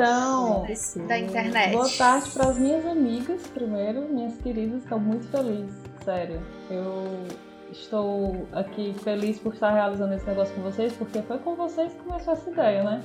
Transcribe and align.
Então, 0.00 0.64
da 1.06 1.18
internet. 1.18 1.72
boa 1.72 1.88
tarde 1.90 2.30
para 2.30 2.48
as 2.48 2.58
minhas 2.58 2.86
amigas, 2.86 3.46
primeiro, 3.48 4.08
minhas 4.08 4.34
queridas, 4.38 4.82
estou 4.82 4.98
muito 4.98 5.26
feliz, 5.28 5.70
sério. 6.02 6.40
Eu 6.70 7.26
estou 7.70 8.48
aqui 8.52 8.94
feliz 9.04 9.38
por 9.38 9.52
estar 9.52 9.70
realizando 9.70 10.14
esse 10.14 10.26
negócio 10.26 10.54
com 10.54 10.62
vocês, 10.62 10.94
porque 10.94 11.20
foi 11.20 11.38
com 11.40 11.54
vocês 11.54 11.92
que 11.92 11.98
começou 11.98 12.32
essa 12.32 12.50
ideia, 12.50 12.82
né? 12.82 13.02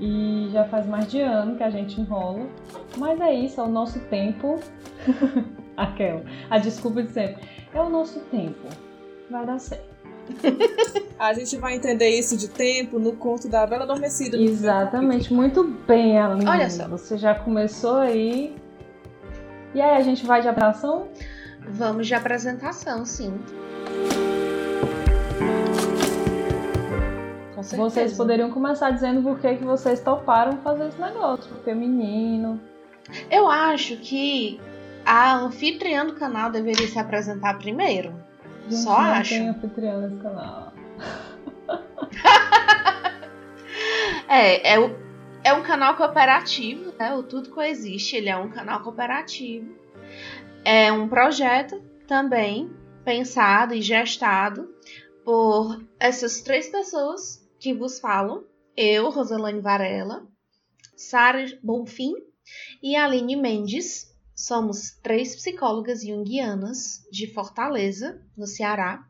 E 0.00 0.48
já 0.52 0.64
faz 0.64 0.86
mais 0.86 1.08
de 1.08 1.20
ano 1.20 1.56
que 1.56 1.62
a 1.62 1.70
gente 1.70 2.00
enrola. 2.00 2.48
Mas 2.96 3.20
é 3.20 3.32
isso, 3.32 3.60
é 3.60 3.64
o 3.64 3.68
nosso 3.68 4.00
tempo. 4.00 4.58
Aquela. 5.76 6.24
A 6.50 6.58
desculpa 6.58 7.04
de 7.04 7.12
sempre. 7.12 7.44
É 7.72 7.80
o 7.80 7.88
nosso 7.88 8.18
tempo. 8.22 8.68
Vai 9.30 9.46
dar 9.46 9.60
certo. 9.60 9.91
A 11.18 11.32
gente 11.32 11.56
vai 11.56 11.76
entender 11.76 12.08
isso 12.08 12.36
de 12.36 12.48
tempo 12.48 12.98
no 12.98 13.12
conto 13.12 13.48
da 13.48 13.64
Bela 13.66 13.84
Adormecida. 13.84 14.36
Exatamente, 14.36 15.32
muito 15.32 15.62
bem, 15.62 16.18
Aline. 16.18 16.48
Olha 16.48 16.68
só. 16.68 16.88
Você 16.88 17.16
já 17.16 17.34
começou 17.34 17.96
aí. 17.96 18.56
E 19.74 19.80
aí, 19.80 19.96
a 19.96 20.00
gente 20.00 20.26
vai 20.26 20.42
de 20.42 20.48
abração? 20.48 21.08
Vamos 21.68 22.08
de 22.08 22.14
apresentação, 22.14 23.04
sim. 23.06 23.38
Com 27.54 27.62
certeza. 27.62 27.76
Vocês 27.76 28.16
poderiam 28.16 28.50
começar 28.50 28.90
dizendo 28.90 29.22
por 29.22 29.38
que, 29.38 29.54
que 29.54 29.64
vocês 29.64 30.00
toparam 30.00 30.58
fazer 30.58 30.88
esse 30.88 31.00
negócio. 31.00 31.50
Feminino. 31.64 32.60
Eu 33.30 33.48
acho 33.48 33.96
que 33.98 34.60
a 35.04 35.36
anfitriã 35.36 36.04
do 36.04 36.14
canal 36.14 36.50
deveria 36.50 36.88
se 36.88 36.98
apresentar 36.98 37.58
primeiro. 37.58 38.12
Gente, 38.68 38.82
Só 38.82 39.02
não 39.02 39.10
acho. 39.12 39.30
tem 39.30 39.48
anfitriã 39.48 40.00
nesse 40.08 40.22
canal. 40.22 40.72
É, 44.28 44.74
é, 44.74 44.80
o- 44.80 44.96
é 45.44 45.52
um 45.52 45.62
canal 45.62 45.96
cooperativo, 45.96 46.92
né? 46.98 47.14
O 47.14 47.22
Tudo 47.22 47.50
Coexiste, 47.50 48.16
ele 48.16 48.28
é 48.28 48.36
um 48.36 48.48
canal 48.50 48.82
cooperativo. 48.82 49.74
É 50.64 50.92
um 50.92 51.08
projeto 51.08 51.82
também 52.06 52.70
pensado 53.04 53.74
e 53.74 53.82
gestado 53.82 54.68
por 55.24 55.82
essas 55.98 56.40
três 56.40 56.68
pessoas 56.68 57.46
que 57.58 57.74
vos 57.74 57.98
falam. 58.00 58.44
Eu, 58.76 59.10
Rosalane 59.10 59.60
Varela, 59.60 60.26
Sara 60.96 61.44
Bonfim 61.62 62.14
e 62.82 62.96
Aline 62.96 63.36
Mendes. 63.36 64.11
Somos 64.34 64.92
três 65.02 65.36
psicólogas 65.36 66.02
junguianas 66.02 67.06
de 67.10 67.32
Fortaleza, 67.32 68.20
no 68.36 68.46
Ceará, 68.46 69.04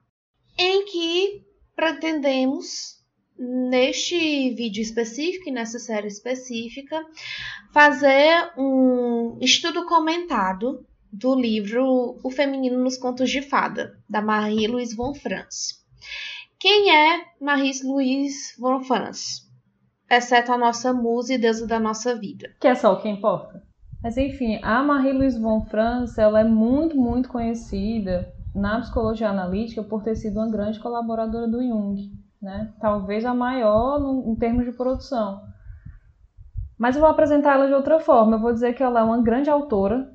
em 0.58 0.84
que 0.84 1.44
pretendemos 1.74 3.02
neste 3.38 4.50
vídeo 4.54 4.82
específico 4.82 5.48
e 5.48 5.52
nessa 5.52 5.78
série 5.78 6.08
específica, 6.08 7.04
fazer 7.72 8.52
um 8.56 9.38
estudo 9.40 9.86
comentado 9.86 10.86
do 11.12 11.34
livro 11.34 12.18
O 12.22 12.30
Feminino 12.30 12.82
nos 12.82 12.96
Contos 12.96 13.30
de 13.30 13.42
Fada, 13.42 13.98
da 14.08 14.22
Marie-Louise 14.22 14.94
von 14.94 15.14
France. 15.14 15.82
Quem 16.58 16.94
é 16.94 17.24
Marie-Louise 17.40 18.54
von 18.58 18.82
France? 18.84 19.42
Exceto 20.08 20.52
a 20.52 20.58
nossa 20.58 20.92
musa 20.92 21.34
e 21.34 21.38
deusa 21.38 21.66
da 21.66 21.80
nossa 21.80 22.14
vida. 22.14 22.54
Que 22.60 22.68
é 22.68 22.74
só 22.74 22.92
o 22.92 23.02
que 23.02 23.08
importa. 23.08 23.62
Mas 24.02 24.16
enfim, 24.16 24.58
a 24.62 24.82
Marie-Louise 24.82 25.38
von 25.40 25.64
France, 25.66 26.20
ela 26.20 26.40
é 26.40 26.44
muito, 26.44 26.96
muito 26.96 27.28
conhecida 27.28 28.32
na 28.54 28.80
psicologia 28.80 29.30
analítica 29.30 29.82
por 29.82 30.02
ter 30.02 30.16
sido 30.16 30.38
uma 30.40 30.50
grande 30.50 30.80
colaboradora 30.80 31.46
do 31.46 31.62
Jung, 31.62 32.10
né? 32.40 32.72
Talvez 32.80 33.24
a 33.24 33.32
maior 33.32 34.00
no- 34.00 34.32
em 34.32 34.34
termos 34.34 34.64
de 34.64 34.72
produção. 34.72 35.40
Mas 36.76 36.96
eu 36.96 37.00
vou 37.00 37.10
apresentar 37.10 37.54
ela 37.54 37.68
de 37.68 37.74
outra 37.74 38.00
forma. 38.00 38.36
Eu 38.36 38.40
vou 38.40 38.52
dizer 38.52 38.74
que 38.74 38.82
ela 38.82 39.00
é 39.00 39.02
uma 39.04 39.22
grande 39.22 39.48
autora, 39.48 40.10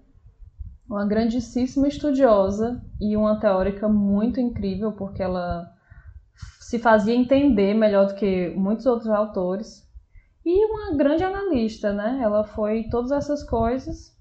uma 0.90 1.06
grandíssima 1.06 1.88
estudiosa 1.88 2.82
e 3.00 3.16
uma 3.16 3.40
teórica 3.40 3.88
muito 3.88 4.40
incrível, 4.42 4.92
porque 4.92 5.24
ela 5.24 5.72
se 6.60 6.78
fazia 6.78 7.16
entender 7.16 7.74
melhor 7.74 8.08
do 8.08 8.16
que 8.16 8.50
muitos 8.50 8.86
outros 8.86 9.10
autores. 9.10 9.87
E 10.50 10.66
uma 10.66 10.96
grande 10.96 11.26
analista, 11.26 11.92
né? 11.92 12.22
Ela 12.24 12.46
foi 12.46 12.86
todas 12.86 13.12
essas 13.12 13.44
coisas. 13.44 14.16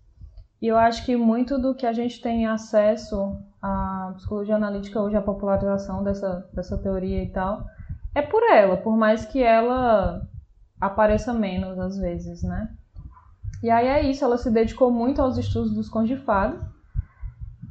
E 0.60 0.66
eu 0.66 0.76
acho 0.76 1.04
que 1.04 1.16
muito 1.16 1.56
do 1.56 1.72
que 1.72 1.86
a 1.86 1.92
gente 1.92 2.20
tem 2.20 2.48
acesso 2.48 3.38
à 3.62 4.12
psicologia 4.16 4.56
analítica 4.56 5.00
hoje, 5.00 5.14
a 5.14 5.22
popularização 5.22 6.02
dessa, 6.02 6.44
dessa 6.52 6.76
teoria 6.78 7.22
e 7.22 7.28
tal, 7.28 7.64
é 8.12 8.20
por 8.20 8.42
ela, 8.50 8.76
por 8.76 8.96
mais 8.96 9.24
que 9.24 9.40
ela 9.40 10.28
apareça 10.80 11.32
menos 11.32 11.78
às 11.78 11.96
vezes, 11.96 12.42
né? 12.42 12.74
E 13.62 13.70
aí 13.70 13.86
é 13.86 14.10
isso, 14.10 14.24
ela 14.24 14.36
se 14.36 14.50
dedicou 14.50 14.90
muito 14.90 15.22
aos 15.22 15.38
estudos 15.38 15.72
dos 15.72 15.88
fada. 16.24 16.58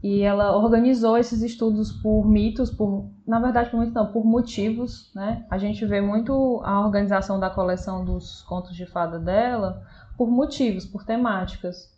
E 0.08 0.22
ela 0.22 0.56
organizou 0.56 1.18
esses 1.18 1.42
estudos 1.42 1.92
por 1.92 2.28
mitos, 2.28 2.70
por, 2.70 3.10
na 3.26 3.40
verdade, 3.40 3.72
por 3.72 3.80
mitos 3.80 3.96
não, 3.96 4.12
por 4.12 4.24
motivos, 4.24 5.12
né? 5.16 5.44
A 5.50 5.58
gente 5.58 5.84
vê 5.84 6.00
muito 6.00 6.62
a 6.64 6.80
organização 6.80 7.40
da 7.40 7.50
coleção 7.50 8.06
dos 8.06 8.44
contos 8.44 8.76
de 8.76 8.86
fada 8.86 9.18
dela 9.18 9.82
por 10.16 10.30
motivos, 10.30 10.86
por 10.86 11.04
temáticas. 11.04 11.92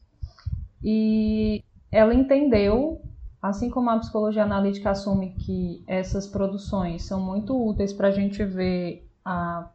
E 0.81 1.61
ela 1.91 2.13
entendeu, 2.13 3.01
assim 3.41 3.69
como 3.69 3.89
a 3.89 3.99
psicologia 3.99 4.43
analítica 4.43 4.91
assume 4.91 5.31
que 5.31 5.83
essas 5.85 6.25
produções 6.25 7.03
são 7.03 7.19
muito 7.19 7.61
úteis 7.61 7.91
para 7.91 8.07
a 8.07 8.11
gente 8.11 8.41
ver 8.41 9.05
a, 9.25 9.67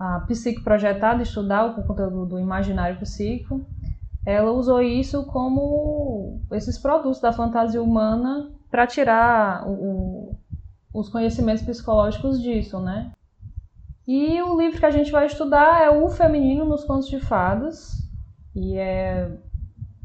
a 0.00 0.20
psique 0.20 0.62
projetada, 0.62 1.22
estudar 1.22 1.66
o 1.66 1.82
conteúdo 1.82 2.24
do 2.24 2.38
imaginário 2.38 2.98
psíquico, 2.98 3.66
ela 4.24 4.52
usou 4.52 4.82
isso 4.82 5.24
como 5.26 6.40
esses 6.52 6.78
produtos 6.78 7.20
da 7.20 7.32
fantasia 7.32 7.82
humana 7.82 8.50
para 8.70 8.86
tirar 8.86 9.66
o- 9.66 9.72
o- 9.72 10.36
os 10.92 11.08
conhecimentos 11.08 11.62
psicológicos 11.62 12.40
disso, 12.40 12.78
né? 12.78 13.12
E 14.06 14.40
o 14.42 14.58
livro 14.58 14.78
que 14.78 14.86
a 14.86 14.90
gente 14.90 15.10
vai 15.10 15.26
estudar 15.26 15.82
é 15.82 15.90
O 15.90 16.08
Feminino 16.08 16.64
nos 16.64 16.84
Contos 16.84 17.08
de 17.08 17.20
Fadas, 17.20 17.92
e 18.54 18.76
é 18.76 19.30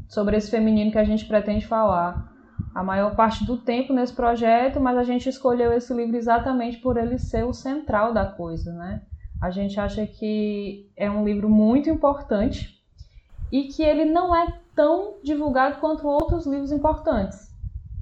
sobre 0.08 0.36
esse 0.36 0.50
feminino 0.50 0.92
que 0.92 0.98
a 0.98 1.04
gente 1.04 1.24
pretende 1.26 1.66
falar 1.66 2.32
a 2.74 2.82
maior 2.82 3.14
parte 3.16 3.44
do 3.44 3.56
tempo 3.56 3.92
nesse 3.92 4.12
projeto, 4.12 4.80
mas 4.80 4.96
a 4.98 5.02
gente 5.04 5.28
escolheu 5.28 5.72
esse 5.72 5.92
livro 5.94 6.16
exatamente 6.16 6.78
por 6.78 6.96
ele 6.96 7.18
ser 7.18 7.44
o 7.44 7.52
central 7.52 8.12
da 8.12 8.26
coisa, 8.26 8.72
né? 8.72 9.02
A 9.40 9.50
gente 9.50 9.78
acha 9.80 10.06
que 10.06 10.88
é 10.96 11.10
um 11.10 11.24
livro 11.24 11.48
muito 11.48 11.88
importante 11.90 12.73
e 13.54 13.68
que 13.68 13.84
ele 13.84 14.04
não 14.04 14.34
é 14.34 14.52
tão 14.74 15.14
divulgado 15.22 15.78
quanto 15.78 16.08
outros 16.08 16.44
livros 16.44 16.72
importantes. 16.72 17.54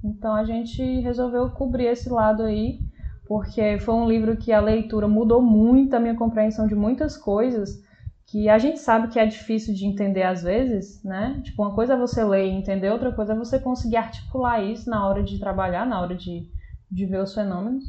Então 0.03 0.33
a 0.33 0.43
gente 0.43 0.81
resolveu 1.01 1.47
cobrir 1.51 1.85
esse 1.85 2.09
lado 2.09 2.41
aí, 2.41 2.79
porque 3.27 3.77
foi 3.77 3.93
um 3.93 4.07
livro 4.07 4.35
que 4.35 4.51
a 4.51 4.59
leitura 4.59 5.07
mudou 5.07 5.43
muito 5.43 5.95
a 5.95 5.99
minha 5.99 6.15
compreensão 6.15 6.65
de 6.65 6.73
muitas 6.73 7.15
coisas 7.15 7.83
que 8.25 8.49
a 8.49 8.57
gente 8.57 8.79
sabe 8.79 9.09
que 9.09 9.19
é 9.19 9.27
difícil 9.27 9.75
de 9.75 9.85
entender 9.85 10.23
às 10.23 10.41
vezes, 10.41 11.03
né? 11.03 11.39
Tipo, 11.43 11.61
uma 11.61 11.75
coisa 11.75 11.93
é 11.93 11.97
você 11.97 12.23
ler 12.23 12.47
e 12.47 12.49
entender, 12.49 12.89
outra 12.89 13.11
coisa 13.11 13.33
é 13.33 13.37
você 13.37 13.59
conseguir 13.59 13.97
articular 13.97 14.59
isso 14.59 14.89
na 14.89 15.07
hora 15.07 15.21
de 15.21 15.39
trabalhar, 15.39 15.85
na 15.85 16.01
hora 16.01 16.15
de, 16.15 16.49
de 16.89 17.05
ver 17.05 17.21
os 17.21 17.35
fenômenos. 17.35 17.83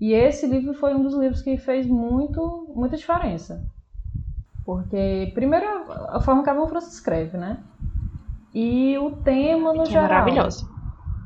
E 0.00 0.14
esse 0.14 0.46
livro 0.46 0.72
foi 0.72 0.94
um 0.94 1.02
dos 1.02 1.14
livros 1.14 1.42
que 1.42 1.58
fez 1.58 1.86
muito, 1.86 2.72
muita 2.74 2.96
diferença. 2.96 3.62
Porque, 4.64 5.30
primeiro, 5.34 5.66
a 6.08 6.20
forma 6.20 6.42
que 6.42 6.50
a 6.50 6.54
Von 6.54 6.68
França 6.68 6.88
escreve, 6.88 7.36
né? 7.36 7.62
E 8.54 8.96
o 8.98 9.10
tema 9.16 9.72
no 9.72 9.82
Que 9.82 9.90
é 9.90 9.92
geral. 9.92 10.08
maravilhoso. 10.08 10.68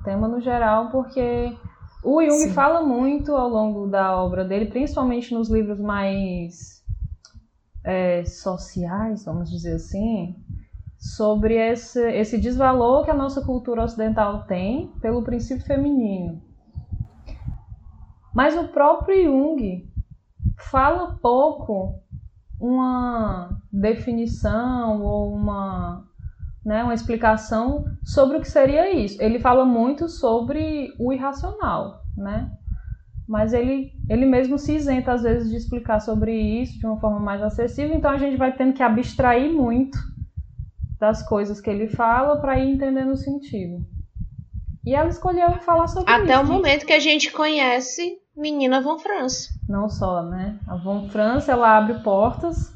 Tema 0.02 0.26
no 0.26 0.40
geral, 0.40 0.90
porque 0.90 1.56
o 2.02 2.22
Jung 2.22 2.44
Sim. 2.44 2.52
fala 2.52 2.82
muito 2.82 3.34
ao 3.36 3.48
longo 3.48 3.86
da 3.86 4.16
obra 4.16 4.44
dele, 4.44 4.66
principalmente 4.66 5.34
nos 5.34 5.48
livros 5.48 5.80
mais 5.80 6.82
é, 7.84 8.24
sociais, 8.24 9.24
vamos 9.24 9.50
dizer 9.50 9.74
assim, 9.74 10.34
sobre 10.98 11.54
esse, 11.54 12.00
esse 12.12 12.38
desvalor 12.38 13.04
que 13.04 13.10
a 13.10 13.14
nossa 13.14 13.44
cultura 13.44 13.84
ocidental 13.84 14.44
tem 14.44 14.88
pelo 15.00 15.22
princípio 15.22 15.64
feminino. 15.64 16.42
Mas 18.34 18.56
o 18.56 18.68
próprio 18.68 19.24
Jung 19.24 19.88
fala 20.70 21.18
pouco 21.20 22.02
uma 22.60 23.50
definição 23.72 25.02
ou 25.02 25.32
uma, 25.32 26.04
né, 26.64 26.82
uma 26.82 26.94
explicação 26.94 27.84
sobre 28.04 28.36
o 28.36 28.40
que 28.40 28.50
seria 28.50 28.92
isso. 28.92 29.20
Ele 29.22 29.38
fala 29.38 29.64
muito 29.64 30.08
sobre 30.08 30.92
o 30.98 31.12
irracional, 31.12 32.02
né? 32.16 32.50
Mas 33.28 33.52
ele, 33.52 33.92
ele 34.08 34.24
mesmo 34.24 34.58
se 34.58 34.74
isenta 34.74 35.12
às 35.12 35.22
vezes 35.22 35.50
de 35.50 35.56
explicar 35.56 36.00
sobre 36.00 36.32
isso 36.32 36.78
de 36.78 36.86
uma 36.86 36.98
forma 36.98 37.20
mais 37.20 37.42
acessível, 37.42 37.94
então 37.94 38.10
a 38.10 38.18
gente 38.18 38.36
vai 38.36 38.56
tendo 38.56 38.72
que 38.72 38.82
abstrair 38.82 39.52
muito 39.52 39.98
das 40.98 41.22
coisas 41.22 41.60
que 41.60 41.70
ele 41.70 41.88
fala 41.88 42.40
para 42.40 42.58
ir 42.58 42.70
entendendo 42.70 43.12
o 43.12 43.16
sentido. 43.16 43.84
E 44.84 44.94
ela 44.94 45.10
escolheu 45.10 45.52
falar 45.60 45.86
sobre 45.86 46.10
isso. 46.10 46.22
Até 46.22 46.38
o 46.38 46.46
momento 46.46 46.86
que 46.86 46.94
a 46.94 46.98
gente 46.98 47.30
conhece 47.30 48.18
Menina 48.38 48.80
Von 48.80 48.98
France. 49.00 49.50
Não 49.68 49.88
só, 49.88 50.22
né? 50.22 50.56
A 50.66 50.76
Von 50.76 51.08
France, 51.08 51.50
ela 51.50 51.76
abre 51.76 51.94
portas 52.04 52.72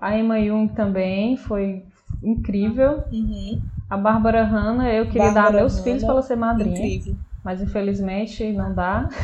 A 0.00 0.18
Emma 0.18 0.40
Jung 0.40 0.66
também 0.74 1.36
foi 1.36 1.84
incrível. 2.22 3.04
Uhum. 3.12 3.62
A 3.88 3.96
Bárbara 3.96 4.42
Hanna, 4.44 4.92
eu 4.92 5.06
queria 5.06 5.30
Bárbara 5.30 5.52
dar 5.52 5.58
meus 5.58 5.74
Hanna, 5.74 5.84
filhos 5.84 6.02
para 6.02 6.10
ela 6.12 6.22
ser 6.22 6.34
madrinha, 6.36 6.76
Incrível. 6.76 7.14
mas 7.44 7.62
infelizmente 7.62 8.52
não 8.52 8.74
dá. 8.74 9.08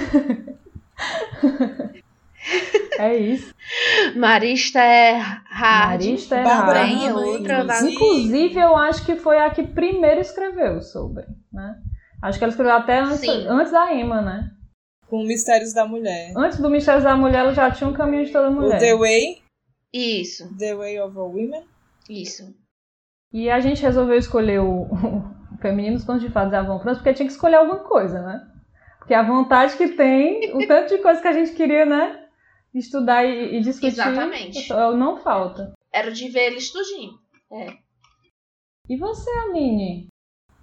é 2.99 3.17
isso. 3.17 3.53
Marista 4.17 4.79
é 4.79 5.19
hard. 5.19 5.91
Marista 5.91 6.37
é 6.37 6.45
Bárbara. 6.45 6.85
Tem 6.85 7.09
Hanna, 7.09 7.19
outra 7.19 7.63
inclusive. 7.63 7.93
Inclusive, 7.93 8.61
eu 8.61 8.77
acho 8.77 9.05
que 9.05 9.17
foi 9.17 9.41
a 9.41 9.51
que 9.51 9.65
primeiro 9.65 10.21
escreveu 10.21 10.81
sobre, 10.81 11.25
né? 11.53 11.77
Acho 12.23 12.39
que 12.39 12.45
ela 12.45 12.51
escreveu 12.51 12.77
até 12.77 13.01
antes, 13.01 13.29
antes 13.29 13.73
da 13.73 13.93
Emma, 13.93 14.23
né? 14.23 14.53
Com 15.09 15.25
Mistérios 15.25 15.73
da 15.73 15.87
Mulher. 15.87 16.33
Antes 16.37 16.59
do 16.59 16.69
Mistérios 16.69 17.05
da 17.05 17.17
Mulher, 17.17 17.41
ela 17.41 17.55
já 17.55 17.71
tinha 17.71 17.89
um 17.89 17.93
caminho 17.93 18.25
de 18.25 18.33
toda 18.33 18.49
O 18.49 18.53
mulher. 18.53 18.79
The 18.79 18.97
Way, 18.97 19.43
Isso, 19.93 20.57
The 20.59 20.75
Way 20.75 21.01
of 21.01 21.17
a 21.17 21.23
Woman. 21.23 21.65
isso. 22.09 22.55
E 23.33 23.51
a 23.51 23.61
gente 23.61 23.83
resolveu 23.83 24.17
escolher 24.17 24.61
o, 24.61 24.83
o 25.53 25.59
Feminino 25.61 25.97
dos 25.97 26.05
Contos 26.05 26.23
de 26.23 26.31
Fadas 26.31 26.53
e 26.53 26.57
Avon 26.57 26.81
França 26.81 27.01
porque 27.01 27.15
tinha 27.15 27.27
que 27.27 27.33
escolher 27.33 27.57
alguma 27.57 27.81
coisa, 27.81 28.21
né? 28.23 28.51
Porque 28.99 29.15
a 29.15 29.23
vontade 29.23 29.77
que 29.77 29.89
tem, 29.89 30.55
o 30.55 30.65
tanto 30.67 30.97
de 30.97 31.03
coisa 31.03 31.21
que 31.21 31.29
a 31.29 31.33
gente 31.33 31.53
queria, 31.53 31.87
né? 31.87 32.25
Estudar 32.75 33.25
e, 33.25 33.57
e 33.57 33.61
discutir. 33.61 33.93
Exatamente. 33.93 34.69
Não 34.71 35.19
falta. 35.19 35.73
Era 35.93 36.11
de 36.11 36.29
ver 36.29 36.53
eles 36.53 36.71
tudinho. 36.71 37.19
E 38.89 38.97
você, 38.97 39.31
Amine? 39.49 40.09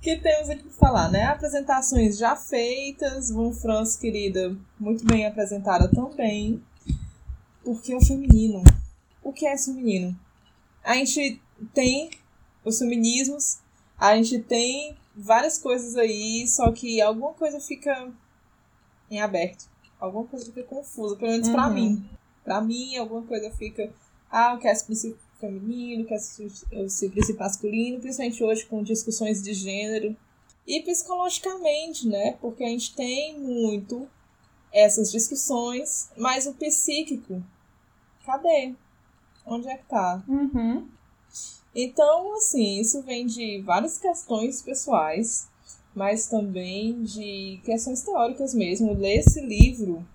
Que 0.03 0.17
temos 0.17 0.49
aqui 0.49 0.63
para 0.63 0.73
falar, 0.73 1.09
né? 1.09 1.23
Apresentações 1.23 2.17
já 2.17 2.35
feitas, 2.35 3.29
Von 3.29 3.53
Franz, 3.53 3.95
querida, 3.95 4.53
muito 4.77 5.05
bem 5.05 5.25
apresentada 5.25 5.87
também. 5.87 6.61
Porque 7.63 7.95
o 7.95 8.01
feminino. 8.01 8.61
O 9.23 9.31
que 9.31 9.47
é 9.47 9.57
feminino? 9.57 10.13
A 10.83 10.95
gente 10.95 11.41
tem 11.73 12.09
os 12.65 12.77
feminismos, 12.77 13.59
a 13.97 14.13
gente 14.17 14.39
tem 14.39 14.97
várias 15.15 15.57
coisas 15.57 15.95
aí, 15.95 16.45
só 16.49 16.69
que 16.73 17.01
alguma 17.01 17.31
coisa 17.33 17.61
fica 17.61 18.11
em 19.09 19.21
aberto. 19.21 19.69
Alguma 19.97 20.25
coisa 20.25 20.45
fica 20.47 20.63
confusa, 20.63 21.15
pelo 21.15 21.31
menos 21.31 21.47
Uhum. 21.47 21.53
mim. 21.73 22.09
Pra 22.43 22.59
mim, 22.59 22.97
alguma 22.97 23.21
coisa 23.21 23.49
fica. 23.51 23.89
Ah, 24.29 24.57
quero 24.61 24.73
esse 24.73 24.83
princípio 24.83 25.22
feminino, 25.43 26.05
quero 26.05 26.21
esse 26.21 26.45
esse 26.71 27.09
princípio 27.09 27.39
masculino, 27.39 27.99
principalmente 27.99 28.43
hoje 28.43 28.65
com 28.65 28.81
discussões 28.81 29.41
de 29.41 29.53
gênero. 29.53 30.15
E 30.65 30.81
psicologicamente, 30.81 32.07
né? 32.07 32.37
Porque 32.39 32.63
a 32.63 32.69
gente 32.69 32.95
tem 32.95 33.37
muito 33.37 34.07
essas 34.71 35.11
discussões, 35.11 36.09
mas 36.17 36.47
o 36.47 36.53
psíquico, 36.53 37.43
cadê? 38.25 38.73
Onde 39.45 39.67
é 39.67 39.77
que 39.77 39.85
tá? 39.85 40.23
Uhum. 40.27 40.87
Então, 41.75 42.35
assim, 42.37 42.79
isso 42.79 43.01
vem 43.01 43.25
de 43.25 43.61
várias 43.61 43.97
questões 43.97 44.61
pessoais, 44.61 45.49
mas 45.93 46.27
também 46.27 47.03
de 47.03 47.59
questões 47.65 48.01
teóricas 48.01 48.53
mesmo. 48.53 48.93
Ler 48.93 49.19
esse 49.19 49.41
livro 49.41 50.05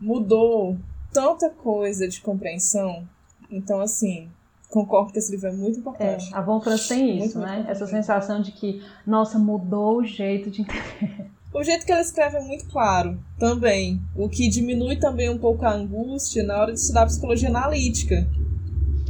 mudou 0.00 0.76
tanta 1.12 1.48
coisa 1.48 2.08
de 2.08 2.20
compreensão. 2.20 3.06
Então, 3.52 3.80
assim, 3.80 4.28
concordo 4.70 5.12
que 5.12 5.18
esse 5.18 5.30
livro 5.30 5.48
é 5.48 5.52
muito 5.52 5.76
É, 5.76 5.80
importante. 5.80 6.34
a 6.34 6.40
Von 6.40 6.60
França 6.60 6.94
tem 6.94 7.18
Muito 7.18 7.26
isso, 7.26 7.38
né? 7.38 7.44
importante. 7.44 7.70
Essa 7.70 7.86
sensação 7.86 8.40
de 8.40 8.50
que, 8.52 8.82
nossa, 9.06 9.38
mudou 9.38 9.98
o 9.98 10.04
jeito 10.04 10.50
de 10.50 10.62
entender. 10.62 11.30
O 11.54 11.62
jeito 11.62 11.84
que 11.84 11.92
ela 11.92 12.00
escreve 12.00 12.38
é 12.38 12.40
muito 12.42 12.64
claro 12.70 13.18
também, 13.38 14.00
o 14.16 14.26
que 14.26 14.48
diminui 14.48 14.96
também 14.96 15.28
um 15.28 15.36
pouco 15.36 15.66
a 15.66 15.74
angústia 15.74 16.42
na 16.42 16.58
hora 16.58 16.72
de 16.72 16.78
estudar 16.80 17.04
psicologia 17.04 17.50
analítica. 17.50 18.26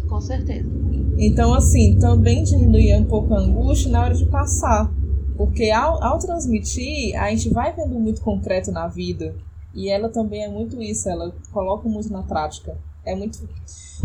Com 0.09 0.21
certeza. 0.21 0.69
Então, 1.17 1.55
assim, 1.55 1.97
também 2.01 2.43
diminui 2.43 2.93
um 2.97 3.05
pouco 3.05 3.33
a 3.33 3.39
angústia 3.39 3.93
na 3.93 4.03
hora 4.03 4.15
de 4.15 4.27
passar. 4.27 4.91
Porque 5.37 5.71
ao, 5.71 6.03
ao 6.03 6.19
transmitir, 6.19 7.15
a 7.17 7.31
gente 7.31 7.49
vai 7.51 7.73
vendo 7.77 7.95
muito 8.01 8.21
concreto 8.21 8.73
na 8.73 8.89
vida. 8.89 9.37
E 9.73 9.89
ela 9.89 10.09
também 10.09 10.43
é 10.43 10.49
muito 10.49 10.83
isso, 10.83 11.09
ela 11.09 11.33
coloca 11.53 11.89
muito 11.89 12.13
na 12.13 12.25
prática. 12.25 12.77
É 13.05 13.15
muito. 13.15 13.39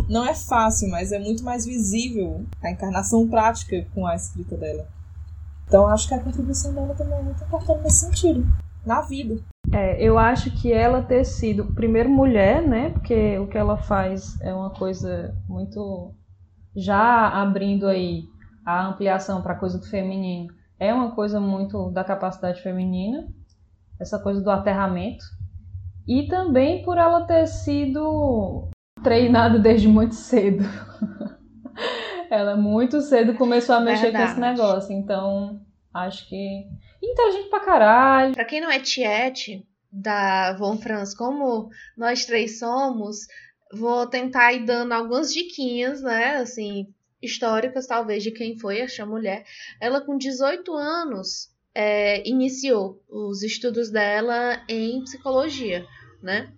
Não 0.09 0.25
é 0.25 0.33
fácil, 0.33 0.89
mas 0.89 1.11
é 1.11 1.19
muito 1.19 1.43
mais 1.43 1.65
visível 1.65 2.45
a 2.63 2.71
encarnação 2.71 3.27
prática 3.27 3.85
com 3.93 4.05
a 4.05 4.15
escrita 4.15 4.55
dela. 4.57 4.87
Então, 5.67 5.87
acho 5.87 6.07
que 6.07 6.13
a 6.13 6.19
contribuição 6.19 6.73
dela 6.73 6.95
também 6.95 7.19
é 7.19 7.21
muito 7.21 7.43
importante 7.43 7.83
nesse 7.83 8.05
sentido. 8.05 8.47
Na 8.85 9.01
vida. 9.01 9.37
É, 9.73 10.01
eu 10.01 10.17
acho 10.17 10.49
que 10.51 10.71
ela 10.71 11.01
ter 11.01 11.25
sido, 11.25 11.65
primeiro, 11.73 12.09
mulher, 12.09 12.65
né? 12.65 12.89
Porque 12.91 13.37
o 13.37 13.47
que 13.47 13.57
ela 13.57 13.77
faz 13.77 14.39
é 14.41 14.53
uma 14.53 14.69
coisa 14.69 15.35
muito. 15.47 16.13
Já 16.73 17.27
abrindo 17.27 17.87
aí 17.87 18.23
a 18.65 18.87
ampliação 18.87 19.41
para 19.41 19.53
a 19.53 19.57
coisa 19.57 19.77
do 19.77 19.89
feminino, 19.89 20.53
é 20.79 20.93
uma 20.93 21.13
coisa 21.13 21.39
muito 21.39 21.89
da 21.91 22.03
capacidade 22.03 22.61
feminina, 22.61 23.27
essa 23.99 24.19
coisa 24.19 24.41
do 24.41 24.49
aterramento. 24.49 25.25
E 26.07 26.27
também 26.27 26.83
por 26.83 26.97
ela 26.97 27.25
ter 27.25 27.45
sido 27.47 28.69
treinada 29.07 29.57
desde 29.57 29.87
muito 29.87 30.15
cedo. 30.15 30.65
ela 32.29 32.57
muito 32.57 32.99
cedo 32.99 33.35
começou 33.35 33.75
a 33.75 33.79
mexer 33.79 34.11
com 34.11 34.17
esse 34.17 34.33
Verdade. 34.33 34.57
negócio, 34.57 34.93
então 34.93 35.61
acho 35.93 36.27
que. 36.27 36.67
Inteligente 37.01 37.49
pra 37.49 37.61
caralho. 37.61 38.33
Pra 38.33 38.43
quem 38.43 38.59
não 38.59 38.69
é 38.69 38.79
tiete 38.79 39.65
da 39.89 40.53
Von 40.57 40.77
Franz, 40.77 41.15
como 41.15 41.69
nós 41.95 42.25
três 42.25 42.59
somos, 42.59 43.19
vou 43.71 44.05
tentar 44.07 44.51
ir 44.51 44.65
dando 44.65 44.91
algumas 44.91 45.33
diquinhas, 45.33 46.01
né? 46.01 46.37
Assim, 46.37 46.87
históricas, 47.21 47.87
talvez, 47.87 48.21
de 48.23 48.31
quem 48.31 48.59
foi 48.59 48.79
essa 48.79 49.05
mulher. 49.05 49.45
Ela, 49.79 50.01
com 50.01 50.17
18 50.17 50.73
anos, 50.73 51.49
é, 51.73 52.27
iniciou 52.27 53.01
os 53.09 53.41
estudos 53.41 53.89
dela 53.89 54.61
em 54.67 55.01
psicologia, 55.03 55.85
né? 56.21 56.51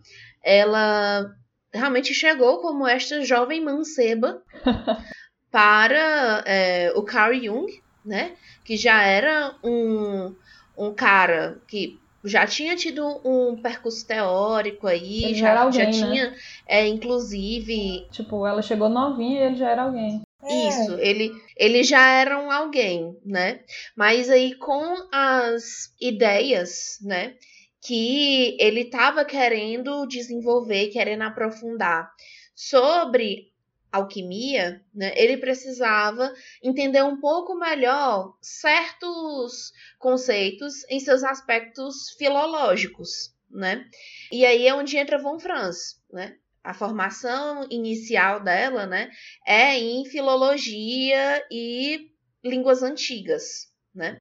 Ela 0.43 1.31
realmente 1.73 2.13
chegou 2.13 2.59
como 2.61 2.87
esta 2.87 3.21
jovem 3.23 3.63
manceba 3.63 4.41
para 5.51 6.43
é, 6.45 6.91
o 6.95 7.03
Carl 7.03 7.33
Jung, 7.33 7.67
né? 8.05 8.35
Que 8.65 8.77
já 8.77 9.01
era 9.03 9.55
um, 9.63 10.35
um 10.77 10.93
cara 10.93 11.59
que 11.67 11.97
já 12.23 12.45
tinha 12.45 12.75
tido 12.75 13.05
um 13.25 13.61
percurso 13.61 14.05
teórico 14.05 14.87
aí, 14.87 15.23
Ele 15.23 15.33
já 15.35 15.39
já, 15.39 15.49
era 15.49 15.61
alguém, 15.61 15.79
já 15.79 15.85
né? 15.85 15.91
tinha, 15.91 16.35
é, 16.67 16.87
inclusive, 16.87 18.07
Tipo, 18.11 18.45
ela 18.45 18.61
chegou 18.61 18.89
novinha 18.89 19.41
e 19.41 19.43
ele 19.47 19.55
já 19.55 19.69
era 19.69 19.83
alguém. 19.83 20.21
isso, 20.49 20.93
ele, 20.99 21.31
ele 21.57 21.83
já 21.83 22.05
era 22.07 22.37
um 22.39 22.51
alguém, 22.51 23.17
né? 23.25 23.61
Mas 23.95 24.29
aí 24.29 24.55
com 24.55 24.95
as 25.11 25.93
ideias, 25.99 26.97
né, 27.01 27.33
que 27.81 28.57
ele 28.59 28.81
estava 28.81 29.23
querendo 29.23 30.05
desenvolver, 30.05 30.89
querendo 30.89 31.23
aprofundar 31.23 32.11
sobre 32.55 33.49
alquimia, 33.91 34.83
né, 34.93 35.13
ele 35.15 35.37
precisava 35.37 36.31
entender 36.61 37.01
um 37.03 37.19
pouco 37.19 37.55
melhor 37.55 38.35
certos 38.41 39.71
conceitos 39.97 40.87
em 40.89 40.99
seus 40.99 41.23
aspectos 41.23 42.11
filológicos, 42.17 43.33
né? 43.49 43.83
E 44.31 44.45
aí 44.45 44.67
é 44.67 44.75
onde 44.75 44.95
entra 44.95 45.17
Von 45.17 45.39
Franz, 45.39 45.99
né? 46.11 46.37
A 46.63 46.73
formação 46.73 47.65
inicial 47.71 48.43
dela, 48.43 48.85
né, 48.85 49.09
é 49.47 49.75
em 49.77 50.05
filologia 50.05 51.43
e 51.49 52.11
línguas 52.43 52.83
antigas, 52.83 53.73
né? 53.95 54.19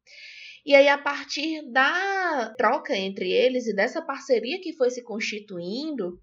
E 0.69 0.75
aí, 0.75 0.87
a 0.87 0.99
partir 0.99 1.63
da 1.73 2.53
troca 2.59 2.95
entre 2.95 3.33
eles 3.33 3.67
e 3.67 3.75
dessa 3.75 4.03
parceria 4.03 4.61
que 4.61 4.75
foi 4.75 4.91
se 4.91 5.03
constituindo, 5.03 6.21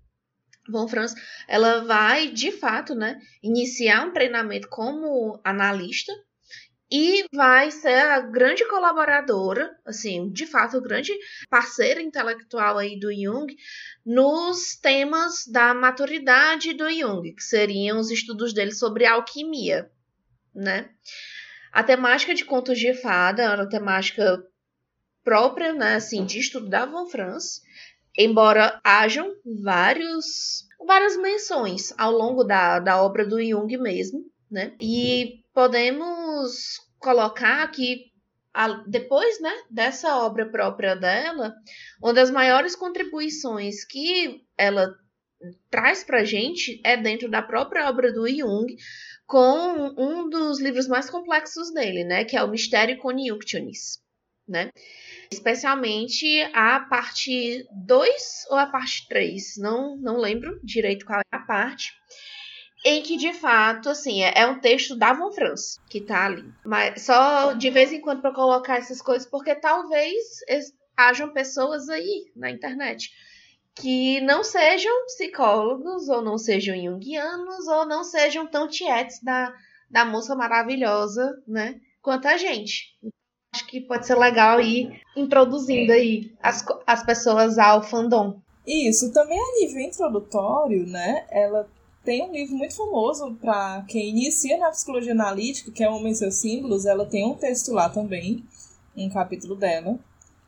Von 0.69 0.87
Franz, 0.87 1.15
ela 1.47 1.83
vai, 1.83 2.29
de 2.29 2.51
fato, 2.51 2.93
né, 2.93 3.19
iniciar 3.41 4.05
um 4.05 4.13
treinamento 4.13 4.69
como 4.69 5.41
analista 5.43 6.13
e 6.91 7.25
vai 7.33 7.71
ser 7.71 7.97
a 8.03 8.21
grande 8.21 8.63
colaboradora, 8.67 9.75
assim, 9.83 10.31
de 10.31 10.45
fato, 10.45 10.79
grande 10.79 11.11
parceira 11.49 11.99
intelectual 11.99 12.77
aí 12.77 12.99
do 12.99 13.11
Jung 13.11 13.51
nos 14.05 14.75
temas 14.75 15.47
da 15.47 15.73
maturidade 15.73 16.71
do 16.73 16.87
Jung, 16.87 17.33
que 17.33 17.41
seriam 17.41 17.97
os 17.97 18.11
estudos 18.11 18.53
dele 18.53 18.73
sobre 18.73 19.07
alquimia, 19.07 19.89
né? 20.53 20.87
A 21.75 21.83
temática 21.83 22.33
de 22.33 22.45
contos 22.45 22.79
de 22.79 22.93
fada 22.93 23.43
era 23.43 23.63
uma 23.63 23.67
temática 23.67 24.41
própria, 25.25 25.73
né, 25.73 25.95
assim, 25.95 26.23
de 26.23 26.39
estudo 26.39 26.69
da 26.69 26.85
Von 26.85 27.05
Franz, 27.07 27.61
embora 28.17 28.79
hajam 28.81 29.35
vários, 29.61 30.65
várias 30.87 31.17
menções 31.17 31.93
ao 31.97 32.13
longo 32.13 32.45
da, 32.45 32.79
da 32.79 33.03
obra 33.03 33.25
do 33.25 33.43
Jung 33.43 33.77
mesmo, 33.77 34.23
né? 34.49 34.73
E 34.79 35.43
podemos 35.53 36.79
colocar 36.97 37.69
que 37.71 38.05
depois, 38.87 39.41
né, 39.41 39.53
dessa 39.69 40.15
obra 40.19 40.45
própria 40.45 40.95
dela, 40.95 41.53
uma 42.01 42.13
das 42.13 42.31
maiores 42.31 42.73
contribuições 42.73 43.83
que 43.83 44.45
ela 44.57 44.95
traz 45.69 46.05
pra 46.05 46.23
gente 46.23 46.79
é 46.85 46.95
dentro 46.95 47.29
da 47.29 47.41
própria 47.41 47.89
obra 47.89 48.13
do 48.13 48.25
Jung, 48.29 48.65
com 49.25 49.93
um 49.97 50.29
dos 50.29 50.59
livros 50.59 50.87
mais 50.87 51.09
complexos 51.09 51.73
dele, 51.73 52.03
né, 52.03 52.23
que 52.23 52.37
é 52.37 52.43
o 52.43 52.49
Mistério 52.49 52.97
Coniunctionis, 52.99 53.99
né? 54.47 54.69
Especialmente 55.31 56.41
a 56.53 56.79
parte 56.81 57.65
2 57.71 58.45
ou 58.49 58.57
a 58.57 58.67
parte 58.67 59.07
3, 59.07 59.57
não, 59.57 59.97
não 59.97 60.17
lembro 60.17 60.59
direito 60.63 61.05
qual 61.05 61.19
é 61.19 61.35
a 61.35 61.39
parte, 61.39 61.91
em 62.85 63.01
que 63.01 63.17
de 63.17 63.33
fato, 63.33 63.89
assim, 63.89 64.21
é, 64.21 64.33
é 64.35 64.45
um 64.45 64.59
texto 64.59 64.95
da 64.95 65.11
Von 65.11 65.31
Franz 65.31 65.79
que 65.89 65.99
tá 65.99 66.25
ali. 66.25 66.43
Mas 66.63 67.01
só 67.01 67.53
de 67.53 67.71
vez 67.71 67.91
em 67.91 67.99
quando 67.99 68.21
para 68.21 68.33
colocar 68.33 68.77
essas 68.77 69.01
coisas, 69.01 69.27
porque 69.27 69.55
talvez 69.55 70.23
hajam 70.95 71.33
pessoas 71.33 71.89
aí 71.89 72.31
na 72.35 72.51
internet 72.51 73.09
que 73.75 74.21
não 74.21 74.43
sejam 74.43 75.05
psicólogos, 75.05 76.07
ou 76.07 76.21
não 76.21 76.37
sejam 76.37 76.75
junguianos, 76.75 77.67
ou 77.67 77.85
não 77.85 78.03
sejam 78.03 78.47
tão 78.47 78.67
tietes 78.67 79.21
da, 79.21 79.53
da 79.89 80.05
moça 80.05 80.35
maravilhosa, 80.35 81.41
né? 81.47 81.79
Quanto 82.01 82.27
a 82.27 82.37
gente. 82.37 82.95
Acho 83.53 83.67
que 83.67 83.81
pode 83.81 84.07
ser 84.07 84.15
legal 84.15 84.59
ir 84.59 85.01
introduzindo 85.15 85.91
aí 85.91 86.33
as, 86.41 86.65
as 86.85 87.05
pessoas 87.05 87.57
ao 87.57 87.83
fandom. 87.83 88.39
Isso, 88.65 89.13
também 89.13 89.39
a 89.39 89.61
nível 89.61 89.81
introdutório, 89.81 90.87
né? 90.87 91.25
Ela 91.29 91.69
tem 92.03 92.23
um 92.23 92.31
livro 92.31 92.55
muito 92.55 92.75
famoso 92.75 93.35
para 93.35 93.83
quem 93.87 94.09
inicia 94.09 94.57
na 94.57 94.71
psicologia 94.71 95.11
analítica, 95.11 95.71
que 95.71 95.83
é 95.83 95.89
Homem 95.89 96.11
e 96.11 96.15
seus 96.15 96.35
símbolos. 96.35 96.85
Ela 96.85 97.05
tem 97.05 97.25
um 97.25 97.35
texto 97.35 97.71
lá 97.71 97.89
também, 97.89 98.43
um 98.95 99.09
capítulo 99.09 99.55
dela, 99.55 99.99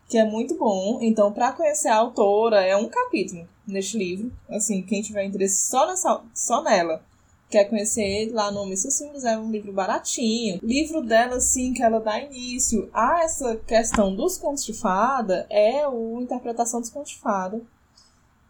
que 0.08 0.18
é 0.18 0.26
muito 0.26 0.56
bom. 0.56 1.00
Então, 1.02 1.32
para 1.32 1.52
conhecer 1.52 1.90
a 1.90 1.98
autora, 1.98 2.62
é 2.62 2.76
um 2.76 2.88
capítulo 2.88 3.48
neste 3.68 3.98
livro. 3.98 4.32
Assim, 4.50 4.82
quem 4.82 5.02
tiver 5.02 5.26
interesse 5.26 5.68
só, 5.68 5.88
nessa, 5.88 6.22
só 6.34 6.64
nela, 6.64 7.04
quer 7.50 7.66
conhecer 7.66 8.32
lá 8.32 8.52
no 8.52 8.76
seus 8.76 8.94
símbolos, 8.94 9.24
é 9.24 9.38
um 9.38 9.52
livro 9.52 9.74
baratinho. 9.74 10.60
Livro 10.64 11.02
dela, 11.02 11.36
assim, 11.36 11.74
que 11.74 11.84
ela 11.84 12.00
dá 12.00 12.20
início 12.20 12.90
a 12.94 13.24
essa 13.24 13.58
questão 13.58 14.16
dos 14.16 14.38
contos 14.38 14.66
de 14.66 14.74
fada, 14.74 15.46
é 15.50 15.88
o 15.88 16.22
Interpretação 16.22 16.80
dos 16.80 16.90
Contos 16.90 17.12
de 17.12 17.18
Fada 17.20 17.62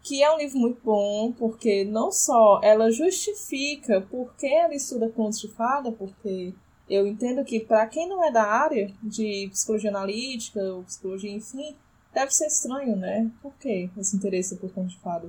que 0.08 0.22
é 0.22 0.34
um 0.34 0.38
livro 0.38 0.58
muito 0.58 0.80
bom, 0.82 1.32
porque 1.32 1.84
não 1.84 2.10
só 2.10 2.60
ela 2.62 2.90
justifica 2.90 4.00
por 4.00 4.34
que 4.36 4.46
ela 4.46 4.74
estuda 4.74 5.10
contos 5.10 5.38
de 5.38 5.48
fada, 5.48 5.92
porque 5.92 6.54
eu 6.88 7.06
entendo 7.06 7.44
que 7.44 7.60
para 7.60 7.86
quem 7.86 8.08
não 8.08 8.24
é 8.24 8.30
da 8.30 8.44
área 8.44 8.90
de 9.02 9.48
psicologia 9.52 9.90
analítica 9.90 10.60
ou 10.60 10.82
psicologia, 10.84 11.30
enfim, 11.30 11.76
deve 12.14 12.34
ser 12.34 12.46
estranho, 12.46 12.96
né? 12.96 13.30
Por 13.42 13.52
que 13.54 13.90
esse 13.98 14.16
interesse 14.16 14.56
por 14.56 14.72
contos 14.72 14.92
de 14.92 15.00
fada? 15.00 15.28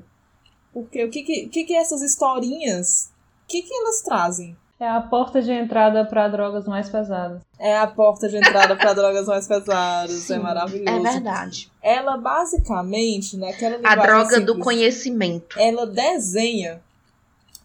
Porque 0.73 1.03
o 1.03 1.09
que 1.09 1.23
que, 1.23 1.63
que, 1.65 1.75
essas 1.75 2.01
historinhas, 2.01 3.11
o 3.43 3.47
que, 3.47 3.61
que 3.61 3.73
elas 3.73 4.01
trazem? 4.01 4.55
É 4.79 4.87
a 4.87 5.01
porta 5.01 5.41
de 5.41 5.51
entrada 5.51 6.05
para 6.05 6.29
drogas 6.29 6.65
mais 6.65 6.89
pesadas. 6.89 7.41
É 7.59 7.77
a 7.77 7.85
porta 7.85 8.29
de 8.29 8.37
entrada 8.37 8.77
para 8.77 8.93
drogas 8.93 9.27
mais 9.27 9.45
pesadas. 9.45 10.15
É 10.15 10.19
Sim, 10.19 10.33
é 10.35 10.39
maravilhoso. 10.39 11.05
É 11.05 11.11
verdade. 11.11 11.69
Ela 11.81 12.15
basicamente, 12.15 13.35
naquela 13.35 13.77
né, 13.77 13.83
A 13.83 13.95
droga 13.97 14.29
simples, 14.29 14.45
do 14.45 14.59
conhecimento. 14.59 15.59
Ela 15.59 15.85
desenha 15.85 16.81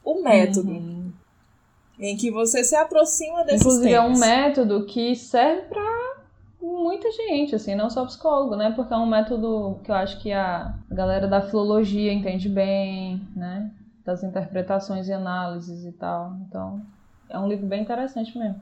o 0.04 0.22
método 0.22 0.70
uhum. 0.70 0.93
Em 1.98 2.16
que 2.16 2.30
você 2.30 2.64
se 2.64 2.74
aproxima 2.74 3.44
desses 3.44 3.60
Inclusive 3.60 3.90
temas. 3.90 4.04
é 4.04 4.14
um 4.14 4.18
método 4.18 4.84
que 4.86 5.14
serve 5.14 5.62
para 5.62 6.14
muita 6.60 7.10
gente, 7.12 7.54
assim, 7.54 7.74
não 7.74 7.90
só 7.90 8.04
psicólogo, 8.04 8.56
né? 8.56 8.72
Porque 8.74 8.92
é 8.92 8.96
um 8.96 9.06
método 9.06 9.78
que 9.84 9.90
eu 9.90 9.94
acho 9.94 10.20
que 10.20 10.32
a 10.32 10.74
galera 10.90 11.28
da 11.28 11.42
filologia 11.42 12.12
entende 12.12 12.48
bem, 12.48 13.20
né? 13.36 13.70
Das 14.04 14.22
interpretações 14.22 15.08
e 15.08 15.12
análises 15.12 15.84
e 15.84 15.92
tal. 15.92 16.36
Então, 16.46 16.82
é 17.28 17.38
um 17.38 17.48
livro 17.48 17.66
bem 17.66 17.82
interessante 17.82 18.36
mesmo. 18.36 18.60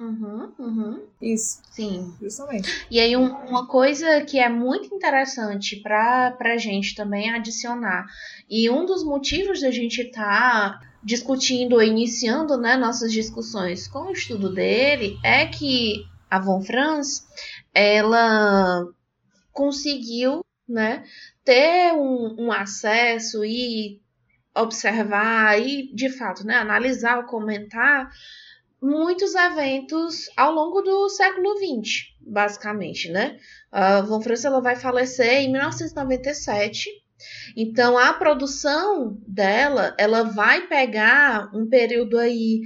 Uhum, 0.00 0.50
uhum. 0.58 1.02
Isso. 1.20 1.60
Sim. 1.70 2.14
Justamente. 2.22 2.86
E 2.90 2.98
aí, 2.98 3.14
um, 3.14 3.26
uma 3.26 3.66
coisa 3.66 4.22
que 4.22 4.38
é 4.38 4.48
muito 4.48 4.94
interessante 4.94 5.76
para 5.76 6.34
a 6.40 6.56
gente 6.56 6.94
também 6.94 7.30
adicionar, 7.30 8.06
e 8.48 8.70
um 8.70 8.86
dos 8.86 9.04
motivos 9.04 9.60
da 9.60 9.70
gente 9.70 10.00
estar 10.00 10.80
tá 10.80 10.90
discutindo, 11.02 11.82
iniciando 11.82 12.56
né, 12.56 12.76
nossas 12.76 13.12
discussões 13.12 13.86
com 13.86 14.08
o 14.08 14.12
estudo 14.12 14.50
dele, 14.50 15.18
é 15.22 15.44
que 15.44 16.06
a 16.30 16.38
Von 16.38 16.62
Franz, 16.62 17.26
ela 17.74 18.86
conseguiu 19.52 20.42
né, 20.66 21.04
ter 21.44 21.92
um, 21.92 22.46
um 22.46 22.52
acesso 22.52 23.44
e 23.44 24.00
observar 24.54 25.60
e, 25.60 25.92
de 25.94 26.08
fato, 26.08 26.46
né, 26.46 26.54
analisar, 26.54 27.26
comentar 27.26 28.10
muitos 28.80 29.34
eventos 29.34 30.28
ao 30.36 30.52
longo 30.52 30.80
do 30.80 31.08
século 31.08 31.56
XX, 31.58 32.06
basicamente, 32.20 33.10
né? 33.10 33.38
A 33.70 34.00
Von 34.00 34.20
Franz 34.20 34.44
ela 34.44 34.60
vai 34.60 34.76
falecer 34.76 35.42
em 35.42 35.52
1997. 35.52 36.88
Então 37.56 37.98
a 37.98 38.12
produção 38.14 39.18
dela, 39.26 39.94
ela 39.98 40.22
vai 40.22 40.66
pegar 40.66 41.50
um 41.54 41.68
período 41.68 42.18
aí 42.18 42.62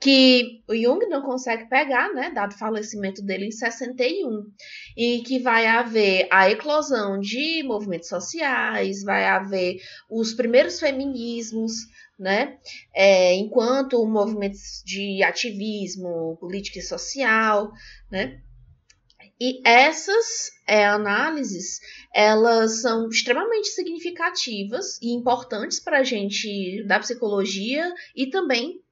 que 0.00 0.62
o 0.66 0.74
Jung 0.74 1.06
não 1.08 1.20
consegue 1.20 1.68
pegar, 1.68 2.12
né, 2.14 2.30
dado 2.30 2.52
o 2.52 2.58
falecimento 2.58 3.22
dele 3.22 3.46
em 3.46 3.50
61, 3.50 4.46
e 4.96 5.20
que 5.20 5.38
vai 5.38 5.66
haver 5.66 6.26
a 6.32 6.50
eclosão 6.50 7.20
de 7.20 7.62
movimentos 7.62 8.08
sociais, 8.08 9.02
vai 9.04 9.26
haver 9.26 9.76
os 10.08 10.32
primeiros 10.32 10.80
feminismos, 10.80 11.72
né, 12.20 12.58
é, 12.94 13.34
enquanto 13.34 14.06
movimentos 14.06 14.82
de 14.84 15.22
ativismo, 15.22 16.36
política 16.38 16.78
e 16.78 16.82
social, 16.82 17.72
né, 18.10 18.42
e 19.40 19.62
essas 19.64 20.50
é, 20.66 20.84
análises, 20.84 21.80
elas 22.14 22.82
são 22.82 23.08
extremamente 23.08 23.68
significativas 23.68 24.98
e 25.00 25.14
importantes 25.14 25.80
para 25.80 26.00
a 26.00 26.04
gente 26.04 26.84
da 26.86 26.98
psicologia 26.98 27.90
e 28.14 28.26
também 28.28 28.82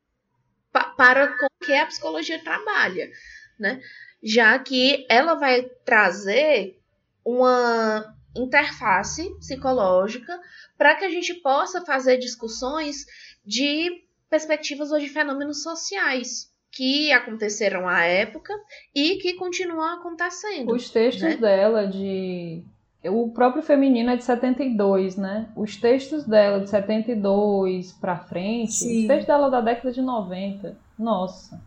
para 0.96 1.36
com 1.36 1.46
que 1.66 1.74
a 1.74 1.84
psicologia 1.84 2.42
trabalha, 2.42 3.10
né? 3.58 3.80
Já 4.22 4.58
que 4.58 5.06
ela 5.10 5.34
vai 5.34 5.64
trazer 5.84 6.80
uma 7.22 8.17
interface 8.36 9.34
psicológica 9.38 10.38
para 10.76 10.94
que 10.94 11.04
a 11.04 11.10
gente 11.10 11.34
possa 11.34 11.84
fazer 11.84 12.18
discussões 12.18 13.06
de 13.44 14.04
perspectivas 14.28 14.92
ou 14.92 14.98
de 14.98 15.08
fenômenos 15.08 15.62
sociais 15.62 16.52
que 16.70 17.10
aconteceram 17.12 17.88
à 17.88 18.04
época 18.04 18.52
e 18.94 19.16
que 19.16 19.34
continuam 19.34 19.98
acontecendo. 19.98 20.72
Os 20.72 20.90
textos 20.90 21.22
né? 21.22 21.36
dela 21.36 21.86
de 21.86 22.62
o 23.04 23.30
próprio 23.30 23.62
feminino 23.62 24.10
é 24.10 24.16
de 24.16 24.24
72, 24.24 25.16
né? 25.16 25.48
Os 25.56 25.76
textos 25.76 26.24
dela 26.24 26.60
de 26.60 26.68
72 26.68 27.92
para 27.92 28.18
frente, 28.18 28.72
Sim. 28.72 29.02
os 29.02 29.06
textos 29.06 29.26
dela 29.26 29.48
da 29.48 29.60
década 29.60 29.92
de 29.92 30.02
90, 30.02 30.76
nossa, 30.98 31.60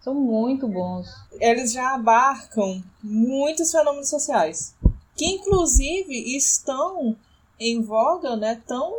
são 0.00 0.14
muito 0.14 0.68
bons. 0.68 1.08
Eles 1.40 1.72
já 1.72 1.94
abarcam 1.94 2.82
muitos 3.02 3.70
fenômenos 3.70 4.08
sociais, 4.08 4.76
que 5.16 5.26
inclusive 5.26 6.36
estão 6.36 7.16
em 7.58 7.82
voga, 7.82 8.36
né? 8.36 8.60
Tão 8.66 8.92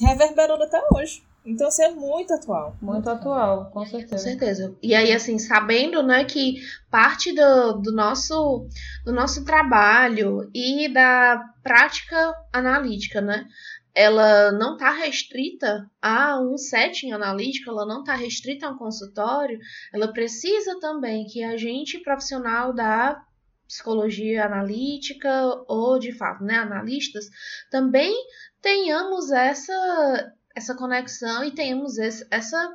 reverberando 0.00 0.64
até 0.64 0.80
hoje. 0.92 1.22
Então, 1.44 1.68
assim, 1.68 1.82
é 1.82 1.90
muito 1.90 2.34
atual. 2.34 2.76
Muito 2.80 3.08
atual, 3.08 3.70
com 3.70 3.84
certeza. 3.86 4.12
Com 4.12 4.18
certeza. 4.18 4.76
E 4.82 4.94
aí, 4.94 5.12
assim, 5.12 5.38
sabendo, 5.38 6.02
né, 6.02 6.24
que 6.24 6.56
parte 6.90 7.32
do, 7.32 7.72
do, 7.80 7.92
nosso, 7.92 8.66
do 9.04 9.12
nosso 9.12 9.44
trabalho 9.46 10.50
e 10.54 10.92
da 10.92 11.42
prática 11.62 12.34
analítica, 12.52 13.22
né, 13.22 13.46
ela 13.94 14.52
não 14.52 14.74
está 14.74 14.90
restrita 14.90 15.90
a 16.02 16.38
um 16.38 16.58
setting 16.58 17.12
analítico, 17.12 17.70
ela 17.70 17.86
não 17.86 18.00
está 18.00 18.14
restrita 18.14 18.66
a 18.66 18.70
um 18.70 18.76
consultório, 18.76 19.58
ela 19.92 20.12
precisa 20.12 20.78
também 20.78 21.24
que 21.24 21.42
a 21.42 21.56
gente, 21.56 21.98
profissional 22.00 22.74
da 22.74 23.22
psicologia 23.68 24.46
analítica 24.46 25.30
ou 25.68 25.98
de 25.98 26.10
fato, 26.10 26.42
né, 26.42 26.56
analistas, 26.56 27.28
também 27.70 28.12
tenhamos 28.60 29.30
essa 29.30 30.34
essa 30.58 30.74
conexão 30.74 31.44
e 31.44 31.52
tenhamos 31.52 31.98
esse, 31.98 32.26
essa, 32.30 32.74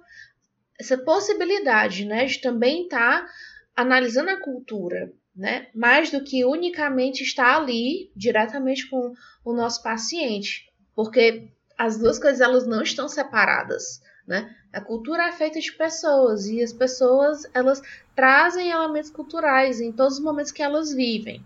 essa 0.79 0.97
possibilidade 0.97 2.05
né, 2.05 2.25
de 2.25 2.39
também 2.39 2.83
estar 2.83 3.25
tá 3.25 3.31
analisando 3.75 4.29
a 4.29 4.39
cultura, 4.39 5.11
né, 5.35 5.67
mais 5.75 6.09
do 6.09 6.23
que 6.23 6.45
unicamente 6.45 7.23
estar 7.23 7.57
ali 7.57 8.09
diretamente 8.15 8.89
com 8.89 9.13
o 9.43 9.53
nosso 9.53 9.83
paciente, 9.83 10.71
porque 10.95 11.49
as 11.77 11.97
duas 11.97 12.17
coisas 12.17 12.39
elas 12.39 12.65
não 12.65 12.81
estão 12.81 13.07
separadas. 13.07 14.01
Né? 14.25 14.55
A 14.71 14.79
cultura 14.79 15.27
é 15.27 15.31
feita 15.33 15.59
de 15.59 15.71
pessoas 15.73 16.47
e 16.47 16.63
as 16.63 16.71
pessoas 16.71 17.43
elas 17.53 17.81
trazem 18.15 18.71
elementos 18.71 19.09
culturais 19.09 19.81
em 19.81 19.91
todos 19.91 20.17
os 20.17 20.23
momentos 20.23 20.51
que 20.51 20.63
elas 20.63 20.93
vivem. 20.93 21.45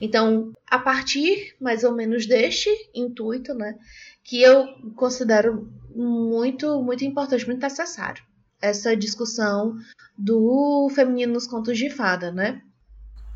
Então, 0.00 0.52
a 0.70 0.78
partir 0.78 1.54
mais 1.60 1.84
ou 1.84 1.92
menos 1.92 2.26
deste 2.26 2.70
intuito, 2.94 3.54
né, 3.54 3.76
que 4.24 4.40
eu 4.40 4.66
considero 4.94 5.68
muito, 5.94 6.82
muito 6.82 7.04
importante, 7.04 7.46
muito 7.46 7.62
necessário. 7.62 8.22
Essa 8.60 8.96
discussão 8.96 9.76
do 10.16 10.88
feminino 10.94 11.32
nos 11.32 11.46
contos 11.46 11.76
de 11.76 11.90
fada, 11.90 12.30
né? 12.30 12.62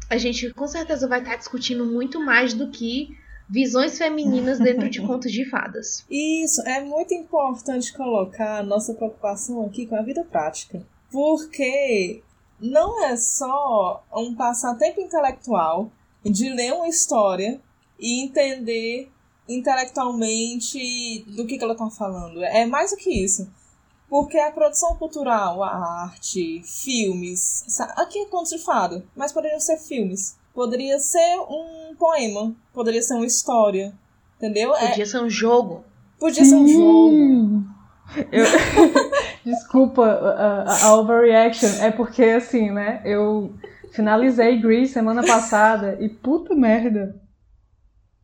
A 0.09 0.16
gente 0.16 0.52
com 0.55 0.69
certeza 0.69 1.09
vai 1.09 1.19
estar 1.21 1.35
discutindo 1.35 1.85
muito 1.85 2.25
mais 2.25 2.55
do 2.55 2.71
que 2.71 3.09
visões 3.49 3.97
femininas 3.97 4.59
dentro 4.59 4.88
de 4.91 5.00
contos 5.00 5.31
de 5.31 5.49
fadas. 5.49 6.05
Isso, 6.11 6.61
é 6.62 6.81
muito 6.83 7.15
importante 7.15 7.93
colocar 7.93 8.59
a 8.59 8.62
nossa 8.62 8.95
preocupação 8.95 9.65
aqui 9.65 9.87
com 9.87 9.97
a 9.97 10.03
vida 10.03 10.25
prática. 10.25 10.85
Porque 11.11 12.23
não 12.61 13.05
é 13.05 13.17
só 13.17 14.05
um 14.15 14.35
passatempo 14.35 15.00
intelectual 15.00 15.91
de 16.25 16.49
ler 16.49 16.73
uma 16.73 16.88
história 16.88 17.61
e 17.99 18.25
entender 18.25 19.11
intelectualmente 19.49 21.25
do 21.29 21.47
que, 21.47 21.57
que 21.57 21.65
ela 21.65 21.75
está 21.75 21.88
falando. 21.91 22.43
É 22.43 22.67
mais 22.67 22.91
do 22.91 22.97
que 22.97 23.11
isso. 23.11 23.49
Porque 24.09 24.38
a 24.38 24.53
produção 24.53 24.97
cultural, 24.97 25.62
a 25.62 26.03
arte, 26.05 26.62
filmes. 26.65 27.65
Aqui 27.97 28.21
é 28.21 28.26
contos 28.26 28.50
de 28.50 28.59
fada, 28.59 29.05
mas 29.17 29.33
poderiam 29.33 29.61
ser 29.61 29.79
filmes. 29.79 30.37
Poderia 30.57 30.99
ser 30.99 31.39
um 31.51 31.95
poema, 31.99 32.57
poderia 32.73 33.03
ser 33.03 33.13
uma 33.13 33.27
história. 33.27 33.93
Entendeu? 34.39 34.75
É 34.75 34.89
Podia 34.89 35.03
é... 35.03 35.07
ser 35.07 35.23
um 35.23 35.29
jogo. 35.29 35.85
Podia 36.19 36.47
ser 36.47 36.55
um 36.55 36.67
jogo. 36.67 37.65
Eu... 38.33 38.47
Desculpa 39.45 40.07
a, 40.07 40.87
a 40.87 40.97
overreaction. 40.97 41.69
É 41.83 41.91
porque, 41.91 42.25
assim, 42.25 42.71
né? 42.71 43.03
Eu 43.05 43.55
finalizei 43.93 44.59
Grease 44.59 44.95
semana 44.95 45.23
passada 45.23 45.99
e 46.01 46.09
puta 46.09 46.55
merda. 46.55 47.21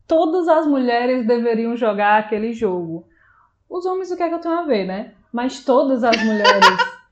Todas 0.07 0.47
as 0.47 0.65
mulheres 0.65 1.27
deveriam 1.27 1.77
jogar 1.77 2.17
aquele 2.17 2.51
jogo. 2.51 3.05
Os 3.69 3.85
homens, 3.85 4.09
o 4.09 4.17
que 4.17 4.23
é 4.23 4.29
que 4.29 4.33
eu 4.33 4.41
tenho 4.41 4.57
a 4.57 4.65
ver, 4.65 4.85
né? 4.87 5.11
Mas 5.31 5.63
todas 5.63 6.03
as 6.03 6.17
mulheres. 6.23 6.65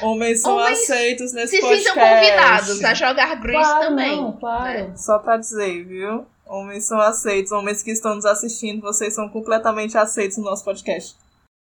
Homens 0.00 0.40
são 0.40 0.56
Homens 0.56 0.80
aceitos 0.80 1.32
nesse 1.32 1.56
se 1.56 1.60
podcast. 1.60 1.84
Se 1.84 1.92
sintam 1.92 2.08
convidados 2.08 2.84
a 2.84 2.94
jogar 2.94 3.40
claro, 3.40 3.86
também. 3.86 4.16
Não, 4.16 4.32
claro. 4.38 4.88
Né? 4.88 4.96
Só 4.96 5.18
pra 5.18 5.36
dizer, 5.36 5.84
viu? 5.84 6.26
Homens 6.46 6.84
são 6.84 7.00
aceitos. 7.00 7.52
Homens 7.52 7.82
que 7.82 7.90
estão 7.90 8.14
nos 8.14 8.24
assistindo, 8.24 8.80
vocês 8.80 9.14
são 9.14 9.28
completamente 9.28 9.96
aceitos 9.98 10.38
no 10.38 10.44
nosso 10.44 10.64
podcast. 10.64 11.16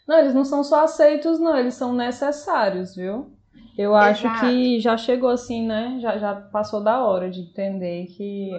Não, 0.08 0.20
eles 0.20 0.34
não 0.34 0.46
são 0.46 0.64
só 0.64 0.84
aceitos, 0.84 1.40
não. 1.40 1.58
Eles 1.58 1.76
são 1.76 1.94
necessários, 1.94 2.96
viu? 2.96 3.32
Eu 3.78 3.96
acho 3.96 4.26
Exato. 4.26 4.40
que 4.42 4.80
já 4.80 4.96
chegou 4.98 5.30
assim, 5.30 5.66
né? 5.66 6.00
Já, 6.02 6.18
já 6.18 6.36
passou 6.36 6.82
da 6.82 7.04
hora 7.04 7.30
de 7.30 7.42
entender 7.42 8.06
que 8.08 8.52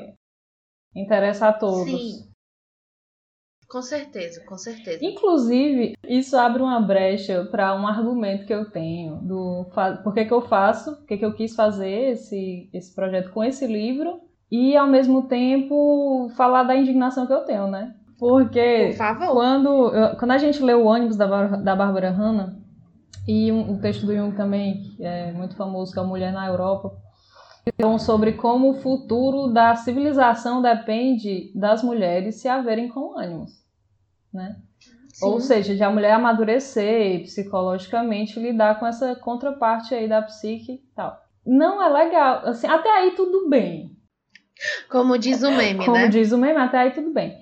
interessa 0.94 1.48
a 1.48 1.52
todos. 1.52 1.90
Sim. 1.90 2.35
Com 3.68 3.82
certeza, 3.82 4.44
com 4.44 4.56
certeza. 4.56 5.04
Inclusive, 5.04 5.96
isso 6.06 6.36
abre 6.36 6.62
uma 6.62 6.80
brecha 6.80 7.44
para 7.50 7.74
um 7.74 7.86
argumento 7.86 8.46
que 8.46 8.54
eu 8.54 8.70
tenho 8.70 9.16
do 9.16 9.66
por 10.04 10.14
que, 10.14 10.24
que 10.24 10.32
eu 10.32 10.40
faço, 10.40 10.96
por 10.96 11.06
que, 11.06 11.16
que 11.18 11.24
eu 11.24 11.34
quis 11.34 11.54
fazer 11.54 12.12
esse, 12.12 12.70
esse 12.72 12.94
projeto 12.94 13.30
com 13.32 13.42
esse 13.42 13.66
livro 13.66 14.20
e 14.50 14.76
ao 14.76 14.86
mesmo 14.86 15.26
tempo 15.26 16.30
falar 16.36 16.62
da 16.62 16.76
indignação 16.76 17.26
que 17.26 17.32
eu 17.32 17.44
tenho, 17.44 17.66
né? 17.66 17.94
Porque 18.18 18.94
Por 18.96 19.32
quando, 19.32 19.92
quando 20.18 20.30
a 20.30 20.38
gente 20.38 20.62
lê 20.62 20.72
o 20.72 20.86
ônibus 20.86 21.16
da, 21.16 21.26
da 21.56 21.76
Bárbara 21.76 22.10
Hanna 22.10 22.58
e 23.26 23.50
um, 23.50 23.72
um 23.72 23.80
texto 23.80 24.06
do 24.06 24.14
Jung 24.14 24.34
também, 24.34 24.80
que 24.96 25.04
é 25.04 25.32
muito 25.32 25.56
famoso, 25.56 25.92
que 25.92 25.98
é 25.98 26.02
a 26.02 26.06
Mulher 26.06 26.32
na 26.32 26.46
Europa, 26.46 26.96
então, 27.68 27.98
sobre 27.98 28.32
como 28.32 28.70
o 28.70 28.80
futuro 28.80 29.48
da 29.48 29.74
civilização 29.74 30.62
depende 30.62 31.50
das 31.52 31.82
mulheres 31.82 32.36
se 32.36 32.48
haverem 32.48 32.88
com 32.88 33.18
ânimos, 33.18 33.50
né? 34.32 34.56
Sim. 35.12 35.26
Ou 35.26 35.40
seja, 35.40 35.74
de 35.74 35.82
a 35.82 35.90
mulher 35.90 36.12
amadurecer 36.12 37.16
e 37.16 37.22
psicologicamente 37.24 38.38
lidar 38.38 38.78
com 38.78 38.86
essa 38.86 39.16
contraparte 39.16 39.94
aí 39.94 40.06
da 40.08 40.22
psique 40.22 40.72
e 40.72 40.94
tal. 40.94 41.20
Não 41.44 41.82
é 41.82 41.88
legal, 41.88 42.42
assim, 42.44 42.66
até 42.66 42.88
aí 42.90 43.12
tudo 43.12 43.48
bem. 43.48 43.96
Como 44.88 45.18
diz 45.18 45.42
o 45.42 45.50
meme, 45.50 45.84
Como 45.84 45.96
né? 45.96 46.02
Como 46.02 46.08
diz 46.10 46.32
o 46.32 46.38
meme, 46.38 46.58
até 46.58 46.78
aí 46.78 46.90
tudo 46.90 47.12
bem. 47.12 47.36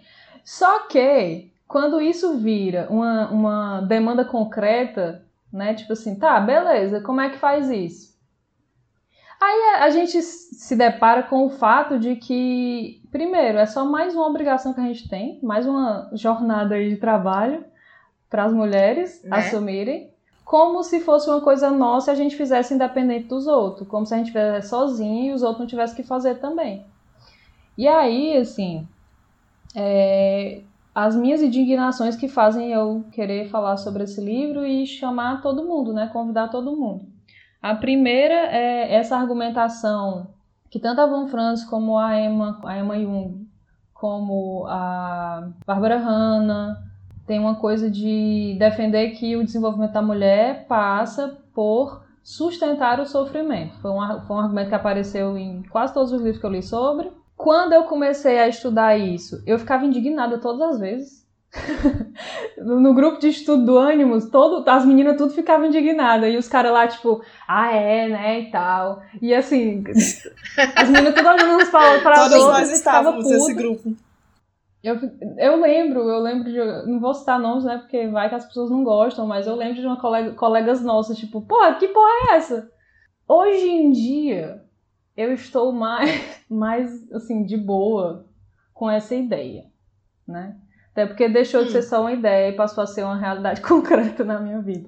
Só 0.44 0.86
que, 0.86 1.52
quando 1.66 2.00
isso 2.00 2.38
vira 2.38 2.86
uma, 2.90 3.30
uma 3.30 3.80
demanda 3.82 4.24
concreta, 4.24 5.24
né? 5.52 5.74
Tipo 5.74 5.92
assim, 5.92 6.18
tá, 6.18 6.40
beleza, 6.40 7.00
como 7.00 7.20
é 7.20 7.28
que 7.28 7.38
faz 7.38 7.70
isso? 7.70 8.13
Aí 9.44 9.82
a 9.82 9.90
gente 9.90 10.22
se 10.22 10.74
depara 10.74 11.22
com 11.22 11.44
o 11.44 11.50
fato 11.50 11.98
de 11.98 12.16
que, 12.16 13.02
primeiro, 13.12 13.58
é 13.58 13.66
só 13.66 13.84
mais 13.84 14.14
uma 14.14 14.26
obrigação 14.26 14.72
que 14.72 14.80
a 14.80 14.84
gente 14.84 15.06
tem, 15.06 15.38
mais 15.42 15.66
uma 15.66 16.08
jornada 16.14 16.82
de 16.82 16.96
trabalho 16.96 17.62
para 18.30 18.44
as 18.44 18.54
mulheres 18.54 19.22
né? 19.22 19.36
assumirem, 19.36 20.10
como 20.46 20.82
se 20.82 20.98
fosse 20.98 21.28
uma 21.28 21.42
coisa 21.42 21.70
nossa 21.70 22.10
e 22.10 22.12
a 22.12 22.16
gente 22.16 22.36
fizesse 22.36 22.72
independente 22.72 23.26
dos 23.26 23.46
outros, 23.46 23.86
como 23.86 24.06
se 24.06 24.14
a 24.14 24.16
gente 24.16 24.32
fizesse 24.32 24.70
sozinho 24.70 25.32
e 25.32 25.34
os 25.34 25.42
outros 25.42 25.60
não 25.60 25.66
tivessem 25.66 25.96
que 25.96 26.02
fazer 26.02 26.36
também. 26.36 26.86
E 27.76 27.86
aí, 27.86 28.38
assim, 28.38 28.88
é, 29.74 30.62
as 30.94 31.14
minhas 31.14 31.42
indignações 31.42 32.16
que 32.16 32.28
fazem 32.28 32.72
eu 32.72 33.04
querer 33.12 33.50
falar 33.50 33.76
sobre 33.76 34.04
esse 34.04 34.22
livro 34.22 34.64
e 34.64 34.86
chamar 34.86 35.42
todo 35.42 35.66
mundo, 35.66 35.92
né? 35.92 36.08
Convidar 36.10 36.48
todo 36.48 36.74
mundo. 36.74 37.13
A 37.64 37.74
primeira 37.74 38.34
é 38.34 38.94
essa 38.94 39.16
argumentação 39.16 40.26
que 40.68 40.78
tanto 40.78 41.00
a 41.00 41.06
Von 41.06 41.28
Franz 41.28 41.64
como 41.64 41.96
a 41.96 42.14
Emma, 42.20 42.60
a 42.62 42.78
Emma 42.78 42.94
Jung, 43.00 43.48
como 43.94 44.66
a 44.68 45.48
Barbara 45.66 45.96
Hanna, 45.96 46.76
tem 47.26 47.40
uma 47.40 47.54
coisa 47.54 47.90
de 47.90 48.54
defender 48.58 49.12
que 49.12 49.34
o 49.34 49.42
desenvolvimento 49.42 49.92
da 49.92 50.02
mulher 50.02 50.66
passa 50.66 51.38
por 51.54 52.04
sustentar 52.22 53.00
o 53.00 53.06
sofrimento. 53.06 53.78
Foi 53.80 53.92
um, 53.92 54.20
foi 54.26 54.36
um 54.36 54.40
argumento 54.40 54.68
que 54.68 54.74
apareceu 54.74 55.38
em 55.38 55.62
quase 55.62 55.94
todos 55.94 56.12
os 56.12 56.20
livros 56.20 56.38
que 56.38 56.44
eu 56.44 56.52
li 56.52 56.62
sobre. 56.62 57.10
Quando 57.34 57.72
eu 57.72 57.84
comecei 57.84 58.40
a 58.40 58.46
estudar 58.46 58.98
isso, 58.98 59.42
eu 59.46 59.58
ficava 59.58 59.86
indignada 59.86 60.36
todas 60.36 60.74
as 60.74 60.80
vezes 60.80 61.23
no 62.58 62.94
grupo 62.94 63.18
de 63.18 63.28
estudo 63.28 63.64
do 63.64 63.78
ânimos, 63.78 64.28
todo, 64.28 64.68
as 64.68 64.84
meninas 64.84 65.16
tudo 65.16 65.32
ficavam 65.32 65.66
indignadas. 65.66 66.32
E 66.32 66.36
os 66.36 66.48
caras 66.48 66.72
lá, 66.72 66.86
tipo, 66.86 67.22
ah, 67.46 67.72
é, 67.72 68.08
né, 68.08 68.40
e 68.40 68.50
tal. 68.50 69.02
E 69.20 69.34
assim, 69.34 69.84
as 70.76 70.88
meninas 70.88 71.14
tudo 71.14 71.28
olhando 71.28 71.62
uns 71.62 71.68
para 71.68 71.94
as 71.94 72.32
outras. 72.32 72.42
nós 72.42 72.70
estávamos 72.70 73.28
nesse 73.28 73.54
grupo. 73.54 73.94
Eu, 74.82 74.98
eu 75.38 75.60
lembro, 75.60 76.00
eu 76.00 76.18
lembro 76.18 76.52
de. 76.52 76.58
Não 76.86 77.00
vou 77.00 77.14
citar 77.14 77.40
nomes, 77.40 77.64
né? 77.64 77.78
Porque 77.78 78.06
vai 78.08 78.28
que 78.28 78.34
as 78.34 78.44
pessoas 78.44 78.70
não 78.70 78.84
gostam, 78.84 79.26
mas 79.26 79.46
eu 79.46 79.54
lembro 79.54 79.80
de 79.80 79.86
uma 79.86 79.98
colega, 79.98 80.32
colegas 80.34 80.82
nossas, 80.82 81.16
tipo, 81.16 81.40
porra, 81.40 81.76
que 81.76 81.88
porra 81.88 82.10
é 82.32 82.36
essa? 82.36 82.70
Hoje 83.26 83.66
em 83.66 83.90
dia, 83.90 84.62
eu 85.16 85.32
estou 85.32 85.72
mais, 85.72 86.44
mais 86.50 87.10
assim, 87.12 87.44
de 87.44 87.56
boa 87.56 88.26
com 88.74 88.90
essa 88.90 89.14
ideia, 89.14 89.64
né? 90.28 90.58
Até 90.94 91.06
porque 91.06 91.28
deixou 91.28 91.62
hum. 91.62 91.64
de 91.64 91.72
ser 91.72 91.82
só 91.82 92.00
uma 92.00 92.12
ideia 92.12 92.50
e 92.50 92.56
passou 92.56 92.84
a 92.84 92.86
ser 92.86 93.02
uma 93.02 93.18
realidade 93.18 93.60
concreta 93.62 94.24
na 94.24 94.38
minha 94.38 94.60
vida. 94.60 94.86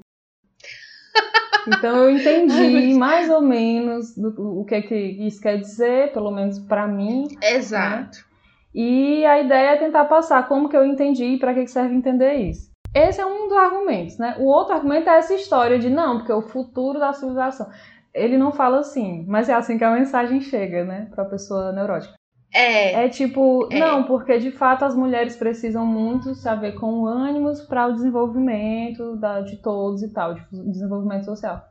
Então 1.67 1.97
eu 2.05 2.11
entendi 2.11 2.95
mais 2.95 3.29
ou 3.29 3.41
menos 3.41 4.15
do, 4.15 4.61
o 4.61 4.65
que, 4.65 4.77
é 4.77 4.83
que 4.83 4.95
isso 4.95 5.41
quer 5.41 5.59
dizer, 5.59 6.13
pelo 6.13 6.31
menos 6.31 6.61
para 6.61 6.87
mim. 6.87 7.27
Né? 7.43 7.55
Exato. 7.55 8.19
Né? 8.19 8.25
E 8.73 9.27
a 9.27 9.41
ideia 9.41 9.71
é 9.71 9.77
tentar 9.77 10.05
passar 10.05 10.47
como 10.47 10.69
que 10.69 10.77
eu 10.77 10.85
entendi 10.85 11.25
e 11.25 11.39
para 11.39 11.55
que 11.55 11.67
serve 11.67 11.95
entender 11.95 12.35
isso. 12.35 12.71
Esse 12.95 13.21
é 13.21 13.27
um 13.27 13.49
dos 13.49 13.57
argumentos, 13.57 14.17
né? 14.17 14.37
O 14.39 14.45
outro 14.45 14.75
argumento 14.75 15.11
é 15.11 15.19
essa 15.19 15.35
história 15.35 15.79
de 15.79 15.91
não, 15.91 16.19
porque 16.19 16.33
é 16.33 16.35
o 16.35 16.43
futuro 16.43 16.99
da 16.99 17.13
civilização. 17.13 17.69
Ele 18.15 18.39
não 18.39 18.53
fala 18.53 18.79
assim, 18.79 19.25
mas 19.29 19.49
é 19.49 19.55
assim 19.55 19.77
que 19.77 19.85
a 19.85 19.91
mensagem 19.91 20.41
chega, 20.41 20.85
né, 20.85 21.09
para 21.11 21.25
a 21.25 21.29
pessoa 21.29 21.73
neurótica. 21.73 22.15
É. 22.57 23.05
É 23.05 23.09
tipo, 23.11 23.69
é. 23.71 23.79
não, 23.79 24.05
porque 24.05 24.39
de 24.39 24.51
fato 24.51 24.87
as 24.87 24.97
mulheres 24.97 25.37
precisam 25.37 25.85
muito 25.85 26.35
saber 26.35 26.73
com 26.73 27.07
ânimos 27.07 27.61
para 27.61 27.87
o 27.87 27.93
desenvolvimento 27.93 29.15
da, 29.17 29.43
de 29.43 29.59
todos 29.59 30.03
e 30.03 30.09
tal, 30.09 30.33
de 30.35 30.43
desenvolvimento 30.51 31.27
social. 31.27 31.63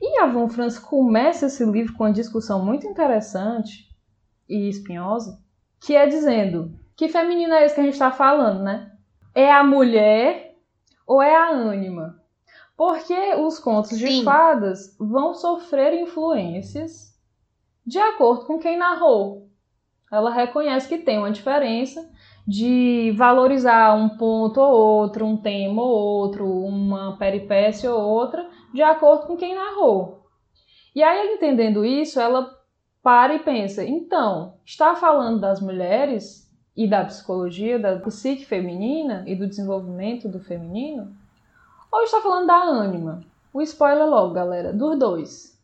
E 0.00 0.20
a 0.20 0.26
Von 0.26 0.48
Franz 0.48 0.78
começa 0.78 1.46
esse 1.46 1.64
livro 1.64 1.94
com 1.94 2.04
uma 2.04 2.12
discussão 2.12 2.64
muito 2.64 2.86
interessante 2.86 3.88
e 4.48 4.68
espinhosa, 4.68 5.40
que 5.80 5.96
é 5.96 6.06
dizendo 6.06 6.72
que 6.96 7.08
feminino 7.08 7.54
é 7.54 7.64
esse 7.64 7.74
que 7.74 7.80
a 7.80 7.84
gente 7.84 7.94
está 7.94 8.12
falando, 8.12 8.62
né? 8.62 8.92
É 9.34 9.50
a 9.50 9.64
mulher 9.64 10.54
ou 11.04 11.20
é 11.20 11.34
a 11.34 11.50
ânima? 11.50 12.22
Porque 12.76 13.34
os 13.34 13.58
contos 13.58 13.90
Sim. 13.90 14.06
de 14.06 14.24
fadas 14.24 14.96
vão 15.00 15.34
sofrer 15.34 15.94
influências 15.94 17.12
de 17.84 17.98
acordo 17.98 18.46
com 18.46 18.60
quem 18.60 18.76
narrou 18.78 19.50
ela 20.12 20.30
reconhece 20.30 20.88
que 20.88 20.98
tem 20.98 21.18
uma 21.18 21.32
diferença 21.32 22.08
de 22.46 23.12
valorizar 23.16 23.94
um 23.94 24.10
ponto 24.10 24.60
ou 24.60 25.00
outro, 25.00 25.24
um 25.24 25.36
tema 25.36 25.82
ou 25.82 25.90
outro, 25.90 26.46
uma 26.46 27.16
peripécia 27.16 27.92
ou 27.92 28.02
outra, 28.02 28.46
de 28.74 28.82
acordo 28.82 29.26
com 29.26 29.36
quem 29.36 29.54
narrou. 29.54 30.26
E 30.94 31.02
aí, 31.02 31.34
entendendo 31.34 31.84
isso, 31.84 32.20
ela 32.20 32.54
para 33.02 33.34
e 33.34 33.38
pensa: 33.38 33.82
então, 33.82 34.54
está 34.64 34.94
falando 34.94 35.40
das 35.40 35.60
mulheres, 35.60 36.42
e 36.76 36.88
da 36.88 37.04
psicologia, 37.04 37.78
da 37.78 37.98
psique 37.98 38.44
feminina 38.44 39.24
e 39.26 39.34
do 39.34 39.46
desenvolvimento 39.46 40.28
do 40.28 40.40
feminino, 40.40 41.14
ou 41.90 42.02
está 42.02 42.20
falando 42.20 42.46
da 42.46 42.62
ânima? 42.62 43.22
O 43.52 43.60
spoiler 43.60 44.06
logo, 44.06 44.32
galera, 44.32 44.72
dos 44.72 44.98
dois. 44.98 45.61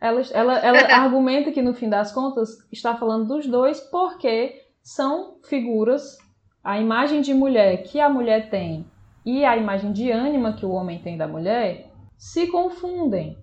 Ela, 0.00 0.22
ela, 0.32 0.58
ela 0.58 0.78
argumenta 0.94 1.50
que 1.50 1.62
no 1.62 1.74
fim 1.74 1.88
das 1.88 2.12
contas 2.12 2.50
está 2.70 2.94
falando 2.96 3.26
dos 3.26 3.46
dois 3.46 3.80
porque 3.80 4.62
são 4.82 5.38
figuras, 5.44 6.16
a 6.62 6.80
imagem 6.80 7.20
de 7.20 7.34
mulher 7.34 7.82
que 7.82 8.00
a 8.00 8.08
mulher 8.08 8.50
tem 8.50 8.86
e 9.24 9.44
a 9.44 9.56
imagem 9.56 9.92
de 9.92 10.10
ânima 10.10 10.54
que 10.54 10.64
o 10.64 10.70
homem 10.70 10.98
tem 10.98 11.16
da 11.16 11.28
mulher 11.28 11.90
se 12.16 12.46
confundem 12.46 13.36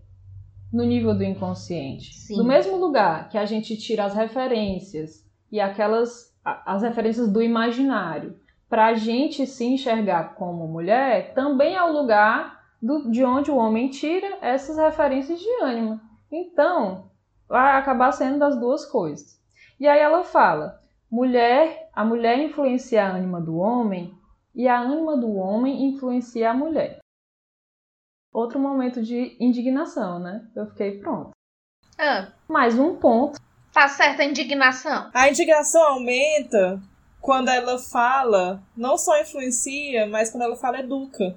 no 0.72 0.84
nível 0.84 1.16
do 1.16 1.24
inconsciente. 1.24 2.14
Sim. 2.14 2.36
Do 2.36 2.44
mesmo 2.44 2.76
lugar 2.78 3.30
que 3.30 3.38
a 3.38 3.46
gente 3.46 3.78
tira 3.78 4.06
as 4.06 4.14
referências 4.14 5.26
e 5.52 5.60
aquelas 5.60 6.36
as 6.44 6.84
referências 6.84 7.32
do 7.32 7.42
imaginário 7.42 8.38
para 8.70 8.88
a 8.88 8.94
gente 8.94 9.48
se 9.48 9.66
enxergar 9.66 10.36
como 10.36 10.68
mulher, 10.68 11.34
também 11.34 11.76
é 11.76 11.84
o 11.84 11.92
lugar 11.92 12.60
do, 12.82 13.10
de 13.10 13.24
onde 13.24 13.50
o 13.50 13.58
homem 13.58 13.90
tira 13.90 14.38
essas 14.42 14.78
referências 14.78 15.40
de 15.40 15.50
ânima. 15.64 16.02
Então, 16.32 17.12
vai 17.48 17.78
acabar 17.78 18.12
sendo 18.12 18.40
das 18.40 18.60
duas 18.60 18.86
coisas. 18.86 19.40
E 19.80 19.88
aí 19.88 20.00
ela 20.00 20.24
fala: 20.24 20.80
mulher, 21.10 21.90
a 21.94 22.04
mulher 22.04 22.40
influencia 22.40 23.06
a 23.06 23.12
ânima 23.12 23.42
do 23.42 23.58
homem 23.58 24.14
e 24.54 24.68
a 24.68 24.80
ânima 24.80 25.18
do 25.18 25.34
homem 25.36 25.90
influencia 25.90 26.52
a 26.52 26.54
mulher. 26.54 27.00
Outro 28.34 28.60
momento 28.60 29.02
de 29.02 29.38
indignação, 29.40 30.20
né? 30.20 30.46
Eu 30.56 30.68
fiquei 30.68 31.00
pronto. 31.00 31.32
Ah. 31.98 32.34
Mais 32.48 32.78
um 32.78 32.98
ponto. 32.98 33.40
Tá 33.72 33.88
certa 33.88 34.24
a 34.24 34.26
indignação. 34.26 35.10
A 35.14 35.30
indignação 35.30 35.82
aumenta 35.82 36.82
quando 37.22 37.50
ela 37.50 37.80
fala, 37.80 38.62
não 38.76 38.98
só 38.98 39.20
influencia, 39.20 40.06
mas 40.06 40.30
quando 40.30 40.44
ela 40.44 40.56
fala 40.56 40.80
educa. 40.80 41.36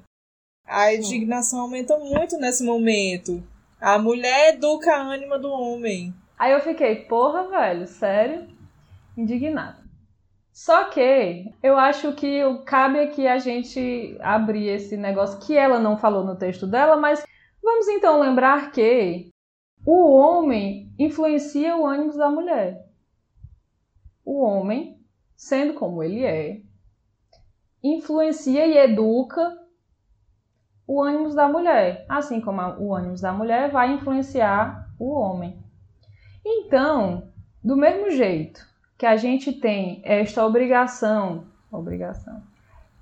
A 0.65 0.93
indignação 0.93 1.61
aumenta 1.61 1.97
muito 1.97 2.37
nesse 2.37 2.63
momento. 2.63 3.43
A 3.81 3.97
mulher 3.97 4.55
educa 4.55 4.93
a 4.93 5.03
ânima 5.03 5.39
do 5.39 5.51
homem. 5.51 6.13
Aí 6.37 6.53
eu 6.53 6.61
fiquei, 6.61 6.97
porra, 7.05 7.49
velho, 7.49 7.87
sério? 7.87 8.49
Indignada. 9.17 9.79
Só 10.53 10.85
que 10.87 11.53
eu 11.63 11.79
acho 11.79 12.13
que 12.15 12.41
cabe 12.65 12.99
aqui 12.99 13.29
a 13.29 13.39
gente 13.39 14.19
abrir 14.21 14.67
esse 14.67 14.97
negócio 14.97 15.39
que 15.39 15.57
ela 15.57 15.79
não 15.79 15.97
falou 15.97 16.25
no 16.25 16.35
texto 16.35 16.67
dela, 16.67 16.97
mas 16.97 17.25
vamos 17.63 17.87
então 17.87 18.19
lembrar 18.19 18.73
que 18.73 19.31
o 19.87 20.13
homem 20.13 20.93
influencia 20.99 21.77
o 21.77 21.87
ânimo 21.87 22.17
da 22.17 22.29
mulher. 22.29 22.85
O 24.25 24.43
homem, 24.43 25.01
sendo 25.37 25.75
como 25.75 26.03
ele 26.03 26.25
é, 26.25 26.61
influencia 27.81 28.67
e 28.67 28.77
educa 28.77 29.57
o 30.89 31.03
ânimo 31.03 31.35
da 31.35 31.47
mulher, 31.47 32.07
assim 32.09 32.41
como 32.41 32.63
o 32.79 32.95
ânimo 32.95 33.15
da 33.21 33.31
mulher 33.31 33.71
vai 33.71 33.93
influenciar 33.93 34.89
o 34.99 35.11
homem. 35.11 35.59
Então, 36.43 37.29
do 37.63 37.77
mesmo 37.77 38.11
jeito 38.11 38.67
que 38.97 39.05
a 39.05 39.15
gente 39.15 39.53
tem 39.53 40.01
esta 40.03 40.45
obrigação, 40.47 41.45
obrigação, 41.71 42.43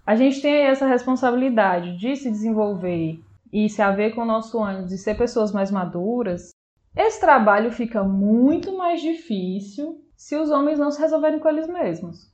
a 0.04 0.16
gente 0.16 0.42
tem 0.42 0.64
essa 0.64 0.86
responsabilidade 0.86 1.96
de 1.96 2.16
se 2.16 2.28
desenvolver 2.28 3.20
e 3.52 3.68
se 3.68 3.80
haver 3.80 4.16
com 4.16 4.22
o 4.22 4.26
nosso 4.26 4.60
ânimo, 4.60 4.88
de 4.88 4.98
ser 4.98 5.16
pessoas 5.16 5.52
mais 5.52 5.70
maduras, 5.70 6.50
esse 6.96 7.20
trabalho 7.20 7.70
fica 7.70 8.02
muito 8.02 8.76
mais 8.76 9.00
difícil 9.00 10.04
se 10.16 10.34
os 10.36 10.50
homens 10.50 10.78
não 10.78 10.90
se 10.90 11.00
resolverem 11.00 11.38
com 11.38 11.48
eles 11.48 11.68
mesmos. 11.68 12.28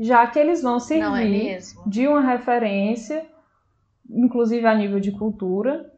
Já 0.00 0.26
que 0.26 0.38
eles 0.38 0.62
vão 0.62 0.76
é 0.76 0.80
servir 0.80 1.48
é 1.48 1.58
de 1.86 2.08
uma 2.08 2.22
referência, 2.22 3.24
inclusive 4.12 4.66
a 4.66 4.74
nível 4.74 5.00
de 5.00 5.12
cultura, 5.12 5.92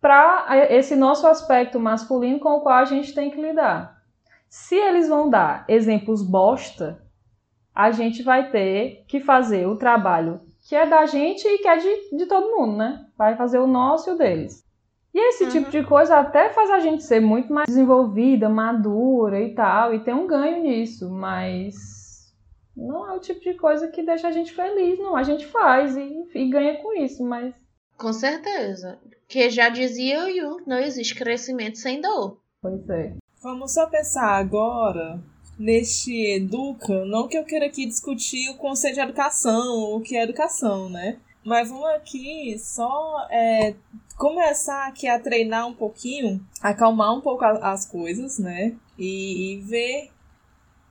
para 0.00 0.46
esse 0.70 0.96
nosso 0.96 1.26
aspecto 1.26 1.78
masculino 1.78 2.40
com 2.40 2.56
o 2.56 2.60
qual 2.60 2.76
a 2.76 2.84
gente 2.84 3.14
tem 3.14 3.30
que 3.30 3.40
lidar. 3.40 4.00
Se 4.48 4.74
eles 4.74 5.08
vão 5.08 5.28
dar 5.28 5.64
exemplos 5.68 6.22
bosta, 6.22 7.02
a 7.74 7.90
gente 7.90 8.22
vai 8.22 8.50
ter 8.50 9.04
que 9.06 9.20
fazer 9.20 9.66
o 9.66 9.76
trabalho 9.76 10.40
que 10.66 10.74
é 10.74 10.86
da 10.86 11.06
gente 11.06 11.46
e 11.46 11.58
que 11.58 11.68
é 11.68 11.76
de, 11.76 12.16
de 12.16 12.26
todo 12.26 12.56
mundo, 12.56 12.76
né? 12.76 13.06
Vai 13.16 13.36
fazer 13.36 13.58
o 13.58 13.66
nosso 13.66 14.10
e 14.10 14.12
o 14.12 14.18
deles. 14.18 14.64
E 15.12 15.18
esse 15.28 15.44
uhum. 15.44 15.50
tipo 15.50 15.70
de 15.70 15.82
coisa 15.82 16.18
até 16.18 16.50
faz 16.50 16.70
a 16.70 16.78
gente 16.78 17.02
ser 17.02 17.20
muito 17.20 17.52
mais 17.52 17.66
desenvolvida, 17.66 18.48
madura 18.48 19.40
e 19.40 19.54
tal, 19.54 19.94
e 19.94 20.00
tem 20.00 20.14
um 20.14 20.26
ganho 20.26 20.62
nisso, 20.62 21.10
mas 21.10 21.99
não 22.80 23.06
é 23.06 23.14
o 23.14 23.20
tipo 23.20 23.40
de 23.40 23.54
coisa 23.54 23.88
que 23.88 24.02
deixa 24.02 24.28
a 24.28 24.32
gente 24.32 24.52
feliz, 24.52 24.98
não. 24.98 25.14
A 25.14 25.22
gente 25.22 25.46
faz 25.46 25.96
e, 25.96 26.26
e 26.34 26.48
ganha 26.48 26.78
com 26.78 26.94
isso, 26.94 27.22
mas. 27.22 27.54
Com 27.96 28.12
certeza. 28.12 28.98
Que 29.28 29.50
já 29.50 29.68
dizia 29.68 30.24
o 30.24 30.28
Yu, 30.28 30.62
não 30.66 30.78
existe 30.78 31.14
crescimento 31.14 31.78
sem 31.78 32.00
dor. 32.00 32.40
Pois 32.62 32.88
é. 32.88 33.14
Vamos 33.42 33.74
só 33.74 33.86
pensar 33.86 34.38
agora 34.38 35.22
neste 35.58 36.12
educa, 36.32 37.04
não 37.04 37.28
que 37.28 37.36
eu 37.36 37.44
queira 37.44 37.66
aqui 37.66 37.84
discutir 37.84 38.48
o 38.48 38.56
conceito 38.56 38.94
de 38.94 39.00
educação, 39.00 39.94
o 39.94 40.00
que 40.00 40.16
é 40.16 40.22
educação, 40.22 40.88
né? 40.88 41.18
Mas 41.44 41.68
vamos 41.68 41.86
aqui 41.88 42.58
só 42.58 43.26
é, 43.30 43.74
começar 44.16 44.86
aqui 44.88 45.06
a 45.06 45.18
treinar 45.18 45.66
um 45.66 45.74
pouquinho, 45.74 46.40
acalmar 46.62 47.14
um 47.14 47.20
pouco 47.20 47.44
as 47.44 47.86
coisas, 47.86 48.38
né? 48.38 48.74
E, 48.98 49.54
e 49.54 49.60
ver 49.60 50.10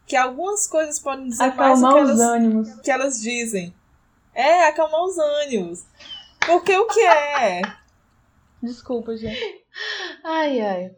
que 0.09 0.15
algumas 0.15 0.65
coisas 0.65 0.97
podem 0.97 1.29
dizer 1.29 1.43
acalmar 1.43 1.77
mais 1.77 1.79
do 1.79 1.93
que 1.93 1.99
elas, 1.99 2.15
os 2.15 2.19
ânimos. 2.19 2.81
que 2.81 2.91
elas 2.91 3.21
dizem. 3.21 3.73
É, 4.33 4.65
acalmar 4.65 5.03
os 5.03 5.17
ânimos. 5.19 5.85
Porque 6.43 6.75
o 6.75 6.87
que 6.87 6.99
é? 6.99 7.61
Desculpa, 8.63 9.15
gente. 9.15 9.63
Ai, 10.23 10.59
ai. 10.61 10.91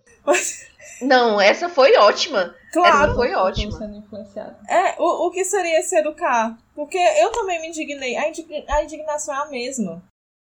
Não, 1.01 1.41
essa 1.41 1.67
foi 1.67 1.93
ótima. 1.97 2.55
Claro. 2.71 3.03
Essa 3.03 3.15
foi 3.15 3.35
ótima. 3.35 3.77
Sendo 3.77 3.97
influenciada. 3.97 4.57
É, 4.69 4.95
o, 4.97 5.27
o 5.27 5.31
que 5.31 5.43
seria 5.43 5.83
se 5.83 5.97
educar? 5.97 6.57
Porque 6.73 6.97
eu 6.97 7.31
também 7.33 7.59
me 7.59 7.67
indignei. 7.67 8.15
A, 8.15 8.29
indign, 8.29 8.65
a 8.69 8.83
indignação 8.83 9.35
é 9.35 9.39
a 9.39 9.47
mesma. 9.47 10.01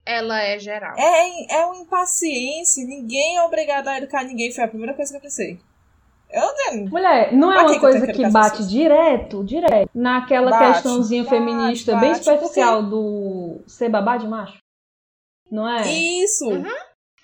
Ela 0.05 0.41
é 0.41 0.59
geral. 0.59 0.97
É, 0.97 1.57
é 1.57 1.67
uma 1.67 1.77
impaciência. 1.77 2.87
Ninguém 2.87 3.37
é 3.37 3.43
obrigado 3.43 3.89
a 3.89 3.99
educar 3.99 4.25
ninguém. 4.25 4.51
Foi 4.51 4.65
a 4.65 4.69
primeira 4.69 4.95
coisa 4.95 5.13
que 5.13 5.19
eu 5.19 5.23
pensei. 5.23 5.61
Eu. 6.37 6.87
Mulher, 6.91 7.33
não 7.33 7.51
é 7.51 7.63
uma 7.63 7.81
coisa 7.81 8.07
que, 8.07 8.29
bate 8.29 8.67
direto, 8.69 9.43
direto, 9.43 9.91
naquela 9.95 10.51
bate, 10.51 10.75
questãozinha 10.75 11.25
bate, 11.25 11.35
feminista 11.35 11.93
bate, 11.93 12.05
bem 12.05 12.15
superficial 12.15 12.83
porque... 12.83 12.91
do 12.91 13.61
ser 13.67 13.89
babá 13.89 14.19
de 14.19 14.29
macho? 14.29 14.59
Não 15.51 15.67
é? 15.67 15.91
Isso. 15.91 16.47
Uhum. 16.47 16.63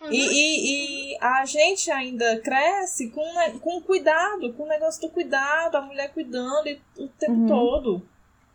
Uhum. 0.00 0.10
E, 0.10 0.16
e, 0.16 1.12
e, 1.14 1.18
a 1.20 1.44
gente 1.44 1.90
ainda 1.90 2.40
cresce 2.40 3.10
com, 3.10 3.22
com 3.60 3.82
cuidado, 3.82 4.52
com 4.54 4.64
o 4.64 4.68
negócio 4.68 5.02
do 5.02 5.10
cuidado, 5.10 5.76
a 5.76 5.82
mulher 5.82 6.12
cuidando 6.12 6.68
o 6.98 7.08
tempo 7.08 7.32
uhum. 7.32 7.46
todo. 7.46 8.08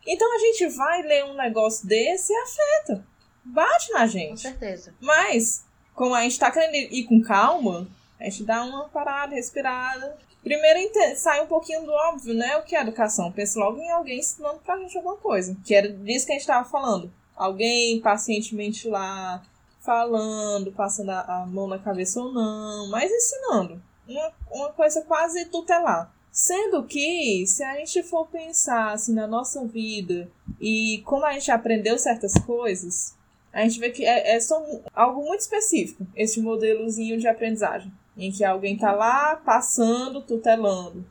Então 0.06 0.36
a 0.36 0.40
gente 0.40 0.68
vai 0.76 1.04
ler 1.04 1.26
um 1.26 1.36
negócio 1.36 1.88
desse 1.88 2.34
e 2.34 2.36
afeta. 2.36 3.06
Bate 3.46 3.92
na 3.92 4.08
gente. 4.08 4.32
Com 4.32 4.38
certeza. 4.38 4.94
Mas, 5.00 5.64
como 5.94 6.16
a 6.16 6.24
gente 6.24 6.40
tá 6.40 6.52
querendo 6.52 6.76
ir 6.76 7.04
com 7.06 7.22
calma, 7.22 7.88
a 8.20 8.24
gente 8.26 8.44
dá 8.44 8.64
uma 8.64 8.90
parada, 8.90 9.36
respirada. 9.36 10.18
Primeiro 10.48 10.90
sai 11.18 11.44
um 11.44 11.48
pouquinho 11.48 11.84
do 11.84 11.92
óbvio, 11.92 12.34
né? 12.34 12.56
O 12.56 12.64
que 12.64 12.74
é 12.74 12.82
educação? 12.82 13.34
Pensa 13.34 13.60
logo 13.60 13.80
em 13.80 13.92
alguém 13.92 14.20
ensinando 14.20 14.60
pra 14.60 14.78
gente 14.78 14.96
alguma 14.96 15.18
coisa. 15.18 15.58
Que 15.66 15.76
era 15.76 15.92
disso 15.92 16.26
que 16.26 16.32
a 16.32 16.36
gente 16.36 16.48
tava 16.48 16.68
falando. 16.70 17.12
Alguém 17.36 18.00
pacientemente 18.00 18.88
lá 18.88 19.44
falando, 19.82 20.72
passando 20.72 21.10
a, 21.10 21.20
a 21.20 21.46
mão 21.46 21.68
na 21.68 21.78
cabeça 21.80 22.22
ou 22.22 22.32
não, 22.32 22.90
mas 22.90 23.12
ensinando. 23.12 23.82
Uma, 24.08 24.32
uma 24.50 24.70
coisa 24.72 25.02
quase 25.02 25.46
tutelar. 25.46 26.14
Sendo 26.32 26.84
que, 26.86 27.46
se 27.46 27.62
a 27.64 27.76
gente 27.76 28.02
for 28.04 28.26
pensar 28.28 28.94
assim, 28.94 29.14
na 29.14 29.28
nossa 29.28 29.66
vida 29.66 30.32
e 30.62 31.02
como 31.06 31.26
a 31.26 31.34
gente 31.34 31.52
aprendeu 31.52 31.98
certas 31.98 32.34
coisas, 32.46 33.16
a 33.52 33.64
gente 33.64 33.80
vê 33.80 33.90
que 33.90 34.06
é, 34.06 34.36
é 34.36 34.40
só 34.40 34.64
algo 34.94 35.26
muito 35.26 35.42
específico, 35.42 36.08
esse 36.16 36.40
modelozinho 36.40 37.18
de 37.18 37.28
aprendizagem, 37.28 37.92
em 38.18 38.32
que 38.32 38.44
alguém 38.44 38.76
está 38.76 38.92
lá 38.92 39.36
passando, 39.36 40.22
tutelando. 40.22 41.06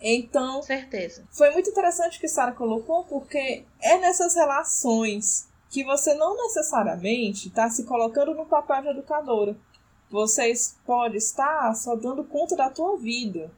Então, 0.00 0.62
certeza. 0.62 1.24
Foi 1.30 1.50
muito 1.50 1.70
interessante 1.70 2.18
o 2.18 2.20
que 2.20 2.28
Sara 2.28 2.52
colocou, 2.52 3.04
porque 3.04 3.64
é 3.80 3.98
nessas 3.98 4.34
relações 4.34 5.48
que 5.70 5.82
você 5.84 6.14
não 6.14 6.36
necessariamente 6.36 7.48
está 7.48 7.68
se 7.70 7.84
colocando 7.84 8.34
no 8.34 8.46
papel 8.46 8.82
de 8.82 8.88
educadora. 8.90 9.56
Você 10.10 10.52
pode 10.84 11.16
estar 11.16 11.74
só 11.74 11.96
dando 11.96 12.24
conta 12.24 12.54
da 12.54 12.70
tua 12.70 12.96
vida. 12.96 13.50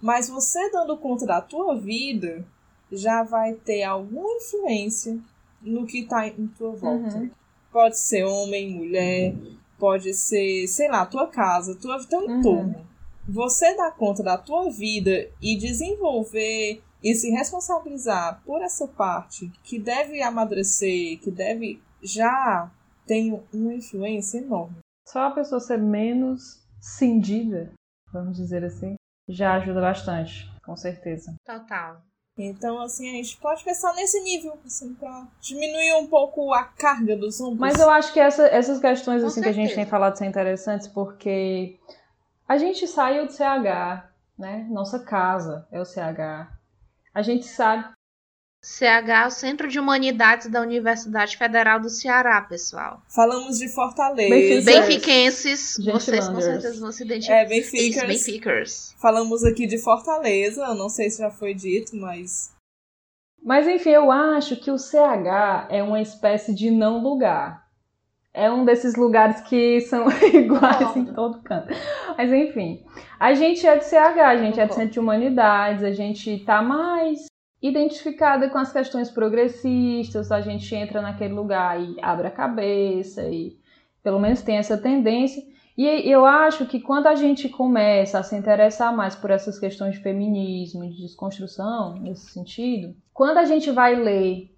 Mas 0.00 0.28
você 0.28 0.70
dando 0.70 0.96
conta 0.96 1.26
da 1.26 1.40
tua 1.40 1.76
vida 1.76 2.46
já 2.90 3.22
vai 3.22 3.54
ter 3.54 3.82
alguma 3.82 4.30
influência 4.36 5.18
no 5.60 5.86
que 5.86 6.00
está 6.00 6.26
em 6.26 6.46
tua 6.46 6.72
volta. 6.72 7.16
Uhum. 7.16 7.30
Pode 7.72 7.98
ser 7.98 8.24
homem, 8.24 8.70
mulher, 8.70 9.34
pode 9.78 10.12
ser, 10.14 10.66
sei 10.66 10.88
lá, 10.88 11.06
tua 11.06 11.26
casa, 11.26 11.78
tua, 11.78 12.04
teu 12.06 12.20
uhum. 12.20 12.38
entorno. 12.38 12.86
Você 13.28 13.74
dar 13.76 13.92
conta 13.92 14.22
da 14.22 14.36
tua 14.36 14.70
vida 14.70 15.30
e 15.40 15.56
desenvolver 15.56 16.82
e 17.02 17.14
se 17.14 17.30
responsabilizar 17.30 18.42
por 18.44 18.62
essa 18.62 18.88
parte 18.88 19.50
que 19.62 19.78
deve 19.78 20.22
amadurecer, 20.22 21.20
que 21.20 21.30
deve 21.30 21.82
já 22.02 22.70
tem 23.06 23.42
uma 23.52 23.74
influência 23.74 24.38
enorme. 24.38 24.76
Só 25.06 25.26
a 25.26 25.30
pessoa 25.30 25.60
ser 25.60 25.78
menos 25.78 26.62
cindida, 26.80 27.72
vamos 28.12 28.36
dizer 28.36 28.64
assim, 28.64 28.94
já 29.28 29.54
ajuda 29.54 29.80
bastante, 29.80 30.50
com 30.64 30.76
certeza. 30.76 31.34
Total. 31.44 32.02
Então, 32.36 32.80
assim, 32.80 33.08
a 33.10 33.12
gente 33.12 33.36
pode 33.36 33.62
pensar 33.62 33.94
nesse 33.94 34.20
nível, 34.20 34.58
assim, 34.66 34.92
pra 34.94 35.26
diminuir 35.40 35.92
um 35.94 36.06
pouco 36.06 36.52
a 36.52 36.64
carga 36.64 37.16
dos 37.16 37.40
ombros. 37.40 37.60
Mas 37.60 37.78
eu 37.78 37.88
acho 37.88 38.12
que 38.12 38.18
essa, 38.18 38.46
essas 38.48 38.80
questões, 38.80 39.22
assim, 39.22 39.40
que 39.40 39.48
a 39.48 39.52
gente 39.52 39.74
tem 39.74 39.86
falado 39.86 40.16
são 40.16 40.26
interessantes 40.26 40.88
porque 40.88 41.78
a 42.48 42.58
gente 42.58 42.88
saiu 42.88 43.26
do 43.26 43.32
CH, 43.32 44.08
né? 44.36 44.66
Nossa 44.68 44.98
casa 44.98 45.66
é 45.70 45.80
o 45.80 45.84
CH. 45.84 46.50
A 47.14 47.22
gente 47.22 47.46
sabe. 47.46 47.93
CH 48.64 49.08
é 49.10 49.26
o 49.26 49.30
Centro 49.30 49.68
de 49.68 49.78
Humanidades 49.78 50.46
da 50.46 50.62
Universidade 50.62 51.36
Federal 51.36 51.78
do 51.78 51.90
Ceará, 51.90 52.40
pessoal. 52.40 53.02
Falamos 53.14 53.58
de 53.58 53.68
Fortaleza. 53.68 54.64
Benfiquenses. 54.64 55.76
Vocês 55.84 56.26
com 56.26 56.40
certeza 56.40 56.80
vão 56.80 56.90
se 56.90 57.04
identificar. 57.04 57.40
É, 57.40 57.44
Benficers. 57.44 58.06
Benficers. 58.06 58.94
Falamos 58.98 59.44
aqui 59.44 59.66
de 59.66 59.76
Fortaleza, 59.76 60.74
não 60.74 60.88
sei 60.88 61.10
se 61.10 61.18
já 61.18 61.30
foi 61.30 61.52
dito, 61.52 61.94
mas... 61.94 62.54
Mas 63.44 63.68
enfim, 63.68 63.90
eu 63.90 64.10
acho 64.10 64.56
que 64.56 64.70
o 64.70 64.78
CH 64.78 65.68
é 65.68 65.82
uma 65.82 66.00
espécie 66.00 66.54
de 66.54 66.70
não 66.70 67.02
lugar. 67.02 67.64
É 68.32 68.50
um 68.50 68.64
desses 68.64 68.96
lugares 68.96 69.42
que 69.42 69.82
são 69.82 70.06
iguais 70.32 70.96
em 70.96 71.04
todo 71.04 71.42
canto. 71.42 71.68
Mas 72.16 72.32
enfim, 72.32 72.82
a 73.20 73.34
gente 73.34 73.66
é 73.66 73.76
de 73.76 73.84
CH, 73.84 74.18
a 74.24 74.36
gente 74.38 74.58
é 74.58 74.66
de 74.66 74.74
Centro 74.74 74.92
de 74.92 75.00
Humanidades, 75.00 75.84
a 75.84 75.92
gente 75.92 76.38
tá 76.46 76.62
mais 76.62 77.26
identificada 77.66 78.50
com 78.50 78.58
as 78.58 78.70
questões 78.70 79.10
progressistas, 79.10 80.30
a 80.30 80.42
gente 80.42 80.74
entra 80.74 81.00
naquele 81.00 81.32
lugar 81.32 81.80
e 81.80 81.96
abre 82.02 82.26
a 82.26 82.30
cabeça 82.30 83.22
e 83.22 83.56
pelo 84.02 84.20
menos 84.20 84.42
tem 84.42 84.58
essa 84.58 84.76
tendência. 84.76 85.42
E 85.76 85.86
eu 86.08 86.26
acho 86.26 86.66
que 86.66 86.78
quando 86.78 87.06
a 87.06 87.14
gente 87.14 87.48
começa 87.48 88.18
a 88.18 88.22
se 88.22 88.36
interessar 88.36 88.94
mais 88.94 89.16
por 89.16 89.30
essas 89.30 89.58
questões 89.58 89.94
de 89.94 90.02
feminismo, 90.02 90.88
de 90.88 91.02
desconstrução, 91.02 91.94
nesse 91.94 92.26
sentido, 92.26 92.94
quando 93.14 93.38
a 93.38 93.44
gente 93.44 93.70
vai 93.70 93.94
ler 93.94 94.54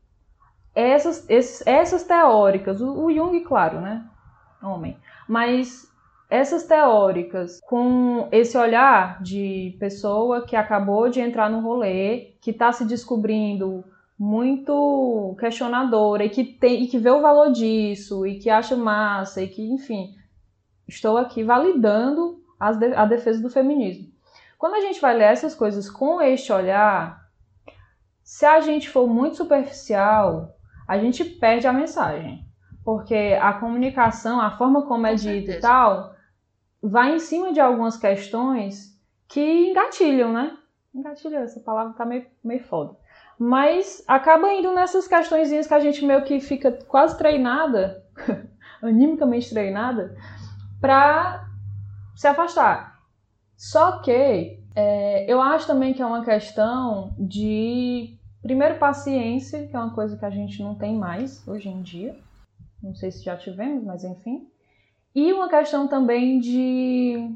essas, 0.75 1.25
essas 1.64 2.03
teóricas, 2.03 2.83
o 2.83 3.11
Jung, 3.11 3.40
claro, 3.42 3.81
né? 3.81 4.05
Homem, 4.61 4.99
mas 5.29 5.88
essas 6.37 6.64
teóricas, 6.64 7.61
com 7.66 8.29
esse 8.31 8.57
olhar 8.57 9.22
de 9.22 9.77
pessoa 9.81 10.46
que 10.46 10.55
acabou 10.55 11.09
de 11.09 11.20
entrar 11.20 11.51
no 11.51 11.61
rolê, 11.61 12.37
que 12.40 12.51
está 12.51 12.72
se 12.72 12.85
descobrindo 12.85 13.85
muito 14.18 15.37
questionadora 15.38 16.25
e 16.25 16.31
que, 16.31 16.44
tem, 16.44 16.85
e 16.85 16.87
que 16.88 16.99
vê 16.99 17.11
o 17.11 17.20
valor 17.20 17.53
disso 17.53 18.27
e 18.27 18.38
que 18.38 18.49
acha 18.49 18.77
massa 18.77 19.42
e 19.42 19.49
que, 19.49 19.62
enfim, 19.62 20.14
estou 20.88 21.18
aqui 21.18 21.42
validando 21.42 22.42
as 22.59 22.79
de, 22.79 22.94
a 22.94 23.05
defesa 23.05 23.42
do 23.42 23.51
feminismo. 23.51 24.09
Quando 24.59 24.75
a 24.75 24.81
gente 24.81 25.01
vai 25.01 25.14
ler 25.16 25.25
essas 25.25 25.55
coisas 25.55 25.90
com 25.90 26.20
este 26.22 26.51
olhar, 26.53 27.27
se 28.22 28.46
a 28.46 28.61
gente 28.61 28.88
for 28.88 29.07
muito 29.07 29.37
superficial, 29.37 30.57
a 30.88 30.99
gente 30.99 31.25
perde 31.25 31.66
a 31.66 31.72
mensagem. 31.72 32.44
Porque 32.83 33.37
a 33.40 33.53
comunicação, 33.53 34.40
a 34.40 34.57
forma 34.57 34.87
como 34.87 35.07
é 35.07 35.14
dita 35.14 35.53
e 35.53 35.61
tal, 35.61 36.15
vai 36.83 37.17
em 37.17 37.19
cima 37.19 37.53
de 37.53 37.61
algumas 37.61 37.97
questões 37.97 38.97
que 39.29 39.71
engatilham, 39.71 40.33
né? 40.33 40.57
Engatilham, 40.95 41.43
essa 41.43 41.61
palavra 41.61 41.95
tá 41.95 42.05
meio, 42.05 42.27
meio 42.43 42.62
foda. 42.65 42.97
Mas 43.39 44.03
acaba 44.07 44.53
indo 44.53 44.73
nessas 44.73 45.07
questões 45.07 45.67
que 45.67 45.75
a 45.75 45.81
gente 45.81 46.05
meio 46.05 46.25
que 46.25 46.41
fica 46.41 46.73
quase 46.89 47.19
treinada, 47.19 48.05
animicamente 48.83 49.51
treinada, 49.51 50.17
pra 50.81 51.47
se 52.15 52.27
afastar. 52.27 52.99
Só 53.57 53.99
que 54.01 54.62
é, 54.75 55.31
eu 55.31 55.41
acho 55.41 55.67
também 55.67 55.95
que 55.95 56.03
é 56.03 56.07
uma 56.07 56.25
questão 56.25 57.15
de, 57.19 58.19
primeiro, 58.43 58.79
paciência, 58.79 59.67
que 59.67 59.75
é 59.75 59.79
uma 59.79 59.95
coisa 59.95 60.17
que 60.17 60.25
a 60.25 60.31
gente 60.31 60.62
não 60.62 60.75
tem 60.75 60.95
mais 60.95 61.47
hoje 61.49 61.69
em 61.69 61.83
dia. 61.83 62.17
Não 62.83 62.95
sei 62.95 63.11
se 63.11 63.25
já 63.25 63.37
tivemos, 63.37 63.85
mas 63.85 64.05
enfim. 64.05 64.49
E 65.16 65.33
uma 65.33 65.48
questão 65.48 65.88
também 65.88 66.38
de 66.38 67.35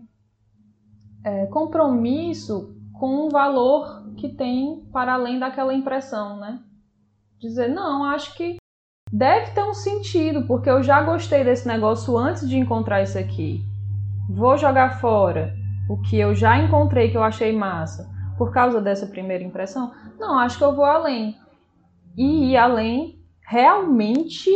é, 1.24 1.46
compromisso 1.46 2.76
com 2.92 3.26
o 3.26 3.30
valor 3.30 4.12
que 4.18 4.28
tem 4.28 4.86
para 4.92 5.14
além 5.14 5.38
daquela 5.38 5.72
impressão, 5.72 6.36
né? 6.36 6.60
Dizer, 7.38 7.68
não, 7.68 8.04
acho 8.04 8.36
que 8.36 8.58
deve 9.10 9.52
ter 9.52 9.64
um 9.64 9.72
sentido, 9.72 10.46
porque 10.46 10.68
eu 10.68 10.82
já 10.82 11.02
gostei 11.02 11.42
desse 11.42 11.66
negócio 11.66 12.18
antes 12.18 12.46
de 12.46 12.58
encontrar 12.58 13.02
isso 13.02 13.18
aqui. 13.18 13.64
Vou 14.28 14.58
jogar 14.58 15.00
fora 15.00 15.54
o 15.88 15.96
que 16.02 16.18
eu 16.18 16.34
já 16.34 16.58
encontrei 16.58 17.10
que 17.10 17.16
eu 17.16 17.22
achei 17.22 17.50
massa 17.50 18.10
por 18.36 18.52
causa 18.52 18.78
dessa 18.78 19.06
primeira 19.06 19.42
impressão? 19.42 19.90
Não, 20.18 20.38
acho 20.38 20.58
que 20.58 20.64
eu 20.64 20.76
vou 20.76 20.84
além. 20.84 21.34
E 22.14 22.50
ir 22.50 22.58
além 22.58 23.24
realmente 23.40 24.50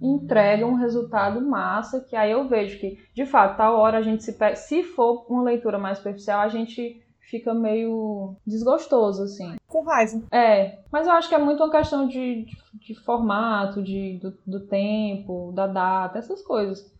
entrega 0.00 0.66
um 0.66 0.74
resultado 0.74 1.40
massa, 1.40 2.00
que 2.00 2.14
aí 2.14 2.30
eu 2.30 2.48
vejo 2.48 2.78
que, 2.78 2.98
de 3.14 3.26
fato, 3.26 3.56
tal 3.56 3.76
hora 3.76 3.98
a 3.98 4.02
gente 4.02 4.22
se 4.22 4.32
pega, 4.32 4.56
se 4.56 4.82
for 4.82 5.26
uma 5.28 5.42
leitura 5.42 5.78
mais 5.78 5.98
superficial, 5.98 6.40
a 6.40 6.48
gente 6.48 7.02
fica 7.28 7.52
meio 7.52 8.36
desgostoso, 8.46 9.22
assim. 9.22 9.56
Com 9.66 9.82
raiva. 9.82 10.22
É, 10.30 10.78
mas 10.90 11.06
eu 11.06 11.12
acho 11.12 11.28
que 11.28 11.34
é 11.34 11.38
muito 11.38 11.62
uma 11.62 11.70
questão 11.70 12.08
de, 12.08 12.44
de, 12.44 12.56
de 12.80 12.94
formato, 13.04 13.82
de, 13.82 14.18
do, 14.18 14.34
do, 14.46 14.60
tempo, 14.66 15.52
da 15.54 15.66
data, 15.66 16.18
essas 16.18 16.42
coisas. 16.42 16.90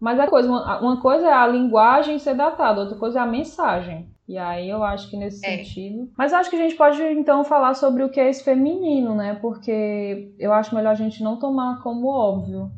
Mas 0.00 0.18
a 0.18 0.26
coisa, 0.26 0.48
uma, 0.48 0.80
uma 0.80 1.00
coisa 1.00 1.28
é 1.28 1.32
a 1.32 1.46
linguagem 1.46 2.18
ser 2.18 2.34
datada, 2.34 2.80
outra 2.80 2.96
coisa 2.96 3.18
é 3.18 3.22
a 3.22 3.26
mensagem. 3.26 4.08
E 4.26 4.38
aí 4.38 4.70
eu 4.70 4.82
acho 4.82 5.10
que 5.10 5.16
nesse 5.16 5.44
é. 5.44 5.58
sentido. 5.58 6.10
Mas 6.16 6.32
acho 6.32 6.48
que 6.48 6.56
a 6.56 6.58
gente 6.58 6.76
pode 6.76 7.02
então 7.02 7.44
falar 7.44 7.74
sobre 7.74 8.02
o 8.02 8.08
que 8.08 8.18
é 8.18 8.28
esse 8.28 8.42
feminino, 8.42 9.14
né? 9.14 9.34
Porque 9.34 10.34
eu 10.38 10.52
acho 10.52 10.74
melhor 10.74 10.92
a 10.92 10.94
gente 10.94 11.22
não 11.22 11.38
tomar 11.38 11.82
como 11.82 12.08
óbvio. 12.08 12.72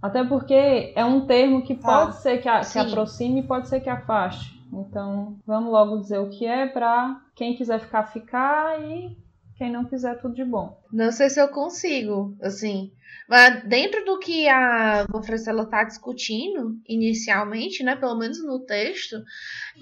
Até 0.00 0.24
porque 0.24 0.92
é 0.96 1.04
um 1.04 1.26
termo 1.26 1.62
que 1.62 1.74
tá. 1.74 1.86
pode 1.86 2.16
ser 2.16 2.38
que, 2.40 2.48
a, 2.48 2.60
que 2.60 2.78
aproxime 2.78 3.40
e 3.40 3.46
pode 3.46 3.68
ser 3.68 3.80
que 3.80 3.90
afaste. 3.90 4.58
Então, 4.72 5.36
vamos 5.46 5.70
logo 5.70 5.98
dizer 5.98 6.18
o 6.18 6.30
que 6.30 6.46
é 6.46 6.66
para 6.66 7.20
quem 7.34 7.54
quiser 7.54 7.80
ficar, 7.80 8.04
ficar 8.04 8.80
e 8.80 9.16
quem 9.60 9.70
não 9.70 9.84
quiser, 9.84 10.18
tudo 10.18 10.34
de 10.34 10.42
bom. 10.42 10.82
Não 10.90 11.12
sei 11.12 11.28
se 11.28 11.38
eu 11.38 11.46
consigo, 11.48 12.34
assim. 12.40 12.90
Mas 13.28 13.62
dentro 13.64 14.02
do 14.06 14.18
que 14.18 14.48
a 14.48 15.06
Francela 15.22 15.64
está 15.64 15.84
discutindo 15.84 16.80
inicialmente, 16.88 17.82
né, 17.82 17.94
pelo 17.94 18.16
menos 18.16 18.42
no 18.42 18.60
texto, 18.60 19.22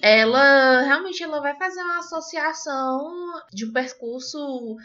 ela 0.02 0.82
realmente 0.82 1.22
ela 1.22 1.40
vai 1.40 1.56
fazer 1.56 1.80
uma 1.80 2.00
associação 2.00 3.40
de 3.52 3.66
um 3.66 3.72
percurso 3.72 4.76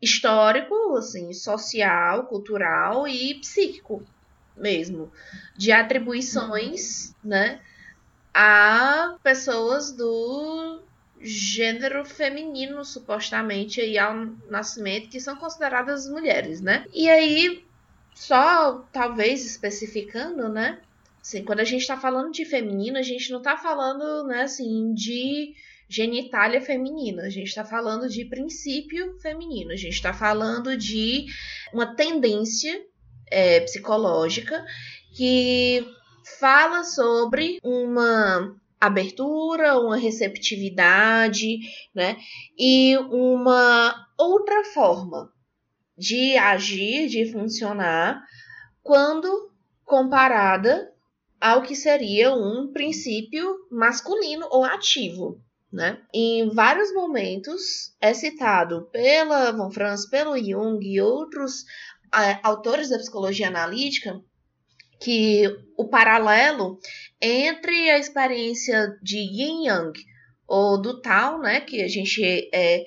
histórico, 0.00 0.96
assim, 0.96 1.30
social, 1.34 2.24
cultural 2.24 3.06
e 3.06 3.34
psíquico 3.40 4.02
mesmo, 4.56 5.12
de 5.58 5.72
atribuições, 5.72 7.14
né, 7.22 7.60
a 8.32 9.14
pessoas 9.22 9.92
do 9.92 10.80
gênero 11.20 12.04
feminino, 12.04 12.84
supostamente, 12.84 13.80
aí 13.80 13.98
ao 13.98 14.14
nascimento, 14.48 15.08
que 15.08 15.20
são 15.20 15.36
consideradas 15.36 16.08
mulheres, 16.08 16.60
né? 16.60 16.84
E 16.92 17.08
aí 17.08 17.64
só 18.14 18.86
talvez 18.92 19.44
especificando, 19.44 20.48
né? 20.48 20.80
Assim, 21.20 21.44
quando 21.44 21.60
a 21.60 21.64
gente 21.64 21.82
está 21.82 21.96
falando 21.96 22.32
de 22.32 22.44
feminino, 22.44 22.98
a 22.98 23.02
gente 23.02 23.30
não 23.30 23.38
está 23.38 23.56
falando, 23.56 24.26
né, 24.26 24.42
assim, 24.42 24.94
de 24.94 25.54
genitália 25.88 26.60
feminina. 26.60 27.22
A 27.22 27.30
gente 27.30 27.48
está 27.48 27.64
falando 27.64 28.08
de 28.08 28.24
princípio 28.24 29.18
feminino. 29.20 29.72
A 29.72 29.76
gente 29.76 29.94
está 29.94 30.12
falando 30.12 30.76
de 30.76 31.26
uma 31.72 31.94
tendência 31.94 32.82
é, 33.30 33.60
psicológica 33.60 34.64
que 35.16 35.86
fala 36.38 36.84
sobre 36.84 37.58
uma 37.62 38.54
abertura, 38.80 39.78
uma 39.78 39.96
receptividade, 39.96 41.58
né? 41.94 42.16
E 42.58 42.96
uma 43.10 44.06
outra 44.16 44.64
forma 44.64 45.32
de 45.96 46.36
agir, 46.36 47.08
de 47.08 47.32
funcionar, 47.32 48.22
quando 48.82 49.50
comparada 49.84 50.92
ao 51.40 51.62
que 51.62 51.74
seria 51.74 52.32
um 52.32 52.70
princípio 52.72 53.56
masculino 53.70 54.46
ou 54.50 54.64
ativo. 54.64 55.40
Né? 55.70 56.00
Em 56.14 56.48
vários 56.48 56.94
momentos 56.94 57.94
é 58.00 58.14
citado 58.14 58.88
pela 58.90 59.52
Von 59.52 59.70
Franz, 59.70 60.08
pelo 60.08 60.36
Jung 60.38 60.82
e 60.82 60.98
outros 60.98 61.64
é, 62.14 62.38
autores 62.42 62.88
da 62.88 62.96
psicologia 62.96 63.48
analítica 63.48 64.18
que 65.00 65.44
o 65.76 65.88
paralelo 65.88 66.78
entre 67.20 67.90
a 67.90 67.98
experiência 67.98 68.96
de 69.02 69.18
Yin 69.18 69.66
Yang 69.66 70.00
ou 70.46 70.80
do 70.80 71.00
Tao, 71.00 71.38
né, 71.38 71.60
que 71.60 71.82
a 71.82 71.88
gente 71.88 72.22
é, 72.52 72.84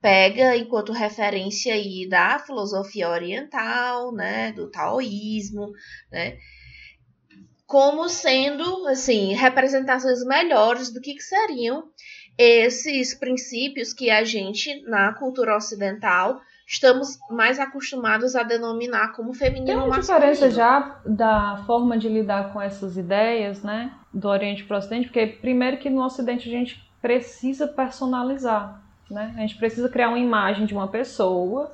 pega 0.00 0.56
enquanto 0.56 0.92
referência 0.92 1.74
aí 1.74 2.08
da 2.08 2.38
filosofia 2.38 3.08
oriental, 3.08 4.12
né, 4.12 4.52
do 4.52 4.70
taoísmo, 4.70 5.70
né, 6.10 6.38
como 7.66 8.08
sendo 8.08 8.86
assim 8.88 9.34
representações 9.34 10.24
melhores 10.24 10.92
do 10.92 11.00
que, 11.00 11.14
que 11.14 11.22
seriam 11.22 11.88
esses 12.36 13.14
princípios 13.14 13.92
que 13.92 14.10
a 14.10 14.24
gente 14.24 14.80
na 14.82 15.12
cultura 15.12 15.56
ocidental 15.56 16.40
estamos 16.70 17.18
mais 17.28 17.58
acostumados 17.58 18.36
a 18.36 18.44
denominar 18.44 19.08
como 19.12 19.34
feminino 19.34 19.66
Tem 19.66 19.76
uma 19.76 19.98
diferença 19.98 20.48
já 20.48 21.00
da 21.04 21.64
forma 21.66 21.98
de 21.98 22.08
lidar 22.08 22.52
com 22.52 22.62
essas 22.62 22.96
ideias, 22.96 23.60
né, 23.60 23.92
do 24.14 24.28
Oriente 24.28 24.62
para 24.62 24.76
o 24.76 24.78
Ocidente, 24.78 25.08
porque 25.08 25.26
primeiro 25.26 25.78
que 25.78 25.90
no 25.90 26.00
Ocidente 26.04 26.48
a 26.48 26.52
gente 26.52 26.80
precisa 27.02 27.66
personalizar, 27.66 28.80
né? 29.10 29.34
A 29.36 29.40
gente 29.40 29.56
precisa 29.56 29.88
criar 29.88 30.10
uma 30.10 30.18
imagem 30.18 30.64
de 30.64 30.72
uma 30.72 30.86
pessoa 30.86 31.72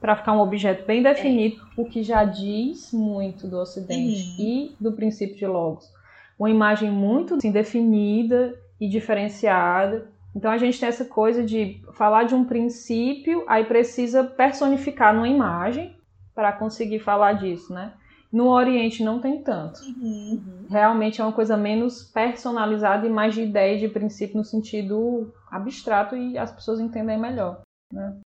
para 0.00 0.14
ficar 0.14 0.32
um 0.32 0.40
objeto 0.40 0.86
bem 0.86 1.02
definido, 1.02 1.56
é. 1.76 1.80
o 1.80 1.84
que 1.84 2.04
já 2.04 2.24
diz 2.24 2.92
muito 2.92 3.48
do 3.48 3.58
Ocidente 3.58 4.40
uhum. 4.40 4.46
e 4.46 4.76
do 4.78 4.92
princípio 4.92 5.34
de 5.34 5.46
Logos. 5.46 5.90
Uma 6.38 6.50
imagem 6.50 6.88
muito 6.88 7.34
assim, 7.34 7.50
definida 7.50 8.54
e 8.80 8.88
diferenciada. 8.88 10.08
Então 10.36 10.50
a 10.50 10.58
gente 10.58 10.78
tem 10.78 10.86
essa 10.86 11.06
coisa 11.06 11.42
de 11.42 11.80
falar 11.94 12.24
de 12.24 12.34
um 12.34 12.44
princípio, 12.44 13.42
aí 13.48 13.64
precisa 13.64 14.22
personificar 14.22 15.14
numa 15.14 15.26
imagem 15.26 15.96
para 16.34 16.52
conseguir 16.52 16.98
falar 16.98 17.32
disso, 17.32 17.72
né? 17.72 17.94
No 18.30 18.48
Oriente 18.48 19.02
não 19.02 19.18
tem 19.18 19.42
tanto. 19.42 19.80
Uhum. 19.80 20.66
Realmente 20.68 21.22
é 21.22 21.24
uma 21.24 21.32
coisa 21.32 21.56
menos 21.56 22.02
personalizada 22.02 23.06
e 23.06 23.10
mais 23.10 23.34
de 23.34 23.44
ideia 23.44 23.78
de 23.78 23.88
princípio 23.88 24.36
no 24.36 24.44
sentido 24.44 25.32
abstrato 25.50 26.14
e 26.14 26.36
as 26.36 26.52
pessoas 26.52 26.80
entendem 26.80 27.18
melhor. 27.18 27.62
Né? 27.90 28.18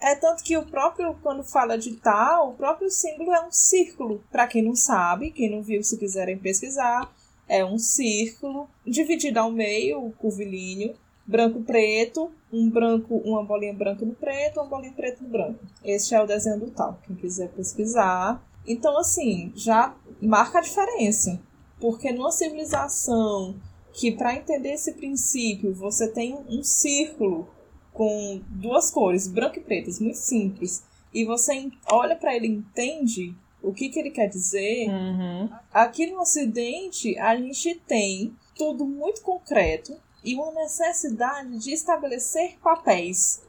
É 0.00 0.14
tanto 0.14 0.42
que 0.42 0.56
o 0.56 0.64
próprio, 0.64 1.18
quando 1.22 1.44
fala 1.44 1.76
de 1.76 1.96
tal, 1.96 2.50
o 2.50 2.54
próprio 2.54 2.88
símbolo 2.88 3.34
é 3.34 3.46
um 3.46 3.52
círculo. 3.52 4.24
Para 4.30 4.46
quem 4.46 4.62
não 4.62 4.74
sabe, 4.74 5.32
quem 5.32 5.50
não 5.50 5.60
viu, 5.60 5.82
se 5.82 5.98
quiserem 5.98 6.38
pesquisar, 6.38 7.12
é 7.46 7.62
um 7.62 7.78
círculo 7.78 8.70
dividido 8.86 9.38
ao 9.38 9.50
meio, 9.50 10.10
curvilíneo, 10.12 10.94
branco-preto, 11.28 12.32
um 12.50 12.70
branco, 12.70 13.16
uma 13.18 13.44
bolinha 13.44 13.74
branca 13.74 14.04
no 14.04 14.14
preto, 14.14 14.58
uma 14.58 14.68
bolinha 14.68 14.94
preta 14.94 15.22
no 15.22 15.28
branco. 15.28 15.60
Este 15.84 16.14
é 16.14 16.22
o 16.22 16.26
desenho 16.26 16.58
do 16.58 16.70
tal. 16.70 16.98
Quem 17.06 17.14
quiser 17.14 17.50
pesquisar, 17.50 18.42
então, 18.66 18.98
assim, 18.98 19.52
já 19.54 19.94
marca 20.20 20.58
a 20.58 20.62
diferença. 20.62 21.38
Porque 21.78 22.10
numa 22.10 22.32
civilização 22.32 23.54
que, 23.92 24.10
para 24.10 24.34
entender 24.34 24.72
esse 24.72 24.94
princípio, 24.94 25.74
você 25.74 26.08
tem 26.08 26.34
um 26.48 26.62
círculo 26.62 27.46
com 27.92 28.40
duas 28.48 28.90
cores, 28.90 29.28
branco 29.28 29.58
e 29.58 29.62
preto, 29.62 29.90
muito 30.02 30.18
simples, 30.18 30.84
e 31.12 31.24
você 31.24 31.70
olha 31.90 32.16
para 32.16 32.34
ele 32.34 32.46
e 32.46 32.50
entende 32.50 33.34
o 33.60 33.72
que, 33.72 33.88
que 33.88 33.98
ele 33.98 34.10
quer 34.10 34.28
dizer, 34.28 34.88
uhum. 34.88 35.48
aqui 35.72 36.06
no 36.06 36.20
Ocidente 36.20 37.18
a 37.18 37.34
gente 37.36 37.74
tem 37.88 38.32
tudo 38.56 38.84
muito 38.84 39.20
concreto 39.22 39.96
e 40.24 40.34
uma 40.34 40.52
necessidade 40.52 41.58
de 41.58 41.72
estabelecer 41.72 42.58
papéis, 42.62 43.42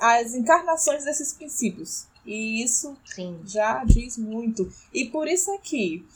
as 0.00 0.34
encarnações 0.34 1.04
desses 1.04 1.32
princípios. 1.32 2.06
E 2.24 2.62
isso 2.62 2.96
Sim. 3.04 3.40
já 3.44 3.84
diz 3.84 4.16
muito. 4.16 4.70
E 4.92 5.06
por 5.06 5.26
isso 5.26 5.50
é 5.50 5.58
que 5.58 6.06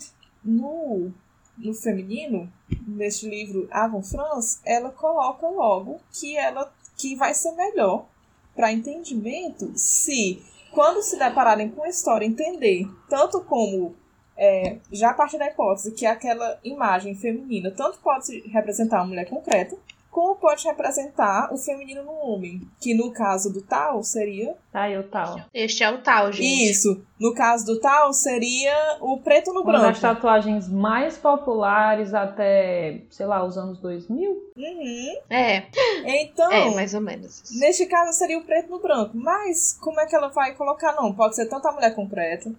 no, 0.44 1.10
no 1.58 1.74
feminino, 1.74 2.50
neste 2.86 3.28
livro 3.28 3.68
Avon 3.70 4.02
France, 4.02 4.60
ela 4.64 4.90
coloca 4.90 5.48
logo 5.48 6.00
que 6.12 6.36
ela 6.36 6.72
que 6.96 7.14
vai 7.14 7.34
ser 7.34 7.52
melhor 7.52 8.06
para 8.54 8.72
entendimento 8.72 9.70
se 9.76 10.42
quando 10.70 11.02
se 11.02 11.18
depararem 11.18 11.68
com 11.70 11.82
a 11.82 11.88
história 11.88 12.24
entender 12.24 12.88
tanto 13.08 13.42
como 13.42 13.94
é, 14.36 14.78
já 14.90 15.10
a 15.10 15.14
partir 15.14 15.38
da 15.38 15.46
hipótese 15.46 15.92
que 15.92 16.06
aquela 16.06 16.58
imagem 16.64 17.14
feminina 17.14 17.70
tanto 17.70 17.98
pode 17.98 18.40
representar 18.48 18.98
uma 18.98 19.08
mulher 19.08 19.28
concreta 19.28 19.76
como 20.16 20.34
pode 20.36 20.64
representar 20.64 21.52
o 21.52 21.58
feminino 21.58 22.02
no 22.02 22.14
homem? 22.14 22.62
Que 22.80 22.94
no 22.94 23.12
caso 23.12 23.52
do 23.52 23.60
tal 23.60 24.02
seria. 24.02 24.54
Tá, 24.72 24.88
e 24.88 24.96
o 24.96 25.02
tal. 25.02 25.42
Este 25.52 25.84
é 25.84 25.90
o 25.90 25.98
tal, 25.98 26.32
gente. 26.32 26.70
Isso. 26.70 27.02
No 27.20 27.34
caso 27.34 27.66
do 27.66 27.78
tal 27.78 28.14
seria 28.14 28.96
o 29.02 29.18
preto 29.18 29.52
no 29.52 29.62
branco. 29.62 29.80
Uma 29.80 29.88
das 29.90 30.00
tatuagens 30.00 30.70
mais 30.70 31.18
populares 31.18 32.14
até, 32.14 33.02
sei 33.10 33.26
lá, 33.26 33.44
os 33.44 33.58
anos 33.58 33.78
2000. 33.78 34.30
Uhum. 34.56 35.16
É. 35.28 35.64
Então. 36.06 36.50
É, 36.50 36.74
mais 36.74 36.94
ou 36.94 37.02
menos. 37.02 37.42
Neste 37.50 37.84
caso 37.84 38.16
seria 38.16 38.38
o 38.38 38.44
preto 38.44 38.70
no 38.70 38.80
branco. 38.80 39.10
Mas 39.12 39.76
como 39.78 40.00
é 40.00 40.06
que 40.06 40.16
ela 40.16 40.28
vai 40.28 40.54
colocar? 40.54 40.94
Não, 40.94 41.12
pode 41.12 41.36
ser 41.36 41.44
tanto 41.44 41.68
a 41.68 41.72
mulher 41.72 41.94
concreta, 41.94 42.50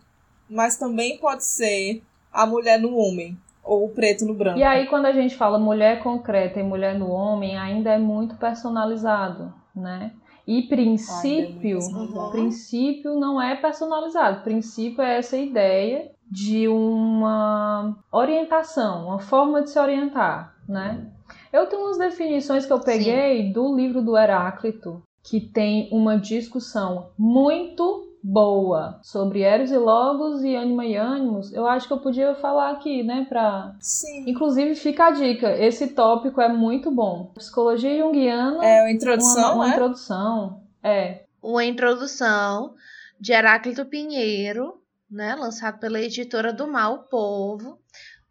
mas 0.47 0.77
também 0.77 1.17
pode 1.17 1.43
ser 1.43 2.03
a 2.31 2.45
mulher 2.45 2.79
no 2.79 2.95
homem 2.95 3.35
ou 3.67 3.85
o 3.85 3.89
preto 3.89 4.25
no 4.25 4.33
branco. 4.33 4.57
E 4.57 4.63
aí, 4.63 4.87
quando 4.87 5.05
a 5.05 5.11
gente 5.11 5.35
fala 5.35 5.59
mulher 5.59 6.01
concreta 6.01 6.59
e 6.59 6.63
mulher 6.63 6.97
no 6.97 7.09
homem, 7.09 7.57
ainda 7.57 7.91
é 7.91 7.97
muito 7.97 8.35
personalizado, 8.35 9.53
né? 9.75 10.11
E 10.47 10.61
princípio, 10.63 11.79
Ai, 11.93 12.27
é 12.27 12.31
princípio 12.31 13.15
não 13.19 13.41
é 13.41 13.55
personalizado. 13.55 14.43
Princípio 14.43 15.01
é 15.03 15.17
essa 15.17 15.35
ideia 15.35 16.09
de 16.31 16.67
uma 16.69 17.97
orientação, 18.11 19.07
uma 19.07 19.19
forma 19.19 19.61
de 19.61 19.69
se 19.69 19.79
orientar, 19.79 20.55
né? 20.67 21.05
Eu 21.51 21.67
tenho 21.67 21.83
umas 21.83 21.97
definições 21.97 22.65
que 22.65 22.71
eu 22.71 22.79
peguei 22.79 23.47
Sim. 23.47 23.51
do 23.51 23.75
livro 23.75 24.01
do 24.01 24.17
Heráclito, 24.17 25.01
que 25.21 25.41
tem 25.41 25.89
uma 25.91 26.17
discussão 26.17 27.09
muito 27.17 28.06
boa 28.23 28.99
sobre 29.03 29.41
Eros 29.41 29.71
e 29.71 29.77
Logos 29.77 30.43
e 30.43 30.55
Anima 30.55 30.85
e 30.85 30.97
Animus, 30.97 31.53
eu 31.53 31.65
acho 31.67 31.87
que 31.87 31.93
eu 31.93 31.99
podia 31.99 32.35
falar 32.35 32.71
aqui, 32.71 33.03
né, 33.03 33.25
pra... 33.27 33.75
Sim. 33.79 34.25
Inclusive, 34.27 34.75
fica 34.75 35.07
a 35.07 35.11
dica, 35.11 35.55
esse 35.57 35.89
tópico 35.89 36.41
é 36.41 36.49
muito 36.49 36.91
bom. 36.91 37.31
Psicologia 37.35 37.97
junguiana... 37.97 38.65
É, 38.65 38.81
uma 38.81 38.91
introdução, 38.91 39.53
Uma, 39.53 39.55
uma 39.55 39.67
é? 39.67 39.69
introdução, 39.69 40.61
é. 40.83 41.23
Uma 41.41 41.65
introdução 41.65 42.75
de 43.19 43.33
Heráclito 43.33 43.85
Pinheiro, 43.85 44.81
né, 45.09 45.35
lançado 45.35 45.79
pela 45.79 46.01
editora 46.01 46.51
do 46.51 46.67
Mal, 46.67 46.95
o 46.95 47.03
Povo. 47.03 47.79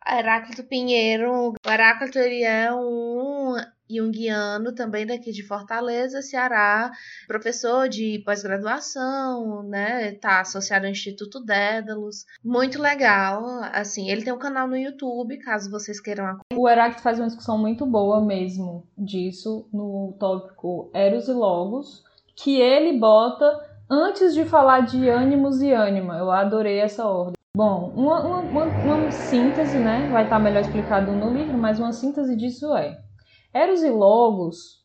Heráclito 0.09 0.63
Pinheiro, 0.65 1.33
o 1.49 1.55
Heráclito 1.69 2.19
ele 2.19 2.45
é 2.45 2.73
um 2.73 3.57
Jungiano, 3.91 4.75
também 4.75 5.07
daqui 5.07 5.31
de 5.31 5.47
Fortaleza, 5.47 6.23
Ceará, 6.23 6.91
professor 7.27 7.89
de 7.89 8.23
pós-graduação, 8.25 9.63
né? 9.63 10.13
Tá 10.13 10.41
associado 10.41 10.87
ao 10.87 10.91
Instituto 10.91 11.41
Dédalus. 11.41 12.25
Muito 12.45 12.81
legal, 12.81 13.43
assim, 13.73 14.11
ele 14.11 14.25
tem 14.25 14.33
um 14.33 14.39
canal 14.39 14.67
no 14.67 14.77
YouTube, 14.77 15.39
caso 15.39 15.71
vocês 15.71 16.01
queiram 16.01 16.25
acompanhar. 16.25 16.61
O 16.61 16.69
Heráclito 16.69 17.03
faz 17.03 17.19
uma 17.19 17.27
discussão 17.27 17.59
muito 17.59 17.87
boa 17.87 18.25
mesmo 18.25 18.87
disso 18.97 19.69
no 19.73 20.17
tópico 20.19 20.91
Eros 20.93 21.29
e 21.29 21.33
Logos, 21.33 22.03
que 22.35 22.61
ele 22.61 22.99
bota 22.99 23.61
antes 23.89 24.35
de 24.35 24.45
falar 24.45 24.81
de 24.81 25.09
ânimos 25.09 25.63
e 25.63 25.73
ânima. 25.73 26.17
Eu 26.19 26.31
adorei 26.31 26.79
essa 26.79 27.07
ordem. 27.07 27.37
Bom, 27.57 27.91
uma, 27.97 28.21
uma, 28.21 28.39
uma, 28.41 28.65
uma 28.65 29.11
síntese, 29.11 29.79
né? 29.79 30.11
Vai 30.13 30.25
estar 30.25 30.39
melhor 30.39 30.61
explicado 30.61 31.13
no 31.13 31.33
livro, 31.33 31.57
mas 31.57 31.79
uma 31.79 31.93
síntese 31.93 32.37
disso 32.37 32.77
é 32.77 33.01
Eros 33.57 33.83
e 33.83 33.89
Logos 33.89 34.85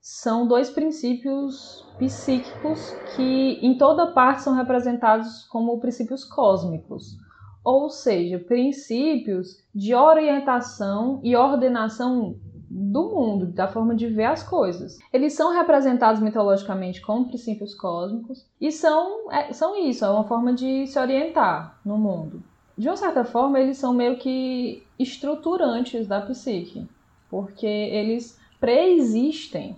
são 0.00 0.48
dois 0.48 0.68
princípios 0.68 1.86
psíquicos 1.96 2.92
que 3.14 3.60
em 3.62 3.78
toda 3.78 4.08
parte 4.08 4.42
são 4.42 4.52
representados 4.52 5.44
como 5.44 5.78
princípios 5.78 6.24
cósmicos, 6.24 7.16
ou 7.62 7.88
seja, 7.88 8.40
princípios 8.40 9.62
de 9.72 9.94
orientação 9.94 11.20
e 11.22 11.36
ordenação 11.36 12.34
do 12.68 13.10
mundo, 13.10 13.46
da 13.46 13.68
forma 13.68 13.94
de 13.94 14.08
ver 14.08 14.24
as 14.24 14.42
coisas. 14.42 14.98
Eles 15.12 15.34
são 15.34 15.52
representados 15.52 16.20
mitologicamente 16.20 17.00
como 17.00 17.28
princípios 17.28 17.76
cósmicos 17.76 18.44
e 18.60 18.72
são, 18.72 19.30
é, 19.30 19.52
são 19.52 19.78
isso, 19.88 20.04
é 20.04 20.10
uma 20.10 20.24
forma 20.24 20.52
de 20.52 20.84
se 20.88 20.98
orientar 20.98 21.78
no 21.84 21.96
mundo. 21.96 22.42
De 22.76 22.88
uma 22.88 22.96
certa 22.96 23.24
forma, 23.24 23.60
eles 23.60 23.78
são 23.78 23.94
meio 23.94 24.18
que 24.18 24.84
estruturantes 24.98 26.08
da 26.08 26.20
psique 26.20 26.88
porque 27.30 27.66
eles 27.66 28.38
preexistem 28.60 29.76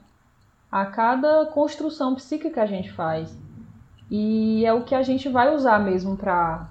a 0.71 0.87
cada 0.87 1.47
construção 1.47 2.15
psíquica 2.15 2.55
que 2.55 2.61
a 2.61 2.67
gente 2.67 2.93
faz. 2.93 3.37
E 4.11 4.65
é 4.65 4.73
o 4.73 4.85
que 4.85 4.95
a 4.95 5.03
gente 5.03 5.29
vai 5.29 5.55
usar 5.55 5.79
mesmo 5.79 6.17
para 6.17 6.71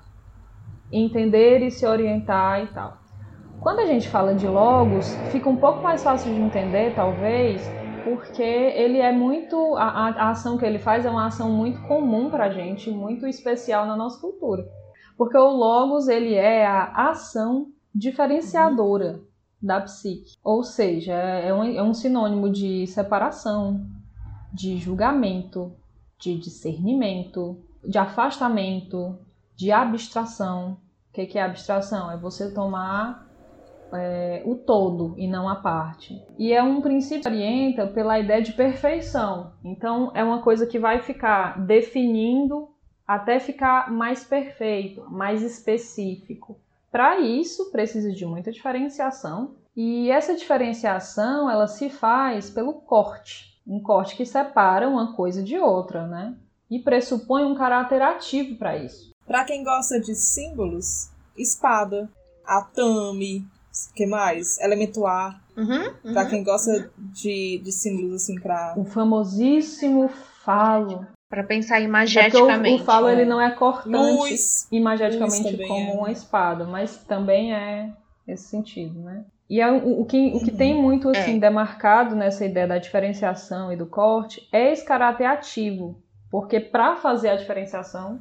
entender 0.92 1.62
e 1.62 1.72
se 1.72 1.86
orientar 1.86 2.64
e 2.64 2.68
tal. 2.68 2.98
Quando 3.60 3.80
a 3.80 3.86
gente 3.86 4.08
fala 4.08 4.36
de 4.36 4.48
logos, 4.48 5.14
fica 5.32 5.50
um 5.50 5.58
pouco 5.58 5.82
mais 5.82 6.04
fácil 6.04 6.34
de 6.34 6.40
entender, 6.40 6.94
talvez, 6.94 7.62
porque 8.04 8.44
ele 8.44 9.00
é 9.00 9.12
muito. 9.12 9.76
A, 9.76 10.10
a 10.10 10.30
ação 10.30 10.58
que 10.58 10.66
ele 10.66 10.78
faz 10.78 11.06
é 11.06 11.10
uma 11.10 11.26
ação 11.26 11.50
muito 11.50 11.82
comum 11.82 12.30
para 12.30 12.46
a 12.46 12.50
gente, 12.50 12.92
muito 12.92 13.26
especial 13.26 13.86
na 13.88 13.96
nossa 13.96 14.22
cultura. 14.22 14.66
Porque 15.18 15.38
o 15.38 15.50
logos 15.50 16.08
ele 16.08 16.36
é 16.36 16.66
a 16.66 17.10
ação 17.10 17.68
diferenciadora 17.94 19.20
da 19.66 19.82
psique. 19.82 20.38
Ou 20.44 20.64
seja, 20.64 21.14
é 21.14 21.54
um, 21.54 21.64
é 21.64 21.82
um 21.82 21.94
sinônimo 21.94 22.50
de 22.50 22.86
separação, 22.88 23.86
de 24.54 24.78
julgamento, 24.78 25.74
de 26.20 26.38
discernimento, 26.38 27.58
de 27.84 27.98
afastamento, 27.98 29.18
de 29.56 29.72
abstração. 29.72 30.78
O 31.10 31.14
que 31.14 31.38
é 31.38 31.44
abstração? 31.44 32.12
É 32.12 32.18
você 32.18 32.54
tomar 32.54 33.26
é, 33.92 34.44
o 34.46 34.56
todo 34.56 35.16
e 35.18 35.28
não 35.28 35.48
a 35.50 35.56
parte. 35.56 36.22
E 36.38 36.54
é 36.54 36.62
um 36.62 36.82
princípio 36.82 37.24
que 37.24 37.30
orienta 37.30 37.88
pela 37.88 38.20
ideia 38.20 38.42
de 38.42 38.54
perfeição. 38.54 39.54
Então, 39.64 40.12
é 40.14 40.24
uma 40.24 40.42
coisa 40.42 40.68
que 40.68 40.78
vai 40.78 41.00
ficar 41.00 41.66
definindo 41.66 42.70
até 43.08 43.40
ficar 43.40 43.92
mais 43.92 44.24
perfeito, 44.24 45.10
mais 45.10 45.42
específico. 45.42 46.60
Para 46.96 47.20
isso, 47.20 47.72
precisa 47.72 48.10
de 48.10 48.26
muita 48.26 48.54
diferenciação. 48.54 49.56
E 49.76 50.10
essa 50.10 50.34
diferenciação, 50.34 51.52
ela 51.52 51.68
se 51.68 51.90
faz 51.90 52.50
pelo 52.50 52.72
corte. 52.72 53.60
Um 53.68 53.82
corte 53.82 54.16
que 54.16 54.26
separa 54.26 54.88
uma 54.88 55.14
coisa 55.14 55.44
de 55.44 55.58
outra, 55.58 56.08
né? 56.08 56.38
E 56.72 56.80
pressupõe 56.80 57.44
um 57.44 57.54
caráter 57.54 58.02
ativo 58.02 58.56
para 58.56 58.78
isso. 58.78 59.12
Para 59.28 59.44
quem 59.44 59.62
gosta 59.62 60.00
de 60.00 60.16
símbolos, 60.16 61.12
espada, 61.38 62.10
atame, 62.46 63.46
que 63.94 64.06
mais? 64.06 64.58
Elemento 64.60 65.06
A. 65.06 65.38
Uhum, 65.58 65.94
uhum. 66.02 66.14
Pra 66.14 66.30
quem 66.30 66.46
gosta 66.46 66.90
de, 66.98 67.60
de 67.62 67.74
símbolos, 67.74 68.24
assim, 68.24 68.40
pra. 68.40 68.74
O 68.78 68.86
famosíssimo 68.86 70.08
falo. 70.46 71.06
Para 71.36 71.44
pensar 71.44 71.82
imageticamente. 71.82 72.78
É 72.78 72.80
o, 72.80 72.82
o 72.82 72.86
falo 72.86 73.10
ele 73.10 73.26
não 73.26 73.42
é 73.42 73.52
cortante 73.52 73.90
Luz. 73.98 74.68
imageticamente 74.72 75.56
Luz 75.58 75.68
como 75.68 75.90
é. 75.92 75.94
uma 75.94 76.12
espada, 76.12 76.64
mas 76.64 76.98
também 77.04 77.54
é 77.54 77.92
esse 78.26 78.46
sentido, 78.48 79.00
né? 79.02 79.26
E 79.50 79.60
é 79.60 79.70
o, 79.72 80.02
o 80.02 80.06
que, 80.06 80.32
o 80.34 80.40
que 80.40 80.52
tem 80.52 80.74
muito 80.82 81.10
assim 81.10 81.36
É. 81.36 81.40
demarcado 81.40 82.16
nessa 82.16 82.46
ideia 82.46 82.66
da 82.68 82.78
diferenciação 82.78 83.72
e 83.72 83.76
do 83.76 83.86
corte 83.86 84.48
é 84.52 84.72
esse 84.72 84.86
caráter 84.86 85.26
ativo, 85.26 86.02
porque 86.32 86.60
para 86.60 86.96
fazer 86.96 87.30
a 87.30 87.36
diferenciação 87.36 88.20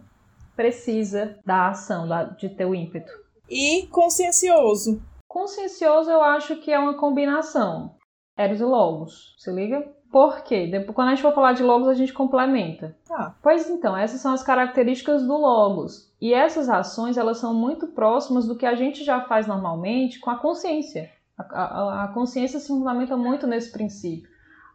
precisa 0.56 1.38
da 1.46 1.68
ação, 1.68 2.06
da- 2.08 2.24
de 2.24 2.48
ter 2.48 2.64
o 2.66 2.74
ímpeto. 2.74 3.12
E 3.48 3.86
consciencioso. 3.88 5.00
Consciencioso 5.28 6.10
eu 6.10 6.20
acho 6.22 6.56
que 6.56 6.70
é 6.72 6.78
uma 6.78 6.94
combinação. 6.94 7.94
Eros 8.36 8.60
e 8.60 8.64
Logos, 8.64 9.34
se 9.38 9.50
liga? 9.52 9.86
Por 10.14 10.42
quê? 10.44 10.68
Depois, 10.68 10.94
quando 10.94 11.08
a 11.08 11.10
gente 11.10 11.22
for 11.22 11.34
falar 11.34 11.54
de 11.54 11.64
Logos, 11.64 11.88
a 11.88 11.94
gente 11.94 12.12
complementa. 12.12 12.96
Tá. 13.08 13.34
Pois 13.42 13.68
então, 13.68 13.96
essas 13.96 14.20
são 14.20 14.32
as 14.32 14.44
características 14.44 15.24
do 15.26 15.36
Logos. 15.36 16.08
E 16.20 16.32
essas 16.32 16.68
ações, 16.68 17.16
elas 17.16 17.38
são 17.38 17.52
muito 17.52 17.88
próximas 17.88 18.46
do 18.46 18.54
que 18.56 18.64
a 18.64 18.76
gente 18.76 19.02
já 19.02 19.22
faz 19.22 19.48
normalmente 19.48 20.20
com 20.20 20.30
a 20.30 20.36
consciência. 20.38 21.10
A, 21.36 21.42
a- 21.42 22.04
a 22.04 22.08
consciência 22.14 22.60
se 22.60 22.68
fundamenta 22.68 23.16
muito 23.16 23.44
nesse 23.44 23.72
princípio. 23.72 24.30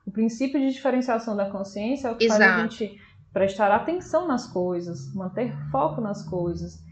O 0.06 0.12
princípio 0.12 0.60
de 0.60 0.74
diferenciação 0.74 1.38
da 1.38 1.50
consciência 1.50 2.10
é 2.10 2.12
o 2.12 2.18
que 2.18 2.28
faz 2.28 2.42
a 2.42 2.46
Exato. 2.46 2.62
gente 2.74 3.02
prestar 3.32 3.72
atenção 3.72 4.28
nas 4.28 4.46
coisas, 4.46 5.14
manter 5.16 5.56
foco 5.72 6.02
nas 6.02 6.22
coisas. 6.28 6.84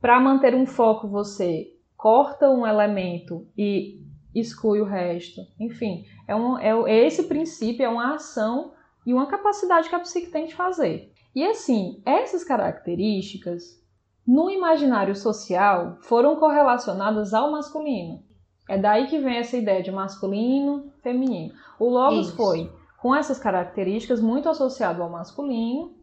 Para 0.00 0.20
manter 0.20 0.54
um 0.54 0.64
foco, 0.64 1.08
você 1.08 1.72
corta 1.96 2.48
um 2.48 2.64
elemento 2.64 3.44
e 3.58 4.05
exclui 4.40 4.80
o 4.80 4.84
resto. 4.84 5.40
Enfim, 5.58 6.04
é, 6.26 6.34
um, 6.34 6.58
é, 6.58 6.70
é 6.90 7.06
esse 7.06 7.24
princípio, 7.24 7.84
é 7.84 7.88
uma 7.88 8.14
ação 8.14 8.72
e 9.06 9.12
uma 9.12 9.26
capacidade 9.26 9.88
que 9.88 9.94
a 9.94 10.00
psique 10.00 10.30
tem 10.30 10.46
de 10.46 10.54
fazer. 10.54 11.12
E 11.34 11.44
assim, 11.44 12.00
essas 12.04 12.42
características, 12.42 13.80
no 14.26 14.50
imaginário 14.50 15.14
social, 15.14 15.98
foram 16.00 16.36
correlacionadas 16.36 17.32
ao 17.32 17.52
masculino. 17.52 18.22
É 18.68 18.76
daí 18.76 19.06
que 19.06 19.18
vem 19.18 19.36
essa 19.36 19.56
ideia 19.56 19.82
de 19.82 19.92
masculino, 19.92 20.92
feminino. 21.02 21.54
O 21.78 21.88
Logos 21.88 22.28
Isso. 22.28 22.36
foi, 22.36 22.72
com 23.00 23.14
essas 23.14 23.38
características, 23.38 24.20
muito 24.20 24.48
associado 24.48 25.02
ao 25.02 25.10
masculino 25.10 25.94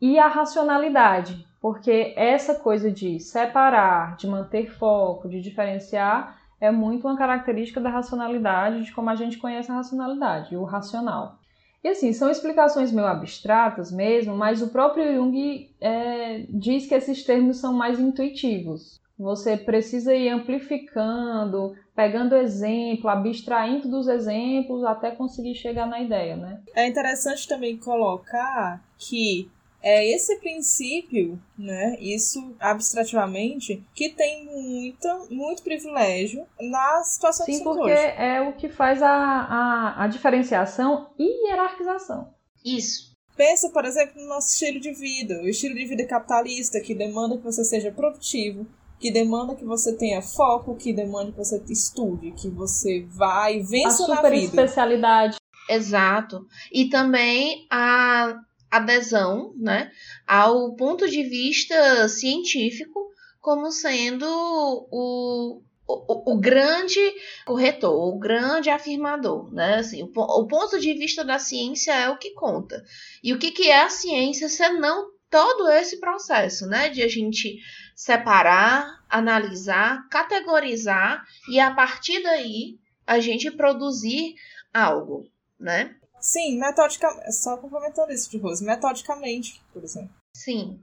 e 0.00 0.18
à 0.18 0.28
racionalidade, 0.28 1.44
porque 1.60 2.12
essa 2.16 2.54
coisa 2.54 2.90
de 2.90 3.18
separar, 3.18 4.16
de 4.16 4.26
manter 4.26 4.70
foco, 4.70 5.28
de 5.28 5.40
diferenciar, 5.40 6.41
é 6.62 6.70
muito 6.70 7.08
uma 7.08 7.16
característica 7.16 7.80
da 7.80 7.90
racionalidade, 7.90 8.84
de 8.84 8.92
como 8.92 9.10
a 9.10 9.16
gente 9.16 9.36
conhece 9.36 9.68
a 9.72 9.74
racionalidade, 9.74 10.56
o 10.56 10.62
racional. 10.62 11.40
E 11.82 11.88
assim, 11.88 12.12
são 12.12 12.30
explicações 12.30 12.92
meio 12.92 13.08
abstratas 13.08 13.90
mesmo, 13.90 14.36
mas 14.36 14.62
o 14.62 14.68
próprio 14.68 15.12
Jung 15.12 15.68
é, 15.80 16.46
diz 16.48 16.86
que 16.86 16.94
esses 16.94 17.24
termos 17.24 17.56
são 17.56 17.72
mais 17.72 17.98
intuitivos. 17.98 19.00
Você 19.18 19.56
precisa 19.56 20.14
ir 20.14 20.28
amplificando, 20.28 21.74
pegando 21.96 22.36
exemplo, 22.36 23.10
abstraindo 23.10 23.88
dos 23.88 24.06
exemplos 24.06 24.84
até 24.84 25.10
conseguir 25.10 25.56
chegar 25.56 25.86
na 25.86 26.00
ideia, 26.00 26.36
né? 26.36 26.60
É 26.76 26.86
interessante 26.86 27.48
também 27.48 27.76
colocar 27.76 28.80
que 28.96 29.50
é 29.82 30.08
esse 30.14 30.36
princípio, 30.36 31.40
né, 31.58 31.96
isso 32.00 32.54
abstrativamente, 32.60 33.82
que 33.94 34.10
tem 34.10 34.44
muita, 34.44 35.26
muito 35.30 35.62
privilégio 35.62 36.46
na 36.60 37.02
situação 37.02 37.44
Sim, 37.46 37.52
psicológica. 37.52 38.00
porque 38.00 38.22
é 38.22 38.40
o 38.40 38.52
que 38.52 38.68
faz 38.68 39.02
a, 39.02 39.10
a, 39.10 40.04
a 40.04 40.06
diferenciação 40.08 41.10
e 41.18 41.48
hierarquização. 41.48 42.28
Isso. 42.64 43.12
Pensa, 43.36 43.70
por 43.70 43.84
exemplo, 43.84 44.20
no 44.22 44.28
nosso 44.28 44.52
estilo 44.52 44.78
de 44.78 44.92
vida, 44.92 45.40
o 45.42 45.48
estilo 45.48 45.74
de 45.74 45.86
vida 45.86 46.06
capitalista, 46.06 46.80
que 46.80 46.94
demanda 46.94 47.36
que 47.36 47.42
você 47.44 47.64
seja 47.64 47.90
produtivo, 47.90 48.66
que 49.00 49.10
demanda 49.10 49.54
que 49.56 49.64
você 49.64 49.96
tenha 49.96 50.22
foco, 50.22 50.76
que 50.76 50.92
demanda 50.92 51.32
que 51.32 51.38
você 51.38 51.60
estude, 51.68 52.30
que 52.32 52.48
você 52.48 53.04
vá 53.08 53.50
e 53.50 53.60
A 53.60 53.64
vença 53.64 54.06
na 54.06 54.16
super 54.16 54.30
vida. 54.30 54.44
especialidade. 54.44 55.36
Exato. 55.68 56.46
E 56.70 56.88
também 56.88 57.66
a 57.70 58.34
adesão, 58.72 59.54
né, 59.56 59.92
ao 60.26 60.74
ponto 60.74 61.08
de 61.08 61.22
vista 61.22 62.08
científico 62.08 63.12
como 63.40 63.70
sendo 63.70 64.24
o, 64.24 65.60
o, 65.86 66.32
o 66.32 66.40
grande 66.40 67.00
corretor, 67.44 68.14
o 68.14 68.18
grande 68.18 68.70
afirmador, 68.70 69.52
né? 69.52 69.80
Assim, 69.80 70.02
o, 70.02 70.10
o 70.14 70.46
ponto 70.46 70.78
de 70.78 70.94
vista 70.94 71.24
da 71.24 71.40
ciência 71.40 71.92
é 71.92 72.08
o 72.08 72.16
que 72.16 72.30
conta. 72.34 72.82
E 73.22 73.32
o 73.32 73.38
que, 73.38 73.50
que 73.50 73.68
é 73.68 73.82
a 73.82 73.90
ciência 73.90 74.48
senão 74.48 75.10
todo 75.28 75.68
esse 75.70 75.98
processo, 75.98 76.66
né? 76.66 76.88
De 76.88 77.02
a 77.02 77.08
gente 77.08 77.58
separar, 77.96 78.86
analisar, 79.10 80.08
categorizar 80.08 81.24
e 81.48 81.58
a 81.58 81.72
partir 81.72 82.22
daí 82.22 82.78
a 83.06 83.18
gente 83.18 83.50
produzir 83.50 84.34
algo, 84.72 85.28
né? 85.58 85.96
Sim, 86.22 86.56
metodicamente. 86.56 87.32
Só 87.32 87.56
complementando 87.56 88.12
isso 88.12 88.30
de 88.30 88.38
Rose, 88.38 88.64
metodicamente, 88.64 89.60
por 89.72 89.82
exemplo. 89.82 90.14
Sim. 90.36 90.80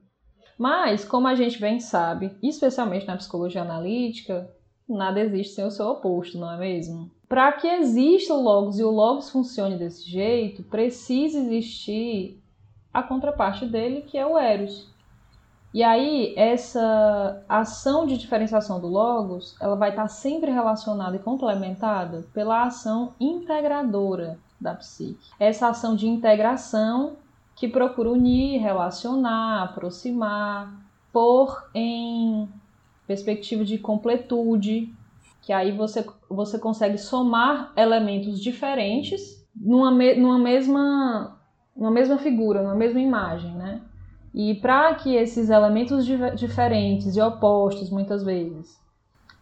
Mas, 0.58 1.06
como 1.06 1.28
a 1.30 1.36
gente 1.36 1.62
bem 1.62 1.80
sabe, 1.80 2.38
especialmente 2.44 3.08
na 3.08 3.16
psicologia 3.16 3.62
analítica, 3.62 4.54
nada 4.88 5.22
existe 5.22 5.56
sem 5.56 5.66
o 5.66 5.72
seu 5.72 5.86
oposto, 5.88 6.38
não 6.38 6.52
é 6.52 6.58
mesmo? 6.58 7.10
Para 7.30 7.54
que 7.54 7.68
exista 7.68 8.34
o 8.34 8.42
Logos 8.42 8.78
e 8.78 8.84
o 8.84 8.92
Logos 8.92 9.30
funcione 9.30 9.78
desse 9.78 10.10
jeito, 10.10 10.64
precisa 10.64 11.40
existir 11.40 12.44
a 12.94 13.02
contraparte 13.02 13.66
dele, 13.66 14.02
que 14.02 14.18
é 14.18 14.26
o 14.26 14.38
Eros. 14.38 14.94
E 15.74 15.84
aí, 15.84 16.34
essa 16.36 17.46
ação 17.48 18.06
de 18.06 18.18
diferenciação 18.18 18.82
do 18.82 18.88
Logos, 18.88 19.56
ela 19.62 19.78
vai 19.78 19.92
estar 19.92 20.10
sempre 20.10 20.52
relacionada 20.52 21.16
e 21.16 21.20
complementada 21.20 22.28
pela 22.34 22.64
ação 22.64 23.14
integradora 23.20 24.38
da 24.60 24.74
psique. 24.76 25.30
Essa 25.40 25.70
ação 25.70 25.96
de 25.96 26.08
integração 26.08 27.18
que 27.56 27.68
procura 27.68 28.10
unir, 28.12 28.60
relacionar, 28.62 29.64
aproximar, 29.64 30.74
pôr 31.12 31.70
em 31.74 32.48
perspectiva 33.06 33.66
de 33.66 33.78
completude, 33.78 34.94
que 35.42 35.52
aí 35.52 35.72
você, 35.72 36.06
você 36.30 36.60
consegue 36.60 36.98
somar 36.98 37.74
elementos 37.76 38.40
diferentes 38.40 39.46
numa, 39.56 39.92
me- 39.92 40.16
numa, 40.16 40.38
mesma, 40.38 41.38
numa 41.76 41.92
mesma 41.92 42.18
figura, 42.18 42.62
numa 42.62 42.76
mesma 42.76 43.00
imagem, 43.00 43.56
né? 43.56 43.82
E 44.34 44.56
para 44.56 44.94
que 44.94 45.16
esses 45.16 45.50
elementos 45.50 46.06
diferentes 46.06 47.16
e 47.16 47.22
opostos, 47.22 47.90
muitas 47.90 48.24
vezes, 48.24 48.80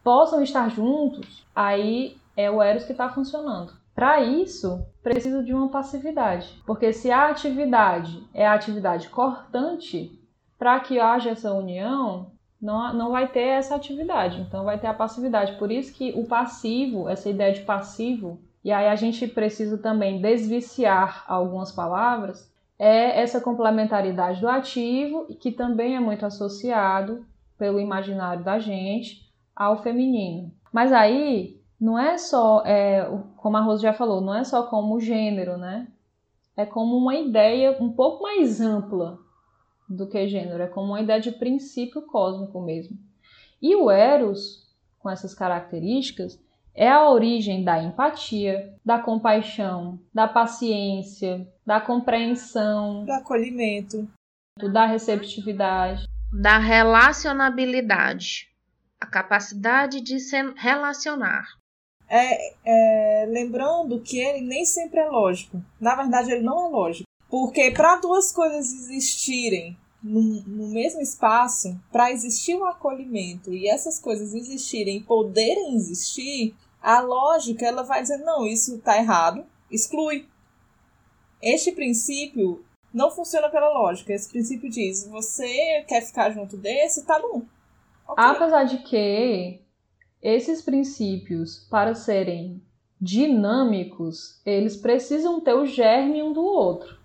possam 0.02 0.42
estar 0.42 0.70
juntos, 0.70 1.46
aí 1.54 2.16
é 2.38 2.50
o 2.50 2.64
Eros 2.64 2.86
que 2.86 2.94
está 2.94 3.10
funcionando. 3.10 3.74
Para 3.98 4.22
isso, 4.22 4.86
precisa 5.02 5.42
de 5.44 5.52
uma 5.56 5.70
passividade. 5.70 6.62
Porque 6.68 6.94
se 6.94 7.10
a 7.10 7.30
atividade 7.30 8.24
é 8.32 8.46
a 8.46 8.54
atividade 8.54 9.10
cortante, 9.10 10.12
para 10.56 10.80
que 10.80 11.00
haja 11.00 11.32
essa 11.32 11.52
união, 11.52 12.30
não, 12.62 12.94
não 12.94 13.12
vai 13.12 13.28
ter 13.28 13.40
essa 13.40 13.74
atividade. 13.74 14.40
Então 14.40 14.64
vai 14.64 14.78
ter 14.78 14.86
a 14.86 14.94
passividade. 14.94 15.54
Por 15.54 15.72
isso 15.72 15.92
que 15.96 16.14
o 16.16 16.28
passivo, 16.28 17.10
essa 17.10 17.28
ideia 17.28 17.52
de 17.52 17.62
passivo, 17.62 18.40
e 18.64 18.72
aí 18.72 18.88
a 18.88 18.96
gente 18.96 19.28
precisa 19.28 19.80
também 19.80 20.22
desviciar 20.22 21.26
algumas 21.28 21.72
palavras, 21.72 22.54
é 22.78 23.20
essa 23.20 23.42
complementaridade 23.42 24.40
do 24.40 24.48
ativo, 24.48 25.26
que 25.40 25.52
também 25.52 25.96
é 25.96 26.00
muito 26.00 26.24
associado 26.24 27.26
pelo 27.58 27.80
imaginário 27.80 28.44
da 28.44 28.60
gente 28.60 29.28
ao 29.56 29.82
feminino. 29.82 30.52
Mas 30.72 30.94
aí 30.94 31.57
não 31.80 31.98
é 31.98 32.18
só, 32.18 32.64
é, 32.66 33.06
como 33.38 33.58
a 33.58 33.62
Rose 33.62 33.82
já 33.82 33.94
falou, 33.94 34.22
não 34.22 34.34
é 34.34 34.44
só 34.44 34.64
como 34.64 35.00
gênero, 35.00 35.58
né? 35.58 35.88
é 36.58 36.66
como 36.66 36.98
uma 36.98 37.16
ideia 37.16 37.78
um 37.80 37.94
pouco 37.94 38.24
mais 38.24 38.60
ampla 38.60 39.20
do 39.88 40.08
que 40.08 40.28
gênero, 40.28 40.64
é 40.64 40.68
como 40.68 40.88
uma 40.88 41.02
ideia 41.02 41.22
de 41.22 41.32
princípio 41.32 42.02
cósmico 42.02 42.60
mesmo. 42.60 42.98
E 43.62 43.76
o 43.76 43.92
Eros, 43.92 44.68
com 44.98 45.08
essas 45.10 45.36
características, 45.36 46.42
é 46.74 46.90
a 46.90 47.10
origem 47.10 47.64
da 47.64 47.82
empatia, 47.82 48.76
da 48.84 49.00
compaixão, 49.00 50.00
da 50.14 50.28
paciência, 50.28 51.48
da 51.66 51.80
compreensão, 51.80 53.06
do 53.06 53.12
acolhimento, 53.12 54.10
da 54.74 54.86
receptividade, 54.86 56.06
da 56.34 56.58
relacionabilidade, 56.58 58.50
a 59.00 59.06
capacidade 59.06 60.02
de 60.02 60.20
se 60.20 60.36
relacionar. 60.56 61.48
É, 62.10 62.54
é, 62.64 63.26
lembrando 63.26 64.00
que 64.00 64.20
ele 64.20 64.42
nem 64.42 64.66
sempre 64.66 65.00
é 65.00 65.10
lógico. 65.10 65.62
Na 65.80 65.96
verdade, 65.96 66.32
ele 66.32 66.44
não 66.44 66.68
é 66.68 66.70
lógico. 66.70 67.08
Porque 67.30 67.72
para 67.72 67.98
duas 67.98 68.32
coisas 68.32 68.72
existirem 68.72 69.78
no, 70.02 70.22
no 70.22 70.68
mesmo 70.70 71.02
espaço, 71.02 71.78
para 71.92 72.12
existir 72.12 72.56
o 72.56 72.62
um 72.62 72.66
acolhimento 72.66 73.54
e 73.54 73.68
essas 73.68 74.00
coisas 74.00 74.34
existirem, 74.34 75.02
poderem 75.02 75.76
existir, 75.76 76.56
a 76.82 77.02
lógica 77.02 77.66
ela 77.66 77.84
vai 77.84 78.02
dizer 78.02 78.18
não, 78.20 78.46
isso 78.46 78.76
está 78.76 78.98
errado, 78.98 79.46
exclui. 79.70 80.28
Este 81.42 81.72
princípio 81.72 82.64
não 82.94 83.12
funciona 83.12 83.50
pela 83.50 83.70
lógica. 83.70 84.14
Esse 84.14 84.30
princípio 84.30 84.70
diz: 84.70 85.08
você 85.08 85.84
quer 85.88 86.02
ficar 86.02 86.32
junto 86.32 86.58
desse, 86.58 87.06
tá 87.06 87.20
bom. 87.20 87.44
Okay. 88.08 88.26
Apesar 88.26 88.64
de 88.64 88.78
que 88.80 89.60
esses 90.28 90.62
princípios, 90.62 91.66
para 91.72 91.96
serem 91.96 92.62
dinâmicos, 93.00 94.42
eles 94.46 94.76
precisam 94.76 95.40
ter 95.40 95.54
o 95.54 95.66
germe 95.66 96.22
um 96.22 96.34
do 96.34 96.44
outro. 96.44 96.98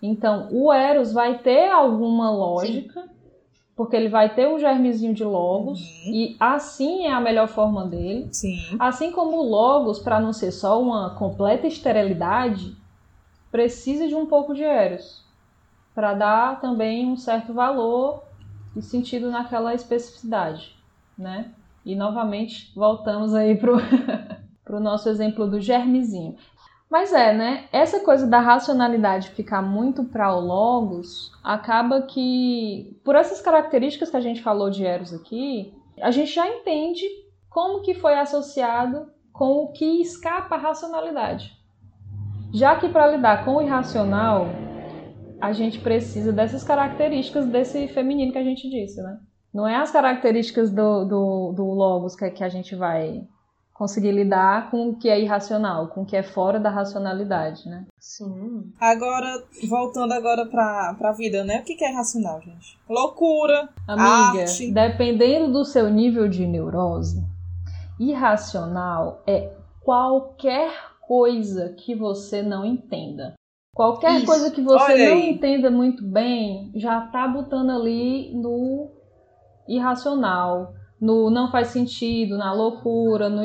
Então, 0.00 0.46
o 0.52 0.72
Eros 0.72 1.12
vai 1.12 1.38
ter 1.38 1.68
alguma 1.70 2.30
lógica, 2.30 3.02
Sim. 3.02 3.08
porque 3.74 3.96
ele 3.96 4.08
vai 4.08 4.32
ter 4.32 4.46
um 4.46 4.60
germezinho 4.60 5.12
de 5.12 5.24
Logos, 5.24 5.80
uhum. 5.80 6.12
e 6.12 6.36
assim 6.38 7.06
é 7.06 7.12
a 7.12 7.20
melhor 7.20 7.48
forma 7.48 7.84
dele. 7.84 8.28
Sim. 8.30 8.76
Assim 8.78 9.10
como 9.10 9.38
o 9.38 9.48
Logos, 9.48 9.98
para 9.98 10.20
não 10.20 10.32
ser 10.32 10.52
só 10.52 10.80
uma 10.80 11.16
completa 11.16 11.66
esterilidade, 11.66 12.76
precisa 13.50 14.06
de 14.06 14.14
um 14.14 14.26
pouco 14.26 14.54
de 14.54 14.62
Eros, 14.62 15.24
para 15.96 16.14
dar 16.14 16.60
também 16.60 17.10
um 17.10 17.16
certo 17.16 17.52
valor 17.52 18.22
e 18.76 18.82
sentido 18.82 19.30
naquela 19.32 19.74
especificidade, 19.74 20.76
né? 21.18 21.52
E 21.84 21.94
novamente 21.94 22.72
voltamos 22.74 23.34
aí 23.34 23.56
pro, 23.56 23.76
pro 24.64 24.80
nosso 24.80 25.08
exemplo 25.08 25.46
do 25.46 25.60
germezinho. 25.60 26.36
Mas 26.92 27.12
é, 27.12 27.32
né? 27.32 27.64
Essa 27.72 28.00
coisa 28.00 28.26
da 28.26 28.38
racionalidade 28.38 29.30
ficar 29.30 29.62
muito 29.62 30.04
para 30.04 30.34
o 30.36 30.40
logos 30.40 31.32
acaba 31.42 32.02
que, 32.02 33.00
por 33.02 33.16
essas 33.16 33.40
características 33.40 34.10
que 34.10 34.16
a 34.16 34.20
gente 34.20 34.42
falou 34.42 34.68
de 34.68 34.84
Eros 34.84 35.14
aqui, 35.14 35.72
a 36.02 36.10
gente 36.10 36.34
já 36.34 36.46
entende 36.46 37.02
como 37.48 37.80
que 37.80 37.94
foi 37.94 38.18
associado 38.18 39.10
com 39.32 39.64
o 39.64 39.72
que 39.72 40.02
escapa 40.02 40.54
à 40.54 40.58
racionalidade. 40.58 41.56
Já 42.52 42.76
que 42.76 42.88
para 42.90 43.06
lidar 43.06 43.44
com 43.46 43.56
o 43.56 43.62
irracional, 43.62 44.48
a 45.40 45.52
gente 45.52 45.80
precisa 45.80 46.30
dessas 46.30 46.62
características 46.62 47.46
desse 47.46 47.88
feminino 47.88 48.32
que 48.32 48.38
a 48.38 48.44
gente 48.44 48.68
disse, 48.68 49.00
né? 49.02 49.18
Não 49.52 49.66
é 49.68 49.76
as 49.76 49.90
características 49.90 50.70
do, 50.70 51.04
do, 51.04 51.52
do 51.52 51.64
logos 51.72 52.16
que, 52.16 52.30
que 52.30 52.42
a 52.42 52.48
gente 52.48 52.74
vai 52.74 53.26
conseguir 53.74 54.12
lidar 54.12 54.70
com 54.70 54.90
o 54.90 54.96
que 54.96 55.08
é 55.08 55.20
irracional, 55.20 55.88
com 55.88 56.02
o 56.02 56.06
que 56.06 56.16
é 56.16 56.22
fora 56.22 56.60
da 56.60 56.70
racionalidade, 56.70 57.68
né? 57.68 57.84
Sim. 57.98 58.72
Agora, 58.80 59.42
voltando 59.68 60.12
agora 60.12 60.46
pra, 60.46 60.94
pra 60.98 61.12
vida, 61.12 61.42
né? 61.42 61.60
O 61.60 61.64
que, 61.64 61.74
que 61.74 61.84
é 61.84 61.90
irracional, 61.90 62.40
gente? 62.40 62.78
Loucura, 62.88 63.68
Amiga, 63.86 64.42
arte. 64.42 64.70
dependendo 64.70 65.52
do 65.52 65.64
seu 65.64 65.90
nível 65.90 66.28
de 66.28 66.46
neurose, 66.46 67.22
irracional 67.98 69.22
é 69.26 69.52
qualquer 69.82 70.72
coisa 71.00 71.70
que 71.70 71.94
você 71.94 72.42
não 72.42 72.64
entenda. 72.64 73.34
Qualquer 73.74 74.16
Isso. 74.18 74.26
coisa 74.26 74.50
que 74.50 74.60
você 74.60 75.08
não 75.08 75.18
entenda 75.18 75.70
muito 75.70 76.04
bem, 76.04 76.70
já 76.74 77.00
tá 77.06 77.26
botando 77.26 77.70
ali 77.70 78.30
no 78.34 78.90
irracional 79.76 80.74
no 81.02 81.30
não 81.30 81.50
faz 81.50 81.68
sentido, 81.68 82.38
na 82.38 82.52
loucura, 82.52 83.28
no. 83.28 83.44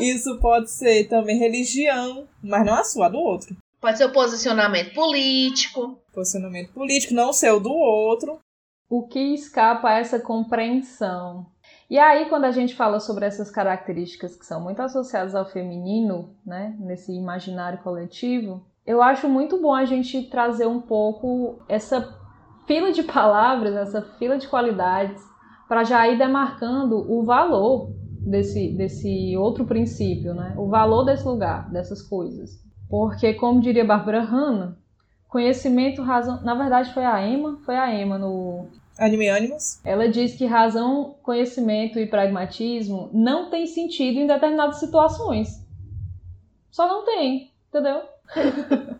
Isso 0.00 0.38
pode 0.40 0.70
ser 0.70 1.06
também 1.06 1.38
religião, 1.38 2.26
mas 2.42 2.64
não 2.64 2.74
a 2.74 2.82
sua, 2.82 3.06
a 3.06 3.10
do 3.10 3.18
outro. 3.18 3.54
Pode 3.78 3.98
ser 3.98 4.06
o 4.06 4.12
posicionamento 4.12 4.94
político. 4.94 6.00
Posicionamento 6.14 6.72
político, 6.72 7.12
não 7.12 7.28
o 7.28 7.34
seu, 7.34 7.60
do 7.60 7.72
outro. 7.72 8.40
O 8.88 9.06
que 9.06 9.34
escapa 9.34 9.90
a 9.90 9.98
essa 9.98 10.18
compreensão? 10.18 11.46
E 11.90 11.98
aí, 11.98 12.28
quando 12.28 12.44
a 12.44 12.50
gente 12.50 12.74
fala 12.74 12.98
sobre 12.98 13.26
essas 13.26 13.50
características 13.50 14.34
que 14.34 14.46
são 14.46 14.60
muito 14.60 14.80
associadas 14.80 15.34
ao 15.34 15.44
feminino, 15.44 16.34
né, 16.44 16.74
nesse 16.78 17.12
imaginário 17.12 17.78
coletivo, 17.82 18.64
eu 18.86 19.02
acho 19.02 19.28
muito 19.28 19.60
bom 19.60 19.74
a 19.74 19.84
gente 19.84 20.22
trazer 20.22 20.66
um 20.66 20.80
pouco 20.80 21.58
essa 21.68 22.00
fila 22.66 22.92
de 22.92 23.02
palavras, 23.02 23.74
essa 23.74 24.02
fila 24.02 24.36
de 24.38 24.48
qualidades, 24.48 25.22
para 25.68 25.84
já 25.84 26.06
ir 26.08 26.18
demarcando 26.18 26.96
o 27.10 27.24
valor 27.24 27.90
desse, 28.26 28.68
desse 28.68 29.36
outro 29.36 29.64
princípio, 29.64 30.34
né? 30.34 30.54
O 30.56 30.68
valor 30.68 31.04
desse 31.04 31.24
lugar, 31.26 31.70
dessas 31.70 32.02
coisas. 32.02 32.60
Porque, 32.88 33.34
como 33.34 33.60
diria 33.60 33.84
Barbara 33.84 34.22
Hanna, 34.22 34.78
conhecimento, 35.28 36.02
razão. 36.02 36.42
Na 36.42 36.54
verdade, 36.54 36.92
foi 36.92 37.04
a 37.04 37.26
Emma, 37.26 37.58
foi 37.64 37.76
a 37.76 37.92
Emma 37.92 38.18
no. 38.18 38.68
Anime 38.98 39.28
Animus. 39.28 39.80
Ela 39.84 40.08
diz 40.08 40.34
que 40.34 40.46
razão, 40.46 41.16
conhecimento 41.22 41.98
e 41.98 42.06
pragmatismo 42.06 43.10
não 43.12 43.50
tem 43.50 43.66
sentido 43.66 44.18
em 44.18 44.26
determinadas 44.26 44.78
situações. 44.80 45.62
Só 46.70 46.88
não 46.88 47.04
tem, 47.04 47.52
entendeu? 47.68 48.02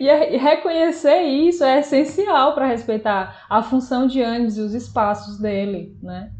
E 0.00 0.38
reconhecer 0.38 1.20
isso 1.24 1.62
é 1.62 1.80
essencial 1.80 2.54
para 2.54 2.66
respeitar 2.66 3.44
a 3.50 3.62
função 3.62 4.06
de 4.06 4.22
ânimos 4.22 4.56
e 4.56 4.62
os 4.62 4.72
espaços 4.72 5.38
dele, 5.38 5.94
né? 6.02 6.32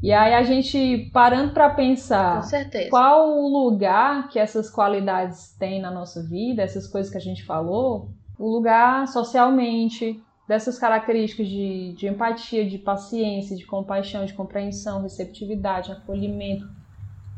E 0.00 0.12
aí 0.12 0.32
a 0.32 0.44
gente 0.44 1.10
parando 1.12 1.52
para 1.52 1.70
pensar 1.70 2.42
qual 2.90 3.36
o 3.36 3.48
lugar 3.48 4.28
que 4.28 4.38
essas 4.38 4.70
qualidades 4.70 5.56
têm 5.58 5.80
na 5.80 5.90
nossa 5.90 6.22
vida, 6.22 6.62
essas 6.62 6.86
coisas 6.86 7.10
que 7.10 7.18
a 7.18 7.20
gente 7.20 7.44
falou, 7.44 8.10
o 8.38 8.48
lugar 8.48 9.08
socialmente, 9.08 10.22
dessas 10.46 10.78
características 10.78 11.48
de, 11.48 11.94
de 11.94 12.06
empatia, 12.06 12.64
de 12.64 12.78
paciência, 12.78 13.56
de 13.56 13.66
compaixão, 13.66 14.24
de 14.24 14.34
compreensão, 14.34 15.02
receptividade, 15.02 15.90
acolhimento, 15.90 16.68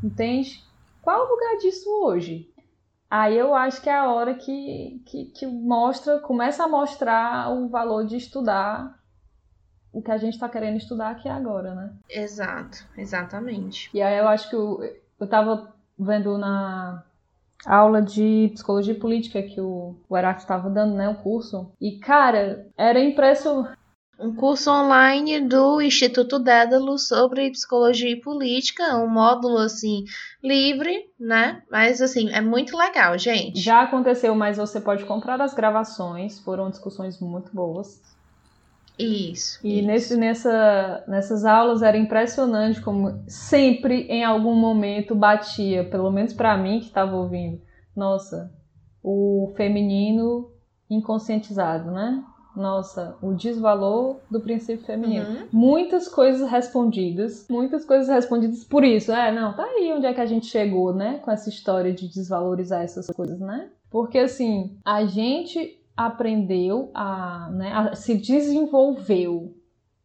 entende? 0.03 0.63
Qual 1.01 1.25
o 1.25 1.29
lugar 1.31 1.57
disso 1.57 1.89
hoje? 2.03 2.47
Aí 3.09 3.37
eu 3.37 3.55
acho 3.55 3.81
que 3.81 3.89
é 3.89 3.95
a 3.95 4.11
hora 4.11 4.33
que, 4.33 5.01
que, 5.05 5.25
que 5.25 5.47
mostra, 5.47 6.19
começa 6.19 6.63
a 6.63 6.67
mostrar 6.67 7.49
o 7.53 7.69
valor 7.69 8.05
de 8.05 8.17
estudar 8.17 8.97
o 9.93 10.01
que 10.01 10.11
a 10.11 10.17
gente 10.17 10.33
está 10.33 10.49
querendo 10.49 10.77
estudar 10.77 11.09
aqui 11.09 11.27
agora, 11.27 11.73
né? 11.73 11.93
Exato, 12.09 12.85
exatamente. 12.97 13.89
E 13.93 14.01
aí 14.01 14.17
eu 14.17 14.27
acho 14.27 14.49
que 14.49 14.55
eu, 14.55 14.79
eu 15.19 15.27
tava 15.27 15.73
vendo 15.97 16.37
na 16.37 17.03
aula 17.65 18.01
de 18.01 18.51
psicologia 18.53 18.93
política 18.93 19.41
que 19.41 19.59
o, 19.59 19.95
o 20.07 20.17
Heráclito 20.17 20.43
estava 20.43 20.69
dando, 20.69 20.93
né, 20.93 21.09
o 21.09 21.15
curso. 21.15 21.71
E, 21.81 21.97
cara, 21.97 22.67
era 22.77 22.99
impressionante 22.99 23.77
um 24.19 24.33
curso 24.33 24.71
online 24.71 25.41
do 25.41 25.81
Instituto 25.81 26.39
Dédalo 26.39 26.97
sobre 26.97 27.51
psicologia 27.51 28.09
e 28.09 28.19
política, 28.19 28.97
um 28.97 29.07
módulo 29.07 29.57
assim 29.57 30.05
livre, 30.43 31.09
né? 31.19 31.61
Mas 31.69 32.01
assim, 32.01 32.29
é 32.31 32.41
muito 32.41 32.75
legal, 32.75 33.17
gente. 33.17 33.59
Já 33.59 33.81
aconteceu, 33.81 34.33
mas 34.33 34.57
você 34.57 34.81
pode 34.81 35.05
comprar 35.05 35.39
as 35.41 35.53
gravações, 35.53 36.39
foram 36.39 36.69
discussões 36.69 37.19
muito 37.19 37.53
boas. 37.53 38.01
Isso. 38.97 39.59
E 39.63 39.77
isso. 39.77 39.87
Nesse, 39.87 40.17
nessa, 40.17 41.03
nessas 41.07 41.45
aulas 41.45 41.83
era 41.83 41.97
impressionante 41.97 42.81
como 42.81 43.23
sempre 43.27 44.07
em 44.07 44.23
algum 44.23 44.55
momento 44.55 45.13
batia, 45.13 45.83
pelo 45.83 46.11
menos 46.11 46.33
para 46.33 46.57
mim 46.57 46.79
que 46.79 46.87
estava 46.87 47.15
ouvindo. 47.15 47.61
Nossa, 47.95 48.51
o 49.03 49.53
feminino 49.55 50.51
inconscientizado, 50.89 51.91
né? 51.91 52.23
Nossa, 52.57 53.15
o 53.21 53.33
desvalor 53.33 54.17
do 54.29 54.41
princípio 54.41 54.85
feminino. 54.85 55.29
Uhum. 55.29 55.47
Muitas 55.51 56.07
coisas 56.07 56.49
respondidas, 56.49 57.45
muitas 57.49 57.85
coisas 57.85 58.09
respondidas 58.09 58.63
por 58.63 58.83
isso. 58.83 59.11
É, 59.11 59.31
não, 59.31 59.53
tá 59.53 59.63
aí 59.63 59.93
onde 59.93 60.07
é 60.07 60.13
que 60.13 60.21
a 60.21 60.25
gente 60.25 60.47
chegou, 60.47 60.93
né? 60.93 61.19
Com 61.19 61.31
essa 61.31 61.49
história 61.49 61.93
de 61.93 62.07
desvalorizar 62.07 62.81
essas 62.81 63.07
coisas, 63.07 63.39
né? 63.39 63.69
Porque 63.91 64.17
assim, 64.17 64.75
a 64.83 65.05
gente 65.05 65.79
aprendeu 65.95 66.89
a, 66.93 67.49
né, 67.51 67.73
a 67.73 67.95
se 67.95 68.15
desenvolveu 68.15 69.55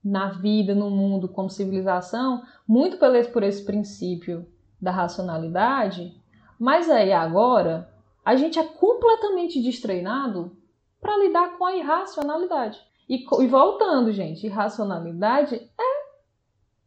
na 0.05 0.31
vida, 0.31 0.75
no 0.75 0.91
mundo, 0.91 1.29
como 1.29 1.49
civilização, 1.49 2.43
muito 2.67 2.99
por 2.99 3.15
esse, 3.15 3.31
por 3.31 3.43
esse 3.43 3.65
princípio 3.65 4.47
da 4.81 4.91
racionalidade, 4.91 6.15
mas 6.59 6.91
aí 6.91 7.13
agora 7.13 7.89
a 8.25 8.35
gente 8.37 8.59
é 8.59 8.65
completamente 8.65 9.63
destreinado 9.63 10.57
para 11.03 11.19
lidar 11.19 11.59
com 11.59 11.67
a 11.67 11.77
irracionalidade. 11.77 12.81
E, 13.09 13.17
e 13.17 13.47
voltando, 13.49 14.13
gente, 14.13 14.47
irracionalidade 14.47 15.57
é 15.57 16.03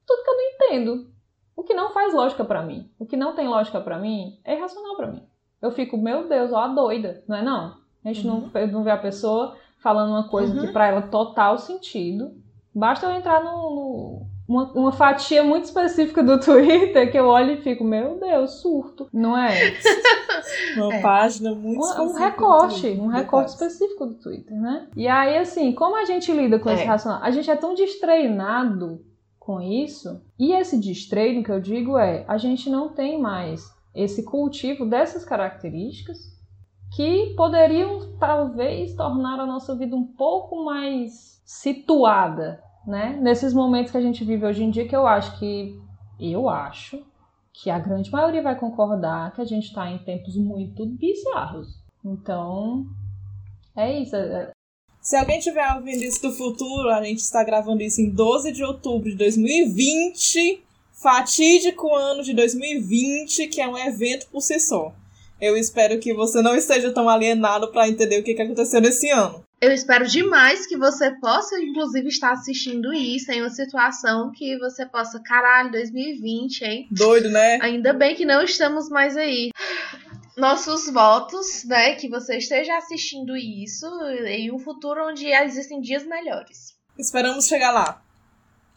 tudo 0.08 0.24
que 0.24 0.30
eu 0.30 0.36
não 0.36 0.44
entendo. 0.44 1.12
O 1.56 1.64
que 1.64 1.74
não 1.74 1.92
faz 1.92 2.14
lógica 2.14 2.44
para 2.44 2.64
mim. 2.64 2.90
O 2.98 3.06
que 3.06 3.18
não 3.18 3.36
tem 3.36 3.48
lógica 3.48 3.80
para 3.82 4.00
mim 4.00 4.40
é 4.44 4.56
irracional 4.56 4.96
para 4.96 5.08
mim. 5.08 5.22
Eu 5.62 5.72
fico, 5.72 5.98
meu 5.98 6.28
Deus, 6.28 6.52
ó, 6.52 6.60
a 6.60 6.68
doida, 6.70 7.24
não 7.28 7.38
é 7.38 7.44
não? 7.44 7.78
A 8.04 8.08
gente 8.12 8.26
uhum. 8.26 8.50
não, 8.54 8.68
não 8.68 8.84
vê 8.84 8.92
a 8.92 8.98
pessoa 8.98 9.56
falando 9.80 10.12
uma 10.12 10.30
coisa 10.30 10.54
uhum. 10.54 10.62
que 10.62 10.74
para 10.74 10.88
ela 10.88 11.02
total 11.04 11.58
sentido. 11.58 12.34
Basta 12.74 13.06
eu 13.06 13.12
entrar 13.12 13.44
no, 13.44 13.52
no 13.52 14.15
uma, 14.48 14.72
uma, 14.74 14.92
fatia 14.92 15.44
muito 15.44 15.66
específica 15.66 16.22
do 16.22 16.40
Twitter 16.44 17.12
que 17.12 17.18
eu 17.18 17.26
olho 17.26 17.54
e 17.54 17.62
fico, 17.62 17.84
meu 17.84 18.20
Deus, 18.20 18.62
surto, 18.62 19.10
não 19.12 19.38
é? 19.38 19.74
uma 20.78 20.96
é. 20.96 21.02
página 21.02 21.54
muito 21.56 21.84
um, 22.02 22.10
um 22.10 22.14
recorte, 22.14 22.88
um 22.90 23.08
recorte 23.08 23.52
específico 23.52 24.06
do 24.06 24.16
Twitter, 24.16 24.56
né? 24.56 24.88
E 24.96 25.08
aí, 25.08 25.38
assim, 25.38 25.74
como 25.74 25.96
a 25.96 26.06
gente 26.06 26.32
lida 26.32 26.60
com 26.60 26.70
é. 26.70 26.76
esse 26.76 26.86
racional? 26.86 27.22
A 27.24 27.32
gente 27.32 27.50
é 27.50 27.56
tão 27.56 27.74
destreinado 27.74 29.04
com 29.40 29.62
isso, 29.62 30.22
e 30.40 30.54
esse 30.54 30.78
destreino 30.78 31.44
que 31.44 31.52
eu 31.52 31.60
digo 31.60 32.00
é, 32.00 32.26
a 32.28 32.36
gente 32.36 32.68
não 32.68 32.90
tem 32.90 33.22
mais 33.22 33.72
esse 33.94 34.24
cultivo 34.24 34.86
dessas 34.86 35.24
características 35.24 36.18
que 36.96 37.34
poderiam 37.36 38.18
talvez 38.20 38.96
tornar 38.96 39.40
a 39.40 39.46
nossa 39.46 39.76
vida 39.76 39.96
um 39.96 40.06
pouco 40.06 40.64
mais 40.64 41.42
situada 41.46 42.64
né? 42.86 43.18
Nesses 43.22 43.54
momentos 43.54 43.92
que 43.92 43.98
a 43.98 44.02
gente 44.02 44.24
vive 44.24 44.46
hoje 44.46 44.64
em 44.64 44.70
dia, 44.70 44.88
que 44.88 44.96
eu 44.96 45.08
acho 45.08 45.38
que 45.40 45.80
eu 46.20 46.48
acho 46.48 47.04
que 47.52 47.70
a 47.70 47.80
grande 47.80 48.12
maioria 48.12 48.42
vai 48.42 48.58
concordar 48.58 49.34
que 49.34 49.42
a 49.42 49.46
gente 49.46 49.68
está 49.68 49.90
em 49.90 49.98
tempos 50.00 50.36
muito 50.36 50.86
bizarros. 50.86 51.80
Então, 52.04 52.86
é 53.76 54.00
isso. 54.02 54.16
É, 54.16 54.52
Se 55.02 55.16
alguém 55.16 55.40
tiver 55.40 55.68
ouvindo 55.74 56.04
isso 56.04 56.22
do 56.22 56.32
futuro, 56.32 56.90
a 56.90 57.02
gente 57.04 57.20
está 57.20 57.44
gravando 57.44 57.82
isso 57.82 58.02
em 58.02 58.10
12 58.10 58.52
de 58.52 58.64
outubro 58.64 59.10
de 59.10 59.16
2020, 59.16 60.64
fatídico 60.92 61.94
ano 61.94 62.24
de 62.24 62.34
2020, 62.34 63.48
que 63.48 63.62
é 63.62 63.68
um 63.68 63.78
evento 63.78 64.28
por 64.32 64.42
si 64.42 64.60
só. 64.60 64.94
Eu 65.40 65.58
espero 65.58 66.00
que 66.00 66.14
você 66.14 66.42
não 66.42 66.56
esteja 66.56 66.94
tão 66.94 67.10
alienado 67.10 67.72
para 67.72 67.90
entender 67.90 68.20
o 68.20 68.24
que 68.24 68.40
aconteceu 68.42 68.80
nesse 68.82 69.10
ano. 69.10 69.45
Eu 69.62 69.72
espero 69.72 70.06
demais 70.06 70.68
que 70.68 70.78
você 70.78 71.12
possa, 71.20 71.60
inclusive, 71.60 72.08
estar 72.10 72.32
assistindo 72.32 72.94
isso 72.94 73.32
em 73.32 73.42
uma 73.42 73.50
situação 73.50 74.32
que 74.32 74.58
você 74.58 74.86
possa, 74.86 75.20
caralho, 75.24 75.72
2020, 75.72 76.62
hein? 76.64 76.88
Doido, 76.92 77.30
né? 77.30 77.58
Ainda 77.62 77.94
bem 77.94 78.16
que 78.16 78.26
não 78.26 78.44
estamos 78.44 78.90
mais 78.90 79.16
aí. 79.16 79.52
Nossos 80.38 80.90
votos, 80.92 81.64
né? 81.64 81.96
Que 81.96 82.10
você 82.10 82.38
esteja 82.38 82.78
assistindo 82.78 83.36
isso 83.36 83.88
em 84.26 84.52
um 84.52 84.60
futuro 84.60 85.08
onde 85.08 85.28
existem 85.28 85.80
dias 85.80 86.06
melhores. 86.06 86.76
Esperamos 86.98 87.48
chegar 87.48 87.72
lá. 87.72 88.05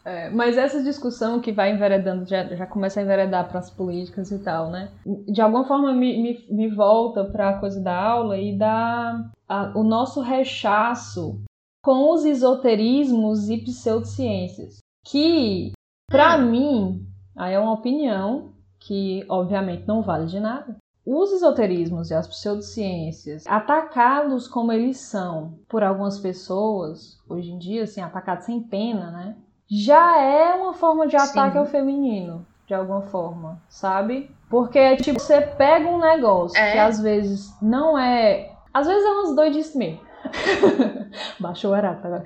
É, 0.05 0.29
mas 0.29 0.57
essa 0.57 0.81
discussão 0.81 1.39
que 1.39 1.51
vai 1.51 1.73
enveredando, 1.73 2.25
já, 2.25 2.43
já 2.55 2.65
começa 2.65 2.99
a 2.99 3.03
enveredar 3.03 3.49
para 3.49 3.59
as 3.59 3.69
políticas 3.69 4.31
e 4.31 4.39
tal, 4.39 4.69
né? 4.69 4.91
De 5.27 5.41
alguma 5.41 5.65
forma 5.65 5.93
me, 5.93 6.21
me, 6.21 6.45
me 6.49 6.67
volta 6.69 7.25
para 7.25 7.49
a 7.49 7.59
coisa 7.59 7.81
da 7.81 7.95
aula 7.95 8.37
e 8.37 8.57
dá 8.57 9.29
a, 9.47 9.77
o 9.77 9.83
nosso 9.83 10.21
rechaço 10.21 11.41
com 11.83 12.13
os 12.13 12.25
esoterismos 12.25 13.49
e 13.49 13.57
pseudociências. 13.57 14.77
Que, 15.05 15.71
para 16.09 16.37
mim, 16.37 17.05
aí 17.35 17.53
é 17.53 17.59
uma 17.59 17.73
opinião 17.73 18.53
que 18.79 19.25
obviamente 19.27 19.87
não 19.87 20.01
vale 20.01 20.27
de 20.27 20.39
nada. 20.39 20.77
Os 21.05 21.31
esoterismos 21.31 22.11
e 22.11 22.13
as 22.13 22.27
pseudociências, 22.27 23.45
atacados 23.47 24.47
como 24.47 24.71
eles 24.71 24.97
são 24.97 25.57
por 25.67 25.83
algumas 25.83 26.19
pessoas, 26.19 27.17
hoje 27.27 27.51
em 27.51 27.57
dia, 27.57 27.83
assim, 27.83 27.99
atacados 28.01 28.45
sem 28.45 28.61
pena, 28.61 29.09
né? 29.11 29.35
Já 29.69 30.19
é 30.19 30.53
uma 30.55 30.73
forma 30.73 31.07
de 31.07 31.15
ataque 31.15 31.53
Sim. 31.53 31.59
ao 31.59 31.65
feminino, 31.65 32.45
de 32.65 32.73
alguma 32.73 33.01
forma, 33.03 33.61
sabe? 33.69 34.29
Porque, 34.49 34.95
tipo, 34.97 35.19
você 35.19 35.41
pega 35.41 35.87
um 35.87 35.99
negócio 35.99 36.57
é. 36.57 36.71
que 36.71 36.77
às 36.79 36.99
vezes 36.99 37.53
não 37.61 37.97
é. 37.97 38.51
Às 38.73 38.87
vezes 38.87 39.05
é 39.05 39.09
umas 39.11 39.35
doidices 39.35 39.75
mesmo. 39.75 39.99
Baixou 41.39 41.71
o 41.71 41.73
arato 41.73 42.07
agora. 42.07 42.25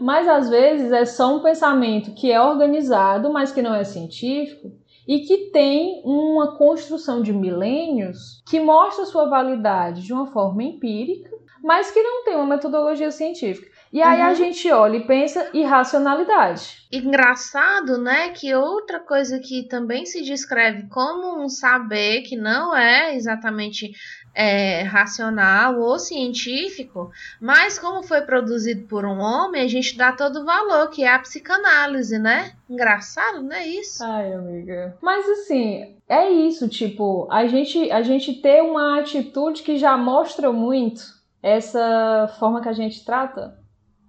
Mas 0.00 0.28
às 0.28 0.48
vezes 0.48 0.92
é 0.92 1.04
só 1.04 1.36
um 1.36 1.42
pensamento 1.42 2.14
que 2.14 2.30
é 2.30 2.40
organizado, 2.40 3.32
mas 3.32 3.52
que 3.52 3.60
não 3.60 3.74
é 3.74 3.84
científico, 3.84 4.70
e 5.06 5.20
que 5.20 5.50
tem 5.50 6.02
uma 6.04 6.56
construção 6.56 7.22
de 7.22 7.32
milênios 7.32 8.42
que 8.48 8.60
mostra 8.60 9.06
sua 9.06 9.28
validade 9.28 10.02
de 10.02 10.12
uma 10.12 10.26
forma 10.26 10.62
empírica, 10.62 11.30
mas 11.62 11.90
que 11.90 12.02
não 12.02 12.24
tem 12.24 12.36
uma 12.36 12.46
metodologia 12.46 13.10
científica. 13.10 13.66
E 13.92 14.02
aí 14.02 14.20
uhum. 14.20 14.26
a 14.26 14.34
gente 14.34 14.70
olha 14.70 14.96
e 14.96 15.06
pensa 15.06 15.48
irracionalidade. 15.54 16.86
Engraçado, 16.92 17.98
né, 17.98 18.30
que 18.30 18.54
outra 18.54 19.00
coisa 19.00 19.38
que 19.38 19.62
também 19.62 20.04
se 20.04 20.22
descreve 20.22 20.88
como 20.88 21.42
um 21.42 21.48
saber 21.48 22.22
que 22.22 22.36
não 22.36 22.76
é 22.76 23.14
exatamente 23.14 23.92
é, 24.34 24.82
racional 24.82 25.80
ou 25.80 25.98
científico, 25.98 27.10
mas 27.40 27.78
como 27.78 28.02
foi 28.02 28.20
produzido 28.22 28.86
por 28.86 29.04
um 29.04 29.18
homem, 29.18 29.62
a 29.62 29.68
gente 29.68 29.96
dá 29.96 30.12
todo 30.12 30.40
o 30.40 30.44
valor, 30.44 30.90
que 30.90 31.02
é 31.02 31.12
a 31.12 31.18
psicanálise, 31.18 32.18
né? 32.18 32.52
Engraçado, 32.70 33.42
não 33.42 33.52
é 33.52 33.66
isso? 33.66 34.04
Ai, 34.04 34.32
amiga. 34.32 34.96
Mas 35.02 35.28
assim, 35.28 35.96
é 36.08 36.28
isso, 36.30 36.68
tipo, 36.68 37.26
a 37.30 37.46
gente, 37.46 37.90
a 37.90 38.02
gente 38.02 38.34
ter 38.34 38.62
uma 38.62 39.00
atitude 39.00 39.62
que 39.62 39.76
já 39.76 39.96
mostra 39.96 40.52
muito 40.52 41.02
essa 41.42 42.32
forma 42.38 42.60
que 42.60 42.68
a 42.68 42.72
gente 42.72 43.04
trata 43.04 43.57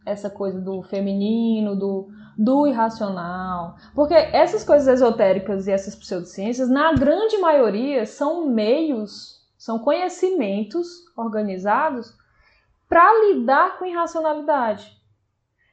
essa 0.10 0.30
coisa 0.30 0.60
do 0.60 0.82
feminino, 0.84 1.76
do, 1.76 2.10
do 2.38 2.68
irracional. 2.68 3.76
Porque 3.93 4.14
essas 4.14 4.64
coisas 4.64 4.88
esotéricas 4.88 5.68
e 5.68 5.72
essas 5.72 5.95
pseudociências, 5.95 6.70
na 6.70 6.93
grande 6.93 7.38
maioria, 7.38 8.05
são 8.05 8.47
meios, 8.47 9.45
são 9.57 9.80
conhecimentos 9.80 10.88
organizados 11.16 12.14
para 12.88 13.07
lidar 13.28 13.78
com 13.78 13.86
irracionalidade. 13.86 14.97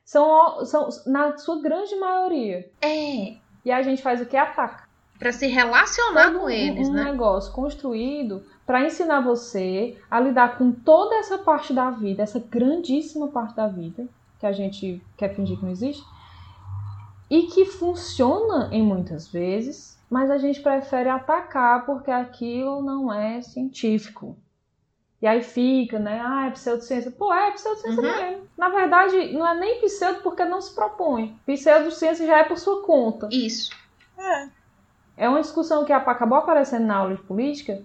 São, 0.05 0.65
são, 0.65 0.89
na 1.07 1.37
sua 1.37 1.61
grande 1.61 1.97
maioria. 1.97 2.71
É. 2.81 3.37
E 3.65 3.73
a 3.73 3.83
gente 3.83 4.03
faz 4.03 4.21
o 4.21 4.27
que? 4.27 4.37
Ataca. 4.37 4.87
Para 5.19 5.33
se 5.33 5.47
relacionar 5.47 6.33
com 6.33 6.49
eles, 6.49 6.89
um 6.89 6.93
né? 6.93 7.03
Um 7.03 7.05
negócio 7.07 7.53
construído 7.53 8.45
para 8.67 8.85
ensinar 8.85 9.21
você 9.21 9.97
a 10.11 10.21
lidar 10.21 10.59
com 10.59 10.71
toda 10.71 11.15
essa 11.17 11.39
parte 11.39 11.73
da 11.73 11.91
vida, 11.91 12.23
essa 12.23 12.39
grandíssima 12.39 13.29
parte 13.29 13.57
da 13.57 13.67
vida, 13.67 14.07
que 14.39 14.47
a 14.47 14.53
gente 14.53 15.03
quer 15.17 15.35
fingir 15.35 15.59
que 15.59 15.65
não 15.65 15.73
existe, 15.73 16.05
e 17.29 17.45
que 17.45 17.65
funciona 17.65 18.69
em 18.73 18.83
muitas 18.83 19.29
vezes, 19.29 19.99
mas 20.09 20.31
a 20.31 20.39
gente 20.39 20.61
prefere 20.61 21.09
atacar 21.09 21.85
porque 21.85 22.11
aquilo 22.11 22.83
não 22.83 23.13
é 23.13 23.43
científico. 23.43 24.37
E 25.21 25.27
aí 25.27 25.43
fica, 25.43 25.99
né? 25.99 26.23
Ah, 26.25 26.47
é 26.47 26.51
pseudociência. 26.51 27.11
Pô, 27.11 27.33
é 27.33 27.51
pseudociência 27.53 28.03
uhum. 28.03 28.17
mesmo. 28.17 28.49
Na 28.57 28.69
verdade, 28.69 29.33
não 29.33 29.47
é 29.47 29.59
nem 29.59 29.81
pseudo 29.81 30.21
porque 30.23 30.45
não 30.45 30.61
se 30.61 30.75
propõe. 30.75 31.37
Pseudociência 31.47 32.27
já 32.27 32.39
é 32.39 32.45
por 32.45 32.59
sua 32.59 32.83
conta. 32.83 33.29
Isso. 33.33 33.75
É. 34.19 34.49
É 35.17 35.29
uma 35.29 35.41
discussão 35.41 35.85
que 35.85 35.93
acabou 35.93 36.39
aparecendo 36.39 36.85
na 36.85 36.97
aula 36.97 37.17
de 37.17 37.23
política, 37.23 37.83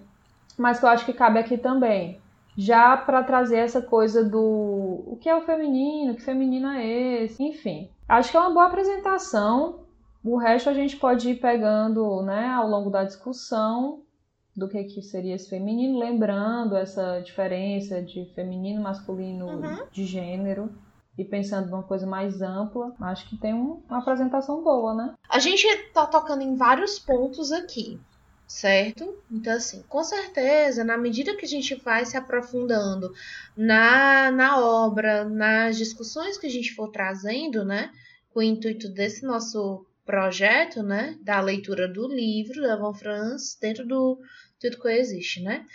mas 0.57 0.79
que 0.79 0.85
eu 0.85 0.89
acho 0.89 1.05
que 1.05 1.13
cabe 1.13 1.39
aqui 1.39 1.57
também. 1.57 2.19
Já 2.61 2.95
para 2.95 3.23
trazer 3.23 3.57
essa 3.57 3.81
coisa 3.81 4.23
do 4.23 4.39
o 4.39 5.17
que 5.19 5.27
é 5.27 5.35
o 5.35 5.41
feminino, 5.41 6.13
que 6.13 6.21
feminino 6.21 6.67
é 6.67 7.23
esse, 7.23 7.41
enfim. 7.41 7.89
Acho 8.07 8.29
que 8.29 8.37
é 8.37 8.39
uma 8.39 8.53
boa 8.53 8.67
apresentação. 8.67 9.79
O 10.23 10.37
resto 10.37 10.69
a 10.69 10.73
gente 10.73 10.95
pode 10.95 11.27
ir 11.27 11.41
pegando, 11.41 12.21
né, 12.21 12.49
ao 12.49 12.67
longo 12.67 12.91
da 12.91 13.03
discussão 13.03 14.03
do 14.55 14.69
que, 14.69 14.83
que 14.83 15.01
seria 15.01 15.33
esse 15.33 15.49
feminino, 15.49 15.97
lembrando 15.97 16.75
essa 16.75 17.19
diferença 17.21 17.99
de 17.99 18.25
feminino, 18.35 18.79
masculino, 18.79 19.47
uhum. 19.47 19.87
de 19.91 20.05
gênero 20.05 20.71
e 21.17 21.25
pensando 21.25 21.71
numa 21.71 21.81
coisa 21.81 22.05
mais 22.05 22.43
ampla, 22.43 22.93
acho 23.01 23.27
que 23.27 23.37
tem 23.37 23.55
um, 23.55 23.81
uma 23.89 23.97
apresentação 23.97 24.63
boa, 24.63 24.93
né? 24.93 25.15
A 25.27 25.39
gente 25.39 25.65
tá 25.93 26.05
tocando 26.05 26.43
em 26.43 26.55
vários 26.55 26.99
pontos 26.99 27.51
aqui 27.51 27.99
certo? 28.51 29.17
Então, 29.31 29.53
assim, 29.53 29.81
com 29.87 30.03
certeza, 30.03 30.83
na 30.83 30.97
medida 30.97 31.35
que 31.37 31.45
a 31.45 31.47
gente 31.47 31.73
vai 31.75 32.05
se 32.05 32.17
aprofundando 32.17 33.13
na, 33.55 34.29
na 34.29 34.59
obra, 34.59 35.23
nas 35.23 35.77
discussões 35.77 36.37
que 36.37 36.47
a 36.47 36.49
gente 36.49 36.75
for 36.75 36.89
trazendo, 36.89 37.63
né, 37.63 37.91
com 38.29 38.41
o 38.41 38.43
intuito 38.43 38.89
desse 38.89 39.23
nosso 39.23 39.85
projeto, 40.05 40.83
né, 40.83 41.17
da 41.21 41.39
leitura 41.39 41.87
do 41.87 42.07
livro 42.07 42.61
da 42.61 42.75
Von 42.75 42.93
Franz 42.93 43.57
dentro 43.59 43.87
do 43.87 44.19
Tudo 44.59 44.77
Coexiste, 44.77 45.41
né, 45.41 45.65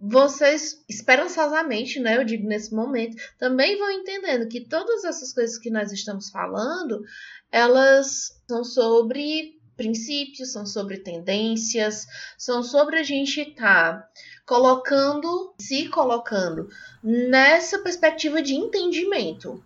vocês 0.00 0.84
esperançosamente, 0.88 2.00
né, 2.00 2.16
eu 2.16 2.24
digo 2.24 2.48
nesse 2.48 2.74
momento, 2.74 3.16
também 3.38 3.78
vão 3.78 3.92
entendendo 3.92 4.48
que 4.48 4.66
todas 4.66 5.04
essas 5.04 5.32
coisas 5.32 5.56
que 5.56 5.70
nós 5.70 5.92
estamos 5.92 6.30
falando, 6.30 7.04
elas 7.52 8.42
são 8.48 8.64
sobre 8.64 9.61
princípios, 9.76 10.52
são 10.52 10.66
sobre 10.66 10.98
tendências, 10.98 12.06
são 12.38 12.62
sobre 12.62 12.98
a 12.98 13.02
gente 13.02 13.40
estar 13.40 14.00
tá 14.00 14.08
colocando, 14.46 15.54
se 15.58 15.88
colocando 15.88 16.68
nessa 17.02 17.78
perspectiva 17.78 18.42
de 18.42 18.54
entendimento, 18.54 19.62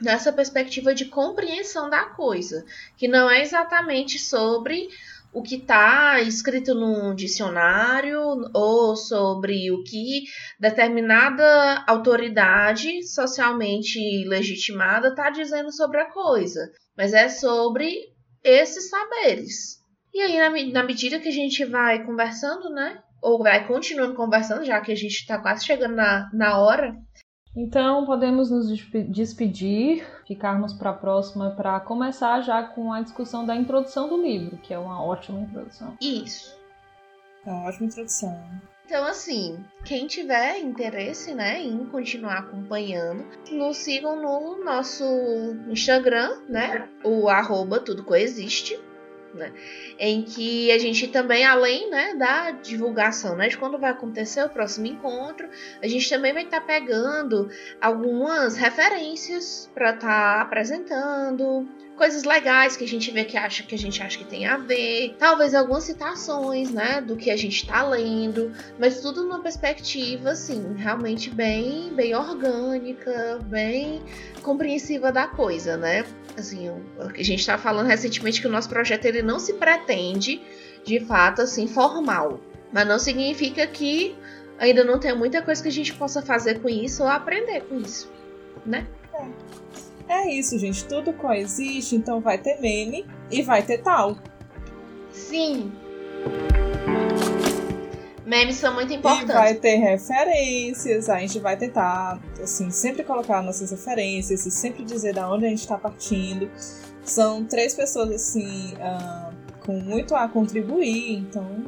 nessa 0.00 0.32
perspectiva 0.32 0.94
de 0.94 1.06
compreensão 1.06 1.88
da 1.88 2.06
coisa, 2.06 2.64
que 2.96 3.08
não 3.08 3.30
é 3.30 3.42
exatamente 3.42 4.18
sobre 4.18 4.88
o 5.34 5.42
que 5.42 5.56
está 5.56 6.20
escrito 6.20 6.74
num 6.74 7.12
dicionário 7.12 8.20
ou 8.54 8.94
sobre 8.94 9.70
o 9.72 9.82
que 9.82 10.24
determinada 10.60 11.84
autoridade 11.88 13.02
socialmente 13.02 13.98
legitimada 14.28 15.08
está 15.08 15.30
dizendo 15.30 15.72
sobre 15.72 16.00
a 16.00 16.10
coisa, 16.10 16.70
mas 16.96 17.12
é 17.12 17.28
sobre 17.28 18.13
esses 18.44 18.90
saberes. 18.90 19.82
E 20.12 20.20
aí, 20.20 20.38
na, 20.38 20.50
na 20.72 20.86
medida 20.86 21.18
que 21.18 21.28
a 21.28 21.32
gente 21.32 21.64
vai 21.64 22.04
conversando, 22.04 22.68
né? 22.70 23.02
Ou 23.22 23.42
vai 23.42 23.66
continuando 23.66 24.14
conversando, 24.14 24.64
já 24.64 24.80
que 24.80 24.92
a 24.92 24.94
gente 24.94 25.14
está 25.14 25.38
quase 25.38 25.64
chegando 25.64 25.96
na, 25.96 26.30
na 26.32 26.58
hora, 26.58 26.94
então, 27.56 28.04
podemos 28.04 28.50
nos 28.50 28.66
despedir, 29.08 30.04
ficarmos 30.26 30.72
para 30.72 30.90
a 30.90 30.94
próxima 30.94 31.52
para 31.52 31.78
começar 31.78 32.40
já 32.40 32.64
com 32.64 32.92
a 32.92 33.00
discussão 33.00 33.46
da 33.46 33.54
introdução 33.54 34.08
do 34.08 34.20
livro, 34.20 34.56
que 34.58 34.74
é 34.74 34.78
uma 34.78 35.00
ótima 35.00 35.40
introdução. 35.40 35.96
Isso. 36.00 36.58
É 37.46 37.50
uma 37.50 37.68
ótima 37.68 37.86
introdução. 37.86 38.36
Então, 38.86 39.04
assim, 39.06 39.64
quem 39.84 40.06
tiver 40.06 40.58
interesse, 40.58 41.34
né, 41.34 41.60
em 41.60 41.86
continuar 41.86 42.40
acompanhando, 42.40 43.24
nos 43.50 43.78
sigam 43.78 44.16
no 44.20 44.62
nosso 44.62 45.04
Instagram, 45.68 46.42
né, 46.48 46.88
o 47.02 47.28
arroba 47.28 47.80
tudo 47.80 48.04
coexiste 48.04 48.78
né? 49.34 49.52
Em 49.98 50.22
que 50.22 50.70
a 50.70 50.78
gente 50.78 51.08
também, 51.08 51.44
além 51.44 51.90
né, 51.90 52.14
da 52.14 52.50
divulgação 52.52 53.36
né, 53.36 53.48
de 53.48 53.58
quando 53.58 53.78
vai 53.78 53.90
acontecer 53.90 54.44
o 54.44 54.48
próximo 54.48 54.86
encontro, 54.86 55.48
a 55.82 55.86
gente 55.86 56.08
também 56.08 56.32
vai 56.32 56.44
estar 56.44 56.60
tá 56.60 56.66
pegando 56.66 57.50
algumas 57.80 58.56
referências 58.56 59.70
para 59.74 59.90
estar 59.90 60.36
tá 60.36 60.40
apresentando, 60.42 61.66
coisas 61.96 62.24
legais 62.24 62.76
que 62.76 62.84
a 62.84 62.88
gente 62.88 63.10
vê 63.10 63.24
que 63.24 63.36
acha 63.36 63.62
que 63.62 63.74
a 63.74 63.78
gente 63.78 64.02
acha 64.02 64.18
que 64.18 64.24
tem 64.24 64.46
a 64.46 64.56
ver, 64.56 65.16
talvez 65.18 65.54
algumas 65.54 65.84
citações, 65.84 66.70
né, 66.70 67.00
do 67.00 67.16
que 67.16 67.30
a 67.30 67.36
gente 67.36 67.56
está 67.56 67.86
lendo, 67.86 68.52
mas 68.78 69.00
tudo 69.00 69.22
numa 69.22 69.40
perspectiva 69.40 70.30
assim, 70.30 70.74
realmente 70.76 71.30
bem, 71.30 71.92
bem 71.94 72.14
orgânica, 72.14 73.38
bem 73.44 74.02
compreensiva 74.42 75.12
da 75.12 75.26
coisa, 75.26 75.76
né? 75.76 76.04
Assim, 76.36 76.68
a 76.98 77.22
gente 77.22 77.40
está 77.40 77.56
falando 77.56 77.86
recentemente 77.86 78.40
que 78.40 78.46
o 78.46 78.50
nosso 78.50 78.68
projeto 78.68 79.04
ele 79.04 79.22
não 79.22 79.38
se 79.38 79.54
pretende 79.54 80.42
de 80.84 81.00
fato 81.00 81.42
assim 81.42 81.66
formal, 81.66 82.40
mas 82.72 82.86
não 82.86 82.98
significa 82.98 83.66
que 83.66 84.16
ainda 84.58 84.84
não 84.84 84.98
tem 84.98 85.16
muita 85.16 85.42
coisa 85.42 85.62
que 85.62 85.68
a 85.68 85.72
gente 85.72 85.94
possa 85.94 86.22
fazer 86.22 86.60
com 86.60 86.68
isso 86.68 87.02
ou 87.02 87.08
aprender 87.08 87.62
com 87.62 87.78
isso, 87.78 88.10
né? 88.66 88.86
É. 90.08 90.12
é 90.12 90.32
isso, 90.32 90.58
gente. 90.58 90.84
Tudo 90.84 91.12
coexiste, 91.12 91.94
então 91.94 92.20
vai 92.20 92.38
ter 92.38 92.60
meme 92.60 93.06
e 93.30 93.42
vai 93.42 93.62
ter 93.62 93.78
tal. 93.78 94.18
Sim. 95.10 95.72
Memes 98.24 98.56
são 98.56 98.72
muito 98.74 98.92
importantes. 98.92 99.28
E 99.28 99.32
vai 99.32 99.54
ter 99.54 99.76
referências, 99.76 101.10
a 101.10 101.18
gente 101.18 101.38
vai 101.38 101.56
tentar, 101.56 102.18
assim, 102.42 102.70
sempre 102.70 103.04
colocar 103.04 103.42
nossas 103.42 103.70
referências 103.70 104.46
e 104.46 104.50
sempre 104.50 104.82
dizer 104.82 105.14
da 105.14 105.30
onde 105.30 105.44
a 105.44 105.48
gente 105.48 105.60
está 105.60 105.76
partindo. 105.76 106.50
São 107.02 107.44
três 107.44 107.74
pessoas, 107.74 108.10
assim, 108.10 108.74
uh, 108.74 109.34
com 109.60 109.74
muito 109.78 110.16
a 110.16 110.26
contribuir, 110.26 111.18
então. 111.18 111.64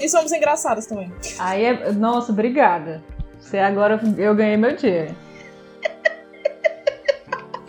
E 0.00 0.08
somos 0.08 0.32
engraçadas 0.32 0.86
também. 0.86 1.12
Aí 1.38 1.64
é... 1.64 1.92
Nossa, 1.92 2.32
obrigada. 2.32 3.02
Você 3.38 3.58
agora 3.58 4.00
eu 4.16 4.34
ganhei 4.34 4.56
meu 4.56 4.74
dia. 4.74 5.14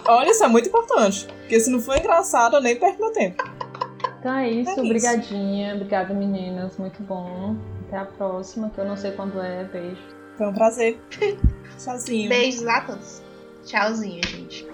Olha, 0.08 0.30
isso 0.30 0.44
é 0.44 0.48
muito 0.48 0.70
importante. 0.70 1.28
Porque 1.42 1.60
se 1.60 1.70
não 1.70 1.82
for 1.82 1.98
engraçado, 1.98 2.56
eu 2.56 2.62
nem 2.62 2.76
perco 2.76 3.02
meu 3.02 3.12
tempo. 3.12 3.44
Então 4.20 4.34
é 4.36 4.50
isso, 4.50 4.80
é 4.80 4.82
obrigadinha. 4.82 5.76
Obrigada, 5.76 6.14
meninas. 6.14 6.78
Muito 6.78 7.02
bom. 7.04 7.56
Até 7.92 8.00
a 8.00 8.06
próxima, 8.06 8.70
que 8.70 8.80
eu 8.80 8.86
não 8.86 8.96
sei 8.96 9.12
quando 9.12 9.38
é. 9.42 9.66
Beijo. 9.66 10.02
Foi 10.38 10.48
um 10.48 10.54
prazer. 10.54 10.98
Tchauzinho. 11.78 12.30
Beijos 12.30 12.66
a 12.66 12.82
todos. 12.86 13.22
Tchauzinho, 13.66 14.26
gente. 14.26 14.66